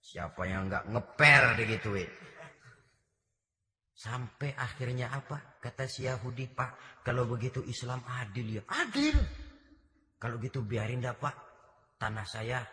Siapa 0.00 0.42
yang 0.44 0.68
nggak 0.68 0.88
ngeper 0.88 1.42
digituin. 1.60 2.10
Sampai 4.00 4.56
akhirnya 4.56 5.12
apa? 5.12 5.60
Kata 5.60 5.84
si 5.84 6.08
Yahudi, 6.08 6.48
Pak, 6.48 7.04
kalau 7.04 7.28
begitu 7.28 7.60
Islam 7.68 8.00
adil 8.08 8.60
ya. 8.60 8.62
Adil. 8.64 9.16
Kalau 10.16 10.40
gitu 10.40 10.64
biarin 10.64 11.04
dah, 11.04 11.12
Pak. 11.12 11.49
Tanah 12.00 12.24
saya. 12.24 12.64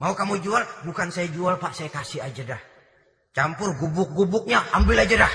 Mau 0.00 0.16
kamu 0.16 0.40
jual? 0.40 0.64
Bukan 0.88 1.12
saya 1.12 1.28
jual, 1.28 1.60
Pak. 1.60 1.76
Saya 1.76 1.92
kasih 1.92 2.24
aja 2.24 2.56
dah. 2.56 2.62
Campur 3.36 3.76
gubuk-gubuknya, 3.76 4.64
ambil 4.72 5.04
aja 5.04 5.28
dah. 5.28 5.32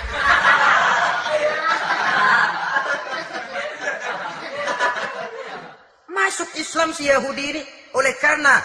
Masuk 6.10 6.50
Islam 6.58 6.98
si 6.98 7.06
Yahudi 7.06 7.44
ini 7.54 7.62
oleh 7.94 8.18
karena 8.18 8.58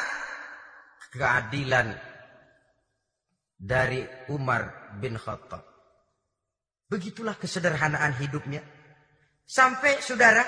keadilan 1.13 1.93
dari 3.61 4.09
Umar 4.33 4.97
bin 4.97 5.21
Khattab. 5.21 5.69
Begitulah 6.89 7.37
kesederhanaan 7.37 8.17
hidupnya. 8.17 8.65
Sampai 9.45 10.01
saudara, 10.01 10.41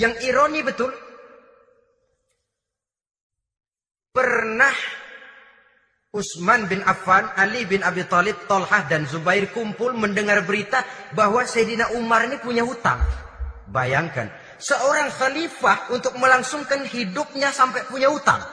yang 0.00 0.16
ironi 0.24 0.64
betul, 0.64 0.88
pernah 4.12 4.72
Utsman 6.12 6.68
bin 6.68 6.84
Affan, 6.84 7.32
Ali 7.40 7.64
bin 7.64 7.80
Abi 7.80 8.04
Thalib, 8.04 8.36
Tolhah 8.44 8.84
dan 8.84 9.08
Zubair 9.08 9.48
kumpul 9.48 9.96
mendengar 9.96 10.44
berita 10.44 10.84
bahwa 11.16 11.40
Sayyidina 11.48 11.96
Umar 11.96 12.28
ini 12.28 12.36
punya 12.36 12.60
hutang. 12.60 13.00
Bayangkan, 13.72 14.28
seorang 14.60 15.08
khalifah 15.08 15.88
untuk 15.88 16.12
melangsungkan 16.20 16.84
hidupnya 16.84 17.48
sampai 17.48 17.88
punya 17.88 18.12
hutang. 18.12 18.44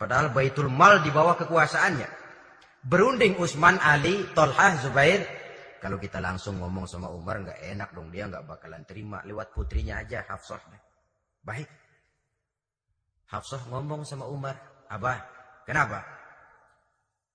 Padahal 0.00 0.32
Baitul 0.32 0.72
Mal 0.72 1.04
di 1.04 1.12
bawah 1.12 1.36
kekuasaannya. 1.36 2.08
Berunding 2.88 3.36
Utsman, 3.36 3.76
Ali, 3.76 4.24
Tolhah, 4.32 4.80
Zubair. 4.80 5.20
Kalau 5.84 6.00
kita 6.00 6.16
langsung 6.24 6.56
ngomong 6.56 6.88
sama 6.88 7.12
Umar 7.12 7.44
nggak 7.44 7.60
enak 7.76 7.92
dong. 7.92 8.08
Dia 8.08 8.24
nggak 8.24 8.48
bakalan 8.48 8.88
terima. 8.88 9.20
Lewat 9.28 9.52
putrinya 9.52 10.00
aja 10.00 10.24
Hafsah. 10.24 10.60
Baik. 11.44 11.68
Hafsah 13.28 13.68
ngomong 13.68 14.08
sama 14.08 14.24
Umar. 14.30 14.75
Abah, 14.86 15.18
kenapa? 15.66 16.02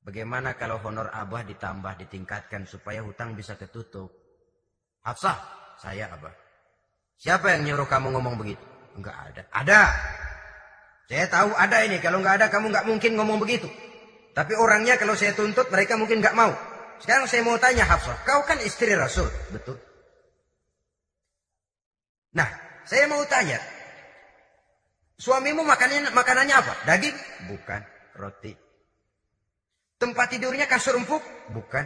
Bagaimana 0.02 0.58
kalau 0.58 0.82
honor 0.82 1.14
Abah 1.14 1.46
ditambah, 1.46 1.94
ditingkatkan 2.08 2.66
supaya 2.66 3.06
hutang 3.06 3.38
bisa 3.38 3.54
ketutup? 3.60 4.10
Hafsah, 5.06 5.38
saya 5.78 6.10
Abah. 6.10 6.34
Siapa 7.22 7.54
yang 7.54 7.70
nyuruh 7.70 7.86
kamu 7.86 8.18
ngomong 8.18 8.36
begitu? 8.40 8.66
Enggak 8.98 9.16
ada. 9.30 9.42
Ada. 9.54 9.82
Saya 11.06 11.26
tahu 11.30 11.54
ada 11.54 11.78
ini. 11.86 12.02
Kalau 12.02 12.18
nggak 12.18 12.42
ada 12.42 12.48
kamu 12.50 12.74
nggak 12.74 12.88
mungkin 12.88 13.12
ngomong 13.14 13.38
begitu. 13.38 13.70
Tapi 14.32 14.56
orangnya 14.56 14.96
kalau 14.96 15.14
saya 15.14 15.36
tuntut 15.36 15.68
mereka 15.70 16.00
mungkin 16.00 16.24
nggak 16.24 16.34
mau. 16.34 16.50
Sekarang 17.02 17.26
saya 17.26 17.42
mau 17.42 17.58
tanya 17.58 17.82
Hafsah, 17.84 18.14
kau 18.22 18.46
kan 18.46 18.62
istri 18.62 18.94
Rasul, 18.94 19.26
betul? 19.50 19.74
Nah, 22.38 22.46
saya 22.86 23.10
mau 23.10 23.26
tanya, 23.26 23.58
suamimu 25.22 25.62
makanannya, 25.62 26.10
makanannya 26.10 26.56
apa? 26.58 26.74
Daging? 26.90 27.18
Bukan, 27.54 27.82
roti. 28.18 28.58
Tempat 30.02 30.34
tidurnya 30.34 30.66
kasur 30.66 30.98
empuk? 30.98 31.22
Bukan. 31.54 31.86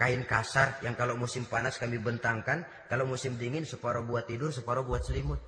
Kain 0.00 0.24
kasar 0.24 0.80
yang 0.80 0.96
kalau 0.96 1.18
musim 1.20 1.44
panas 1.44 1.76
kami 1.76 2.00
bentangkan, 2.00 2.64
kalau 2.88 3.04
musim 3.04 3.36
dingin 3.36 3.68
separuh 3.68 4.00
buat 4.06 4.24
tidur, 4.24 4.48
separuh 4.48 4.86
buat 4.86 5.04
selimut. 5.04 5.42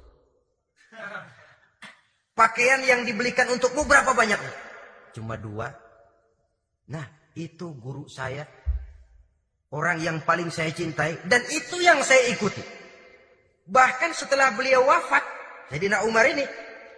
Pakaian 2.37 2.85
yang 2.85 3.09
dibelikan 3.09 3.49
untukmu 3.49 3.89
berapa 3.89 4.13
banyak? 4.13 4.37
Cuma 5.17 5.41
dua. 5.41 5.73
Nah, 6.91 7.07
itu 7.39 7.73
guru 7.79 8.11
saya. 8.11 8.45
Orang 9.71 10.03
yang 10.03 10.19
paling 10.27 10.51
saya 10.51 10.75
cintai. 10.75 11.15
Dan 11.31 11.47
itu 11.47 11.79
yang 11.79 12.03
saya 12.03 12.27
ikuti. 12.29 12.61
Bahkan 13.71 14.11
setelah 14.19 14.51
beliau 14.51 14.83
wafat. 14.83 15.23
Sayyidina 15.71 16.03
Umar 16.03 16.27
ini. 16.27 16.43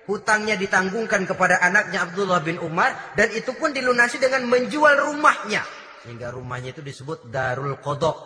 Hutangnya 0.03 0.59
ditanggungkan 0.59 1.22
kepada 1.24 1.62
anaknya 1.62 2.03
Abdullah 2.07 2.42
bin 2.42 2.59
Umar. 2.59 3.14
Dan 3.14 3.30
itu 3.34 3.55
pun 3.55 3.70
dilunasi 3.70 4.18
dengan 4.18 4.46
menjual 4.50 5.11
rumahnya. 5.11 5.62
Sehingga 6.03 6.34
rumahnya 6.34 6.74
itu 6.74 6.82
disebut 6.82 7.30
Darul 7.30 7.78
Kodok. 7.78 8.18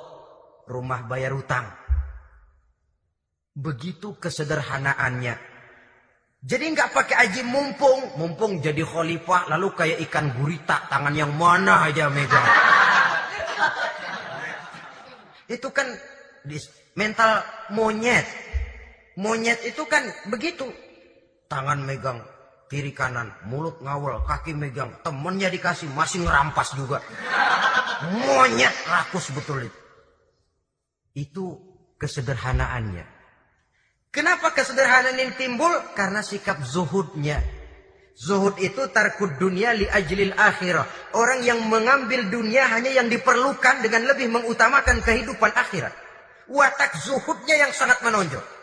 Rumah 0.67 1.05
bayar 1.05 1.37
hutang. 1.37 1.69
Begitu 3.53 4.17
kesederhanaannya. 4.17 5.57
Jadi 6.47 6.65
nggak 6.79 6.95
pakai 6.95 7.17
aji 7.27 7.43
mumpung, 7.43 8.15
mumpung 8.21 8.63
jadi 8.63 8.85
khalifah 8.87 9.51
lalu 9.51 9.73
kayak 9.75 9.99
ikan 10.07 10.31
gurita 10.37 10.85
tangan 10.87 11.11
yang 11.17 11.33
mana 11.35 11.83
aja 11.89 12.07
megang. 12.07 12.47
itu 15.59 15.69
kan 15.75 15.91
mental 16.95 17.43
monyet. 17.75 18.27
Monyet 19.19 19.59
itu 19.67 19.83
kan 19.91 20.07
begitu. 20.29 20.69
Tangan 21.47 21.79
megang 21.87 22.19
kiri 22.67 22.91
kanan, 22.91 23.31
mulut 23.47 23.79
ngawal, 23.79 24.27
kaki 24.27 24.51
megang, 24.51 24.91
temennya 25.07 25.47
dikasih 25.47 25.87
masih 25.95 26.27
ngerampas 26.27 26.75
juga. 26.75 26.99
Monyet 28.11 28.75
rakus 28.91 29.31
betul 29.31 29.71
itu. 29.71 29.81
Itu 31.17 31.45
kesederhanaannya. 31.97 33.07
Kenapa 34.13 34.53
kesederhanaan 34.53 35.17
ini 35.21 35.33
timbul? 35.37 35.71
Karena 35.93 36.25
sikap 36.25 36.61
zuhudnya. 36.65 37.41
Zuhud 38.17 38.57
itu 38.65 38.89
tarkud 38.89 39.37
dunia 39.37 39.77
li 39.77 39.85
ajlil 39.85 40.33
akhirah. 40.33 41.13
Orang 41.13 41.45
yang 41.45 41.61
mengambil 41.69 42.25
dunia 42.33 42.65
hanya 42.73 42.89
yang 42.89 43.13
diperlukan 43.13 43.85
dengan 43.85 44.09
lebih 44.09 44.33
mengutamakan 44.33 45.05
kehidupan 45.05 45.53
akhirat. 45.53 45.93
Watak 46.49 46.97
zuhudnya 47.05 47.61
yang 47.61 47.73
sangat 47.77 48.01
menonjol. 48.01 48.56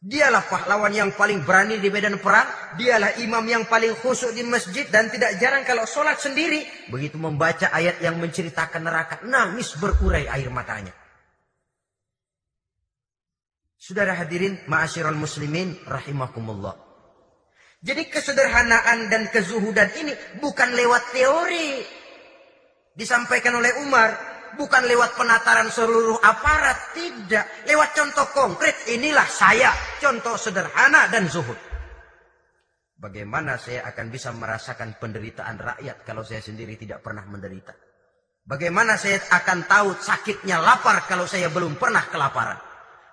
Dialah 0.00 0.48
pahlawan 0.48 0.96
yang 0.96 1.12
paling 1.12 1.44
berani 1.44 1.76
di 1.76 1.92
medan 1.92 2.16
perang. 2.24 2.48
Dialah 2.80 3.20
imam 3.20 3.44
yang 3.44 3.68
paling 3.68 3.92
khusyuk 4.00 4.32
di 4.32 4.40
masjid. 4.48 4.88
Dan 4.88 5.12
tidak 5.12 5.36
jarang 5.36 5.60
kalau 5.68 5.84
sholat 5.84 6.16
sendiri. 6.16 6.88
Begitu 6.88 7.20
membaca 7.20 7.68
ayat 7.68 8.00
yang 8.00 8.16
menceritakan 8.16 8.80
neraka. 8.80 9.20
Nangis 9.28 9.76
berurai 9.76 10.24
air 10.24 10.48
matanya. 10.48 10.96
Saudara 13.76 14.16
hadirin 14.16 14.56
ma'asyiral 14.68 15.16
muslimin 15.16 15.76
rahimakumullah. 15.84 16.76
Jadi 17.80 18.12
kesederhanaan 18.12 19.08
dan 19.08 19.28
kezuhudan 19.32 19.88
ini 20.00 20.12
bukan 20.40 20.76
lewat 20.76 21.16
teori. 21.16 21.80
Disampaikan 22.92 23.56
oleh 23.56 23.72
Umar, 23.80 24.29
bukan 24.54 24.86
lewat 24.86 25.18
penataran 25.18 25.68
seluruh 25.68 26.18
aparat, 26.22 26.94
tidak. 26.96 27.66
Lewat 27.66 27.90
contoh 27.92 28.26
konkret, 28.32 28.74
inilah 28.90 29.26
saya, 29.26 29.70
contoh 29.98 30.38
sederhana 30.38 31.10
dan 31.10 31.26
zuhud. 31.26 31.58
Bagaimana 33.00 33.56
saya 33.56 33.88
akan 33.88 34.06
bisa 34.12 34.28
merasakan 34.36 35.00
penderitaan 35.00 35.56
rakyat 35.56 36.04
kalau 36.04 36.20
saya 36.20 36.44
sendiri 36.44 36.76
tidak 36.76 37.00
pernah 37.00 37.24
menderita? 37.24 37.72
Bagaimana 38.44 39.00
saya 39.00 39.20
akan 39.24 39.58
tahu 39.64 39.88
sakitnya 39.96 40.60
lapar 40.60 41.08
kalau 41.08 41.24
saya 41.24 41.48
belum 41.48 41.80
pernah 41.80 42.04
kelaparan? 42.12 42.60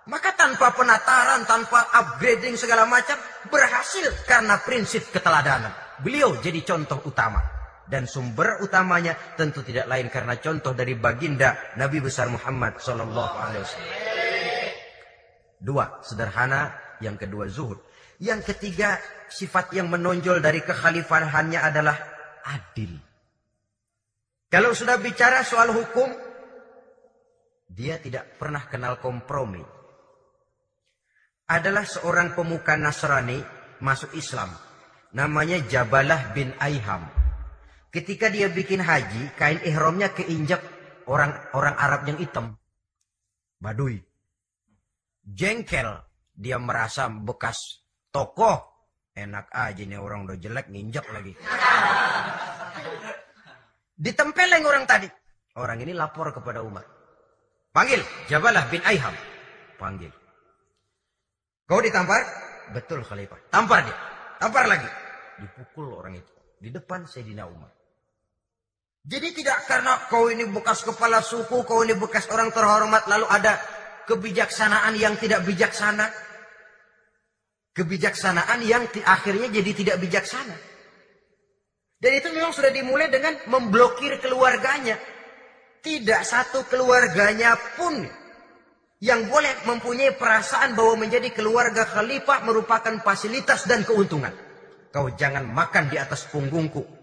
Maka 0.07 0.35
tanpa 0.35 0.71
penataran, 0.71 1.43
tanpa 1.43 1.83
upgrading 1.91 2.55
segala 2.55 2.88
macam, 2.88 3.19
berhasil 3.51 4.07
karena 4.23 4.55
prinsip 4.63 5.07
keteladanan. 5.11 5.71
Beliau 5.99 6.35
jadi 6.39 6.63
contoh 6.63 7.03
utama. 7.03 7.57
Dan 7.88 8.03
sumber 8.03 8.59
utamanya 8.59 9.15
tentu 9.39 9.63
tidak 9.63 9.88
lain 9.88 10.11
karena 10.11 10.35
contoh 10.43 10.75
dari 10.75 10.99
baginda 10.99 11.55
Nabi 11.79 12.03
besar 12.03 12.27
Muhammad 12.27 12.83
Sallallahu 12.83 13.35
Alaihi 13.39 13.63
Wasallam. 13.63 13.95
Dua, 15.57 15.85
sederhana. 16.03 16.75
Yang 16.97 17.29
kedua, 17.29 17.45
zuhud. 17.47 17.79
Yang 18.17 18.53
ketiga, 18.53 18.97
sifat 19.29 19.71
yang 19.77 19.88
menonjol 19.88 20.41
dari 20.41 20.65
kekhalifahannya 20.65 21.59
adalah 21.61 21.95
adil. 22.43 22.97
Kalau 24.49 24.73
sudah 24.73 24.97
bicara 24.97 25.45
soal 25.45 25.69
hukum, 25.69 26.09
dia 27.67 27.99
tidak 28.01 28.39
pernah 28.39 28.65
kenal 28.65 28.97
kompromi 28.97 29.61
adalah 31.47 31.88
seorang 31.88 32.35
pemuka 32.35 32.75
Nasrani 32.75 33.39
masuk 33.79 34.11
Islam. 34.15 34.51
Namanya 35.15 35.63
Jabalah 35.63 36.35
bin 36.35 36.51
Aiham. 36.59 37.16
Ketika 37.88 38.27
dia 38.27 38.51
bikin 38.51 38.83
haji, 38.83 39.31
kain 39.39 39.63
ihramnya 39.63 40.11
keinjak 40.11 40.59
orang-orang 41.07 41.75
Arab 41.79 42.01
yang 42.05 42.19
hitam. 42.19 42.45
Badui. 43.57 44.03
Jengkel. 45.23 46.03
Dia 46.38 46.61
merasa 46.61 47.09
bekas 47.09 47.81
tokoh. 48.13 48.61
Enak 49.17 49.49
aja 49.49 49.81
nih 49.81 49.97
orang 49.97 50.29
udah 50.29 50.38
jelek 50.38 50.69
nginjak 50.69 51.09
lagi. 51.09 51.33
Ditempeleng 53.97 54.61
orang 54.61 54.85
tadi. 54.85 55.09
Orang 55.57 55.81
ini 55.81 55.97
lapor 55.97 56.29
kepada 56.29 56.61
Umar. 56.61 56.85
Panggil 57.73 57.97
Jabalah 58.29 58.69
bin 58.69 58.85
Aiham. 58.85 59.13
Panggil. 59.81 60.13
Kau 61.65 61.81
ditampar? 61.81 62.21
Betul 62.77 63.01
Khalifah. 63.01 63.49
Tampar 63.49 63.81
dia. 63.81 63.97
Tampar 64.38 64.69
lagi. 64.69 64.85
Dipukul 65.41 65.97
orang 65.97 66.13
itu. 66.21 66.33
Di 66.61 66.69
depan 66.69 67.09
Sayyidina 67.09 67.49
Umar. 67.49 67.76
Jadi 69.08 69.39
tidak 69.39 69.64
karena 69.72 70.03
kau 70.12 70.28
ini 70.28 70.43
bekas 70.51 70.84
kepala 70.84 71.24
suku, 71.24 71.64
kau 71.64 71.80
ini 71.80 71.95
bekas 71.95 72.28
orang 72.28 72.51
terhormat, 72.51 73.08
lalu 73.08 73.24
ada 73.32 73.55
kebijaksanaan 74.03 74.99
yang 74.99 75.16
tidak 75.16 75.47
bijaksana. 75.47 76.12
Kebijaksanaan 77.72 78.60
yang 78.68 78.84
akhirnya 79.08 79.47
jadi 79.47 79.72
tidak 79.72 79.97
bijaksana. 80.03 80.55
Dan 82.03 82.12
itu 82.20 82.28
memang 82.36 82.51
sudah 82.51 82.68
dimulai 82.68 83.08
dengan 83.08 83.39
memblokir 83.47 84.20
keluarganya. 84.20 84.99
Tidak 85.80 86.22
satu 86.28 86.68
keluarganya 86.68 87.55
pun 87.80 88.03
yang 88.99 89.30
boleh 89.32 89.64
mempunyai 89.64 90.20
perasaan 90.20 90.76
bahwa 90.76 91.08
menjadi 91.08 91.32
keluarga 91.32 91.88
khalifah 91.88 92.43
merupakan 92.43 92.99
fasilitas 92.99 93.64
dan 93.72 93.88
keuntungan. 93.88 94.36
Kau 94.91 95.08
jangan 95.16 95.47
makan 95.47 95.88
di 95.88 95.95
atas 95.95 96.28
punggungku. 96.28 96.97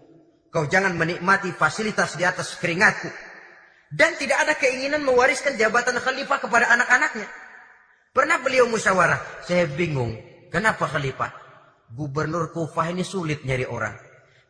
Kau 0.55 0.63
jangan 0.71 0.95
menikmati 0.95 1.51
fasilitas 1.51 2.15
di 2.15 2.23
atas 2.23 2.55
keringatku. 2.55 3.11
Dan 3.91 4.15
tidak 4.15 4.39
ada 4.47 4.55
keinginan 4.55 5.03
mewariskan 5.03 5.59
jabatan 5.59 5.99
khalifah 5.99 6.39
kepada 6.39 6.71
anak-anaknya. 6.71 7.27
Pernah 8.15 8.39
beliau 8.39 8.63
musyawarah, 8.71 9.43
saya 9.43 9.67
bingung. 9.67 10.15
Kenapa 10.47 10.87
khalifah? 10.87 11.27
Gubernur 11.91 12.55
Kufah 12.55 12.87
ini 12.87 13.03
sulit 13.03 13.43
nyari 13.43 13.67
orang. 13.67 13.99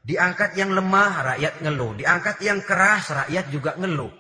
Diangkat 0.06 0.54
yang 0.54 0.78
lemah, 0.78 1.34
rakyat 1.34 1.66
ngeluh. 1.66 1.98
Diangkat 1.98 2.38
yang 2.46 2.62
keras, 2.62 3.10
rakyat 3.10 3.50
juga 3.50 3.74
ngeluh. 3.74 4.14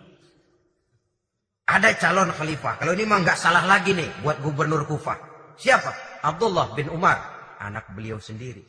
Ada 1.70 2.02
calon 2.02 2.34
khalifah. 2.34 2.82
Kalau 2.82 2.98
ini 2.98 3.06
mah 3.06 3.22
nggak 3.22 3.38
salah 3.38 3.62
lagi 3.62 3.94
nih 3.94 4.26
buat 4.26 4.42
gubernur 4.42 4.90
Kufah. 4.90 5.54
Siapa? 5.54 6.26
Abdullah 6.26 6.74
bin 6.74 6.90
Umar. 6.90 7.22
Anak 7.62 7.94
beliau 7.94 8.18
sendiri. 8.18 8.66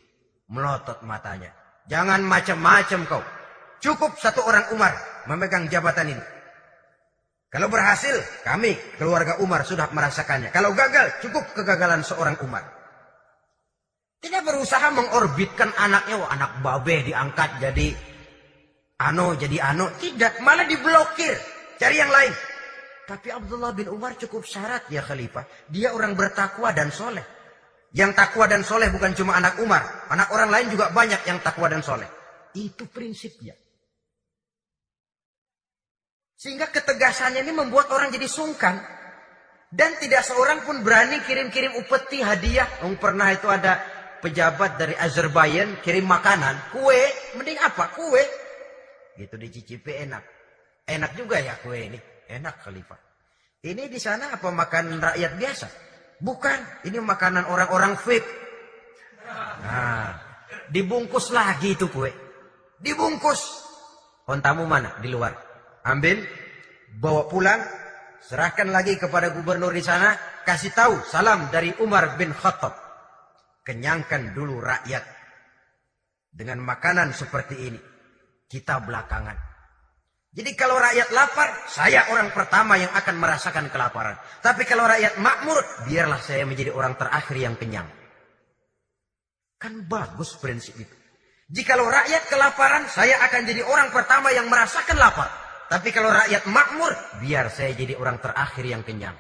Melotot 0.53 1.01
matanya. 1.01 1.66
Jangan 1.87 2.21
macam-macam 2.23 3.01
kau. 3.07 3.23
Cukup 3.79 4.19
satu 4.19 4.43
orang 4.43 4.75
Umar 4.75 4.95
memegang 5.31 5.71
jabatan 5.71 6.17
ini. 6.17 6.25
Kalau 7.47 7.71
berhasil, 7.71 8.19
kami 8.43 8.75
keluarga 8.99 9.39
Umar 9.39 9.63
sudah 9.63 9.87
merasakannya. 9.95 10.51
Kalau 10.51 10.75
gagal, 10.75 11.23
cukup 11.23 11.47
kegagalan 11.55 12.03
seorang 12.03 12.35
Umar. 12.43 12.67
Tidak 14.19 14.43
berusaha 14.43 14.91
mengorbitkan 14.91 15.71
anaknya, 15.79 16.19
wah 16.19 16.31
anak 16.35 16.59
babe 16.59 17.07
diangkat 17.07 17.63
jadi 17.63 17.95
ano, 18.99 19.39
jadi 19.39 19.57
ano. 19.63 19.93
Tidak, 19.95 20.43
malah 20.43 20.67
diblokir. 20.67 21.37
Cari 21.79 21.97
yang 22.01 22.11
lain. 22.11 22.33
Tapi 23.07 23.31
Abdullah 23.31 23.71
bin 23.71 23.87
Umar 23.87 24.19
cukup 24.19 24.43
syarat 24.43 24.91
ya 24.91 25.05
khalifah. 25.05 25.47
Dia 25.71 25.95
orang 25.95 26.19
bertakwa 26.19 26.75
dan 26.75 26.91
soleh. 26.91 27.36
Yang 27.97 28.13
takwa 28.13 28.45
dan 28.45 28.61
soleh 28.61 28.93
bukan 28.93 29.17
cuma 29.17 29.41
anak 29.41 29.57
Umar. 29.65 29.81
Anak 30.13 30.29
orang 30.37 30.53
lain 30.53 30.69
juga 30.69 30.93
banyak 30.93 31.25
yang 31.25 31.41
takwa 31.41 31.73
dan 31.73 31.81
soleh. 31.81 32.05
Itu 32.53 32.85
prinsipnya. 32.93 33.57
Sehingga 36.37 36.69
ketegasannya 36.69 37.41
ini 37.41 37.57
membuat 37.57 37.89
orang 37.89 38.13
jadi 38.13 38.29
sungkan. 38.29 38.77
Dan 39.73 39.97
tidak 39.97 40.29
seorang 40.29 40.69
pun 40.69 40.85
berani 40.85 41.25
kirim-kirim 41.25 41.73
upeti 41.81 42.21
hadiah. 42.21 42.69
Yang 42.85 43.01
pernah 43.01 43.33
itu 43.33 43.49
ada 43.49 43.81
pejabat 44.21 44.77
dari 44.77 44.93
Azerbaijan 44.93 45.81
kirim 45.81 46.05
makanan. 46.05 46.77
Kue, 46.77 47.01
mending 47.41 47.57
apa? 47.65 47.97
Kue. 47.97 48.21
Gitu 49.17 49.41
dicicipi 49.41 50.05
enak. 50.05 50.21
Enak 50.85 51.17
juga 51.17 51.41
ya 51.41 51.57
kue 51.65 51.89
ini. 51.89 51.97
Enak 52.29 52.61
khalifah. 52.61 53.01
Ini 53.65 53.89
di 53.89 53.97
sana 53.97 54.37
apa 54.37 54.53
makanan 54.53 55.01
rakyat 55.01 55.33
biasa? 55.41 55.86
Bukan, 56.17 56.59
ini 56.89 56.97
makanan 56.97 57.45
orang-orang 57.49 57.97
fit. 58.01 58.25
Nah, 59.61 60.17
dibungkus 60.73 61.29
lagi 61.35 61.77
itu 61.77 61.89
kue. 61.93 62.09
Dibungkus. 62.81 63.65
Kontamu 64.25 64.65
mana? 64.65 64.97
Di 65.01 65.09
luar. 65.13 65.37
Ambil, 65.87 66.25
bawa 66.99 67.29
pulang, 67.31 67.61
serahkan 68.25 68.73
lagi 68.73 68.99
kepada 68.99 69.31
gubernur 69.31 69.71
di 69.71 69.85
sana, 69.85 70.17
kasih 70.43 70.73
tahu 70.73 70.95
salam 71.07 71.53
dari 71.53 71.71
Umar 71.79 72.19
bin 72.19 72.33
Khattab. 72.33 72.75
Kenyangkan 73.63 74.35
dulu 74.35 74.63
rakyat 74.63 75.05
dengan 76.31 76.63
makanan 76.63 77.13
seperti 77.13 77.57
ini. 77.71 77.81
Kita 78.47 78.79
belakangan. 78.79 79.56
Jadi 80.37 80.53
kalau 80.53 80.77
rakyat 80.77 81.17
lapar, 81.17 81.65
saya 81.65 82.13
orang 82.13 82.29
pertama 82.29 82.77
yang 82.77 82.93
akan 82.93 83.17
merasakan 83.17 83.73
kelaparan. 83.73 84.21
Tapi 84.45 84.69
kalau 84.69 84.85
rakyat 84.85 85.17
makmur, 85.17 85.65
biarlah 85.89 86.21
saya 86.21 86.45
menjadi 86.45 86.77
orang 86.77 86.93
terakhir 87.01 87.37
yang 87.41 87.57
kenyang. 87.57 87.89
Kan 89.57 89.89
bagus 89.89 90.37
prinsip 90.37 90.77
itu. 90.77 90.93
Jikalau 91.47 91.89
rakyat 91.89 92.29
kelaparan, 92.29 92.85
saya 92.93 93.17
akan 93.25 93.49
jadi 93.49 93.65
orang 93.65 93.89
pertama 93.89 94.29
yang 94.29 94.51
merasakan 94.53 95.01
lapar. 95.01 95.31
Tapi 95.73 95.89
kalau 95.89 96.13
rakyat 96.13 96.45
makmur, 96.53 96.93
biar 97.25 97.49
saya 97.49 97.73
jadi 97.73 97.97
orang 97.97 98.21
terakhir 98.21 98.65
yang 98.67 98.85
kenyang. 98.85 99.17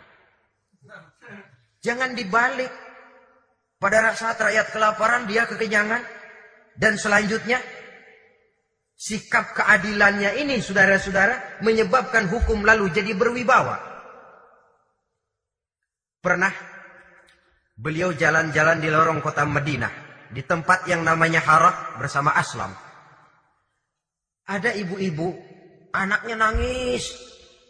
Jangan 1.80 2.12
dibalik. 2.12 2.70
Pada 3.80 4.12
saat 4.12 4.36
rakyat 4.36 4.68
kelaparan, 4.68 5.24
dia 5.24 5.48
kekenyangan. 5.48 6.02
Dan 6.76 7.00
selanjutnya, 7.00 7.62
Sikap 8.96 9.52
keadilannya 9.52 10.40
ini 10.40 10.56
saudara-saudara 10.64 11.60
menyebabkan 11.60 12.32
hukum 12.32 12.64
lalu 12.64 12.88
jadi 12.88 13.12
berwibawa. 13.12 13.76
Pernah 16.24 16.50
beliau 17.76 18.16
jalan-jalan 18.16 18.80
di 18.80 18.88
lorong 18.88 19.20
kota 19.20 19.44
Madinah. 19.44 20.08
di 20.26 20.42
tempat 20.42 20.90
yang 20.90 21.06
namanya 21.06 21.38
Harah 21.38 21.98
bersama 22.02 22.34
Aslam. 22.34 22.74
Ada 24.46 24.74
ibu-ibu, 24.74 25.34
anaknya 25.94 26.34
nangis. 26.38 27.14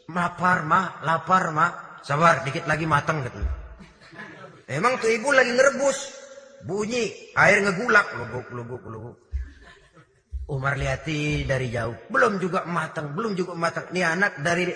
Lapar, 0.08 0.64
ma, 0.64 1.02
lapar, 1.02 1.50
ma. 1.50 1.98
Sabar, 2.00 2.46
dikit 2.46 2.64
lagi 2.70 2.86
matang 2.86 3.26
gitu. 3.26 3.42
Emang 4.70 4.96
tuh 5.02 5.10
ibu 5.10 5.34
lagi 5.34 5.50
ngerebus. 5.52 5.98
Bunyi, 6.64 7.34
air 7.34 7.60
ngegulak. 7.60 8.06
Luguk. 8.54 9.25
Umar 10.46 10.78
lihati 10.78 11.42
dari 11.42 11.74
jauh. 11.74 12.06
Belum 12.06 12.38
juga 12.38 12.62
matang, 12.62 13.10
belum 13.18 13.34
juga 13.34 13.58
matang. 13.58 13.90
Ini 13.90 14.02
anak 14.06 14.38
dari 14.46 14.70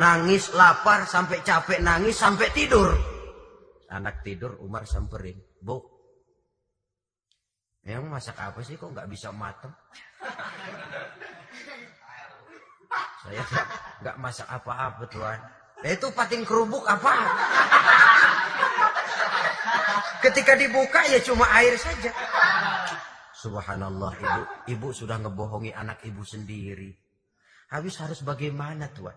nangis, 0.00 0.56
lapar, 0.56 1.04
sampai 1.04 1.44
capek 1.44 1.84
nangis, 1.84 2.16
sampai 2.16 2.48
tidur. 2.56 2.96
Anak 3.92 4.24
tidur, 4.24 4.56
Umar 4.64 4.88
samperin. 4.88 5.36
Bu, 5.60 5.84
emang 7.84 8.16
masak 8.16 8.40
apa 8.40 8.64
sih 8.64 8.80
kok 8.80 8.88
nggak 8.88 9.08
bisa 9.12 9.28
matang? 9.36 9.76
Saya 13.20 13.42
nggak 14.00 14.16
masak 14.16 14.48
apa-apa 14.48 15.04
tuan. 15.12 15.40
Itu 15.84 16.08
pating 16.08 16.48
kerubuk 16.48 16.88
apa? 16.88 17.12
Ketika 20.24 20.56
dibuka 20.56 21.04
ya 21.12 21.20
cuma 21.20 21.44
air 21.52 21.76
saja. 21.76 22.10
Subhanallah 23.46 24.12
ibu, 24.18 24.42
ibu 24.74 24.88
sudah 24.90 25.22
ngebohongi 25.22 25.70
anak 25.70 26.02
ibu 26.02 26.26
sendiri. 26.26 26.90
Habis 27.70 27.94
harus 28.02 28.20
bagaimana 28.26 28.90
tuan? 28.90 29.14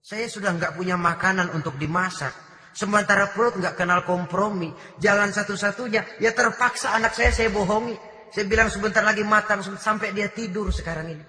Saya 0.00 0.24
sudah 0.24 0.56
nggak 0.56 0.72
punya 0.72 0.96
makanan 0.96 1.52
untuk 1.52 1.76
dimasak. 1.76 2.32
Sementara 2.72 3.28
perut 3.28 3.60
nggak 3.60 3.76
kenal 3.76 4.08
kompromi. 4.08 4.72
Jalan 4.96 5.36
satu-satunya, 5.36 6.16
ya 6.16 6.32
terpaksa 6.32 6.96
anak 6.96 7.12
saya 7.12 7.28
saya 7.28 7.52
bohongi. 7.52 7.92
Saya 8.32 8.48
bilang 8.48 8.72
sebentar 8.72 9.04
lagi 9.04 9.20
matang 9.24 9.60
sampai 9.60 10.16
dia 10.16 10.32
tidur 10.32 10.72
sekarang 10.72 11.12
ini. 11.12 11.24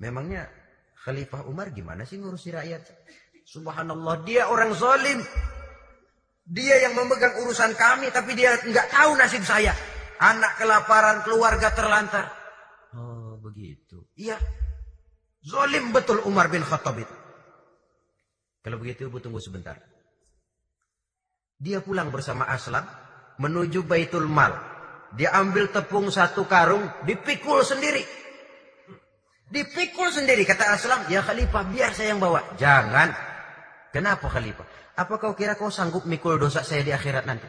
Memangnya 0.00 0.48
Khalifah 1.00 1.48
Umar 1.48 1.72
gimana 1.72 2.04
sih 2.04 2.20
ngurusi 2.20 2.52
rakyat? 2.52 2.82
Subhanallah, 3.48 4.20
dia 4.24 4.52
orang 4.52 4.76
zalim. 4.76 5.20
Dia 6.44 6.76
yang 6.84 6.92
memegang 6.92 7.40
urusan 7.40 7.72
kami, 7.72 8.12
tapi 8.12 8.36
dia 8.36 8.56
nggak 8.60 8.88
tahu 8.92 9.16
nasib 9.16 9.44
saya. 9.46 9.72
Anak 10.22 10.54
kelaparan, 10.54 11.26
keluarga 11.26 11.74
terlantar. 11.74 12.30
Oh, 12.94 13.42
begitu. 13.42 14.06
Iya. 14.14 14.38
Zolim 15.42 15.90
betul 15.90 16.22
Umar 16.22 16.46
bin 16.46 16.62
Khattab 16.62 16.94
itu. 17.02 17.14
Kalau 18.62 18.78
begitu 18.78 19.10
ibu 19.10 19.18
tunggu 19.18 19.42
sebentar. 19.42 19.74
Dia 21.58 21.82
pulang 21.82 22.14
bersama 22.14 22.46
Aslam 22.46 22.86
menuju 23.42 23.82
Baitul 23.82 24.30
Mal. 24.30 24.54
Dia 25.18 25.34
ambil 25.34 25.74
tepung 25.74 26.08
satu 26.14 26.46
karung, 26.46 26.86
dipikul 27.02 27.66
sendiri. 27.66 28.06
Dipikul 29.50 30.08
sendiri 30.08 30.46
kata 30.46 30.72
Aslam, 30.72 31.04
"Ya 31.12 31.20
Khalifah, 31.20 31.66
biar 31.68 31.90
saya 31.92 32.14
yang 32.14 32.22
bawa." 32.22 32.40
Jangan. 32.56 33.12
Kenapa 33.92 34.30
Khalifah? 34.30 34.64
Apa 34.96 35.20
kau 35.20 35.36
kira 35.36 35.58
kau 35.58 35.68
sanggup 35.68 36.08
mikul 36.08 36.40
dosa 36.40 36.64
saya 36.64 36.80
di 36.80 36.94
akhirat 36.94 37.28
nanti? 37.28 37.44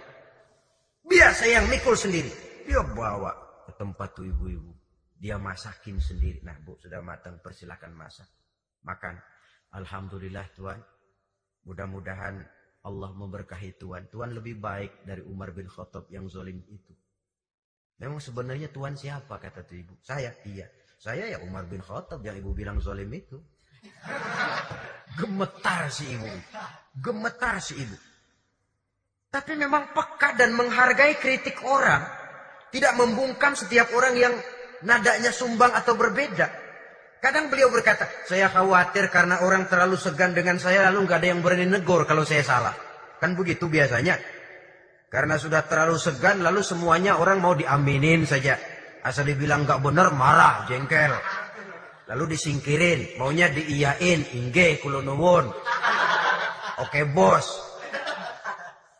Biar 1.07 1.31
saya 1.31 1.63
yang 1.63 1.71
mikul 1.71 1.95
sendiri. 1.95 2.42
Dia 2.63 2.81
bawa 2.83 3.31
ke 3.67 3.71
tempat 3.75 4.15
tuh 4.15 4.27
ibu-ibu. 4.27 4.71
Dia 5.19 5.39
masakin 5.39 5.99
sendiri. 5.99 6.43
Nah 6.43 6.59
bu 6.59 6.75
sudah 6.79 6.99
matang 6.99 7.39
persilahkan 7.39 7.91
masak. 7.95 8.27
Makan. 8.83 9.15
Alhamdulillah 9.75 10.47
Tuhan. 10.55 10.79
Mudah-mudahan 11.63 12.43
Allah 12.83 13.11
memberkahi 13.15 13.79
Tuhan. 13.79 14.11
Tuhan 14.11 14.35
lebih 14.35 14.59
baik 14.59 15.07
dari 15.07 15.23
Umar 15.23 15.55
bin 15.55 15.71
Khattab 15.71 16.11
yang 16.11 16.27
zolim 16.27 16.59
itu. 16.67 16.91
Memang 18.03 18.19
sebenarnya 18.19 18.67
Tuhan 18.67 18.99
siapa 18.99 19.39
kata 19.39 19.63
tuh 19.63 19.79
ibu? 19.79 19.95
Saya. 20.03 20.35
Iya. 20.43 20.67
Saya 20.99 21.31
ya 21.31 21.39
Umar 21.39 21.67
bin 21.71 21.79
Khattab 21.79 22.19
yang 22.23 22.35
ibu 22.35 22.51
bilang 22.51 22.83
zolim 22.83 23.07
itu. 23.15 23.39
Gemetar 25.19 25.87
si 25.87 26.11
ibu. 26.11 26.27
Gemetar 26.99 27.63
si 27.63 27.79
ibu. 27.79 27.95
Tapi 29.31 29.55
memang 29.55 29.95
peka 29.95 30.35
dan 30.35 30.51
menghargai 30.53 31.15
kritik 31.17 31.63
orang. 31.63 32.22
Tidak 32.73 32.97
membungkam 32.97 33.53
setiap 33.53 33.93
orang 33.93 34.17
yang 34.17 34.33
nadanya 34.81 35.29
sumbang 35.29 35.69
atau 35.77 35.93
berbeda. 35.93 36.49
Kadang 37.21 37.47
beliau 37.47 37.71
berkata, 37.71 38.09
saya 38.27 38.49
khawatir 38.51 39.07
karena 39.07 39.45
orang 39.45 39.69
terlalu 39.69 39.95
segan 39.95 40.35
dengan 40.35 40.59
saya 40.59 40.89
lalu 40.91 41.07
nggak 41.07 41.19
ada 41.23 41.27
yang 41.31 41.39
berani 41.39 41.69
negor 41.69 42.03
kalau 42.03 42.25
saya 42.25 42.41
salah. 42.43 42.75
Kan 43.21 43.37
begitu 43.37 43.71
biasanya. 43.71 44.19
Karena 45.07 45.37
sudah 45.37 45.63
terlalu 45.69 45.95
segan 46.01 46.41
lalu 46.41 46.59
semuanya 46.65 47.15
orang 47.15 47.39
mau 47.39 47.55
diaminin 47.55 48.27
saja. 48.27 48.59
Asal 49.05 49.29
dibilang 49.29 49.63
nggak 49.63 49.79
benar 49.79 50.11
marah, 50.11 50.65
jengkel. 50.67 51.15
Lalu 52.11 52.35
disingkirin, 52.35 53.15
maunya 53.15 53.47
diiyain, 53.47 54.27
ingge 54.35 54.83
kulonowon. 54.83 55.47
Oke 56.83 57.07
bos, 57.07 57.72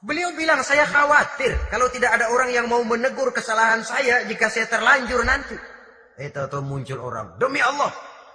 Beliau 0.04 0.36
bilang 0.36 0.60
saya 0.68 0.84
khawatir 0.84 1.56
kalau 1.72 1.88
tidak 1.88 2.12
ada 2.20 2.28
orang 2.28 2.52
yang 2.52 2.68
mau 2.68 2.84
menegur 2.84 3.32
kesalahan 3.32 3.88
saya 3.88 4.28
jika 4.28 4.52
saya 4.52 4.68
terlanjur 4.68 5.24
nanti. 5.24 5.56
Eh 6.20 6.28
tahu 6.28 6.60
muncul 6.60 7.00
orang. 7.00 7.40
Demi 7.40 7.64
Allah, 7.64 7.88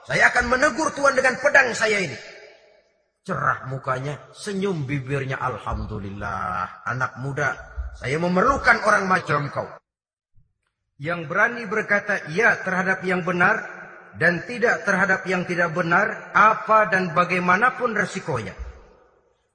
saya 0.08 0.32
akan 0.32 0.48
menegur 0.48 0.88
Tuhan 0.96 1.12
dengan 1.12 1.36
pedang 1.36 1.76
saya 1.76 2.00
ini. 2.00 2.16
Cerah 3.20 3.68
mukanya, 3.68 4.16
senyum 4.32 4.88
bibirnya. 4.88 5.36
Alhamdulillah, 5.36 6.88
anak 6.88 7.20
muda. 7.20 7.52
Saya 8.00 8.16
memerlukan 8.16 8.80
orang 8.88 9.04
macam 9.04 9.52
kau. 9.52 9.68
Yang 10.96 11.28
berani 11.28 11.68
berkata 11.68 12.32
iya 12.32 12.56
terhadap 12.64 13.04
yang 13.04 13.20
benar 13.28 13.60
dan 14.16 14.40
tidak 14.48 14.88
terhadap 14.88 15.20
yang 15.28 15.44
tidak 15.44 15.76
benar, 15.76 16.32
apa 16.32 16.88
dan 16.88 17.12
bagaimanapun 17.12 17.92
resikonya. 17.92 18.56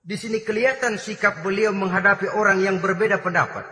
Di 0.03 0.19
sini 0.19 0.43
kelihatan 0.43 0.99
sikap 0.99 1.47
beliau 1.47 1.71
menghadapi 1.71 2.27
orang 2.35 2.59
yang 2.59 2.83
berbeda 2.83 3.23
pendapat. 3.23 3.63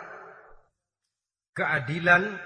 Keadilan, 1.51 2.39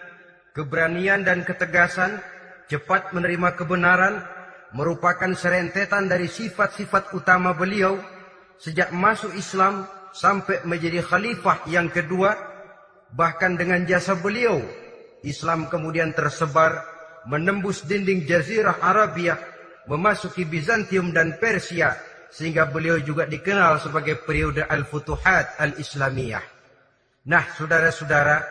keberanian 0.58 1.22
dan 1.22 1.46
ketegasan, 1.46 2.18
cepat 2.66 3.14
menerima 3.14 3.54
kebenaran, 3.54 4.26
merupakan 4.74 5.30
serentetan 5.38 6.10
dari 6.10 6.26
sifat-sifat 6.26 7.14
utama 7.14 7.54
beliau 7.54 8.02
sejak 8.58 8.90
masuk 8.90 9.38
Islam 9.38 9.86
sampai 10.18 10.66
menjadi 10.66 11.06
khalifah 11.06 11.70
yang 11.70 11.86
kedua. 11.94 12.34
Bahkan 13.14 13.54
dengan 13.54 13.86
jasa 13.86 14.18
beliau, 14.18 14.66
Islam 15.22 15.70
kemudian 15.70 16.10
tersebar 16.10 16.82
menembus 17.30 17.86
dinding 17.86 18.26
jazirah 18.26 18.82
Arabia, 18.82 19.38
memasuki 19.86 20.42
Bizantium 20.42 21.14
dan 21.14 21.38
Persia, 21.38 21.94
sehingga 22.36 22.68
beliau 22.68 23.00
juga 23.00 23.24
dikenal 23.24 23.80
sebagai 23.80 24.20
periode 24.28 24.68
Al-Futuhat 24.68 25.56
Al-Islamiyah. 25.56 26.44
Nah, 27.32 27.44
saudara-saudara, 27.56 28.44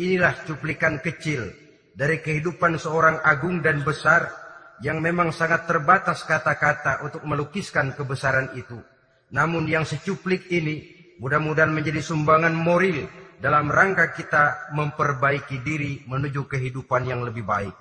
inilah 0.00 0.40
cuplikan 0.48 0.96
kecil 1.04 1.52
dari 1.92 2.24
kehidupan 2.24 2.80
seorang 2.80 3.20
agung 3.20 3.60
dan 3.60 3.84
besar 3.84 4.32
yang 4.80 5.04
memang 5.04 5.36
sangat 5.36 5.68
terbatas 5.68 6.24
kata-kata 6.24 7.04
untuk 7.04 7.20
melukiskan 7.28 7.92
kebesaran 7.92 8.56
itu. 8.56 8.80
Namun 9.36 9.68
yang 9.68 9.84
secuplik 9.84 10.48
ini 10.48 10.80
mudah-mudahan 11.20 11.70
menjadi 11.70 12.00
sumbangan 12.00 12.56
moral 12.56 13.04
dalam 13.36 13.68
rangka 13.68 14.16
kita 14.16 14.72
memperbaiki 14.72 15.60
diri 15.60 16.00
menuju 16.08 16.48
kehidupan 16.48 17.04
yang 17.04 17.20
lebih 17.20 17.44
baik. 17.44 17.76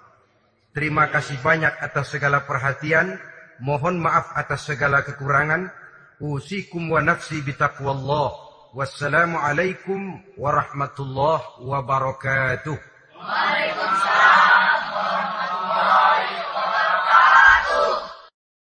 Terima 0.75 1.07
kasih 1.07 1.39
banyak 1.39 1.79
atas 1.79 2.11
segala 2.13 2.43
perhatian. 2.43 3.15
Mohon 3.59 3.99
maaf 3.99 4.31
atas 4.39 4.71
segala 4.71 5.03
kekurangan. 5.03 5.67
Usikum 6.19 6.91
wa 6.91 7.03
nafsi 7.03 7.43
bitaqwallah. 7.43 8.31
Wassalamualaikum 8.71 10.21
warahmatullahi 10.39 11.63
wabarakatuh. 11.63 12.77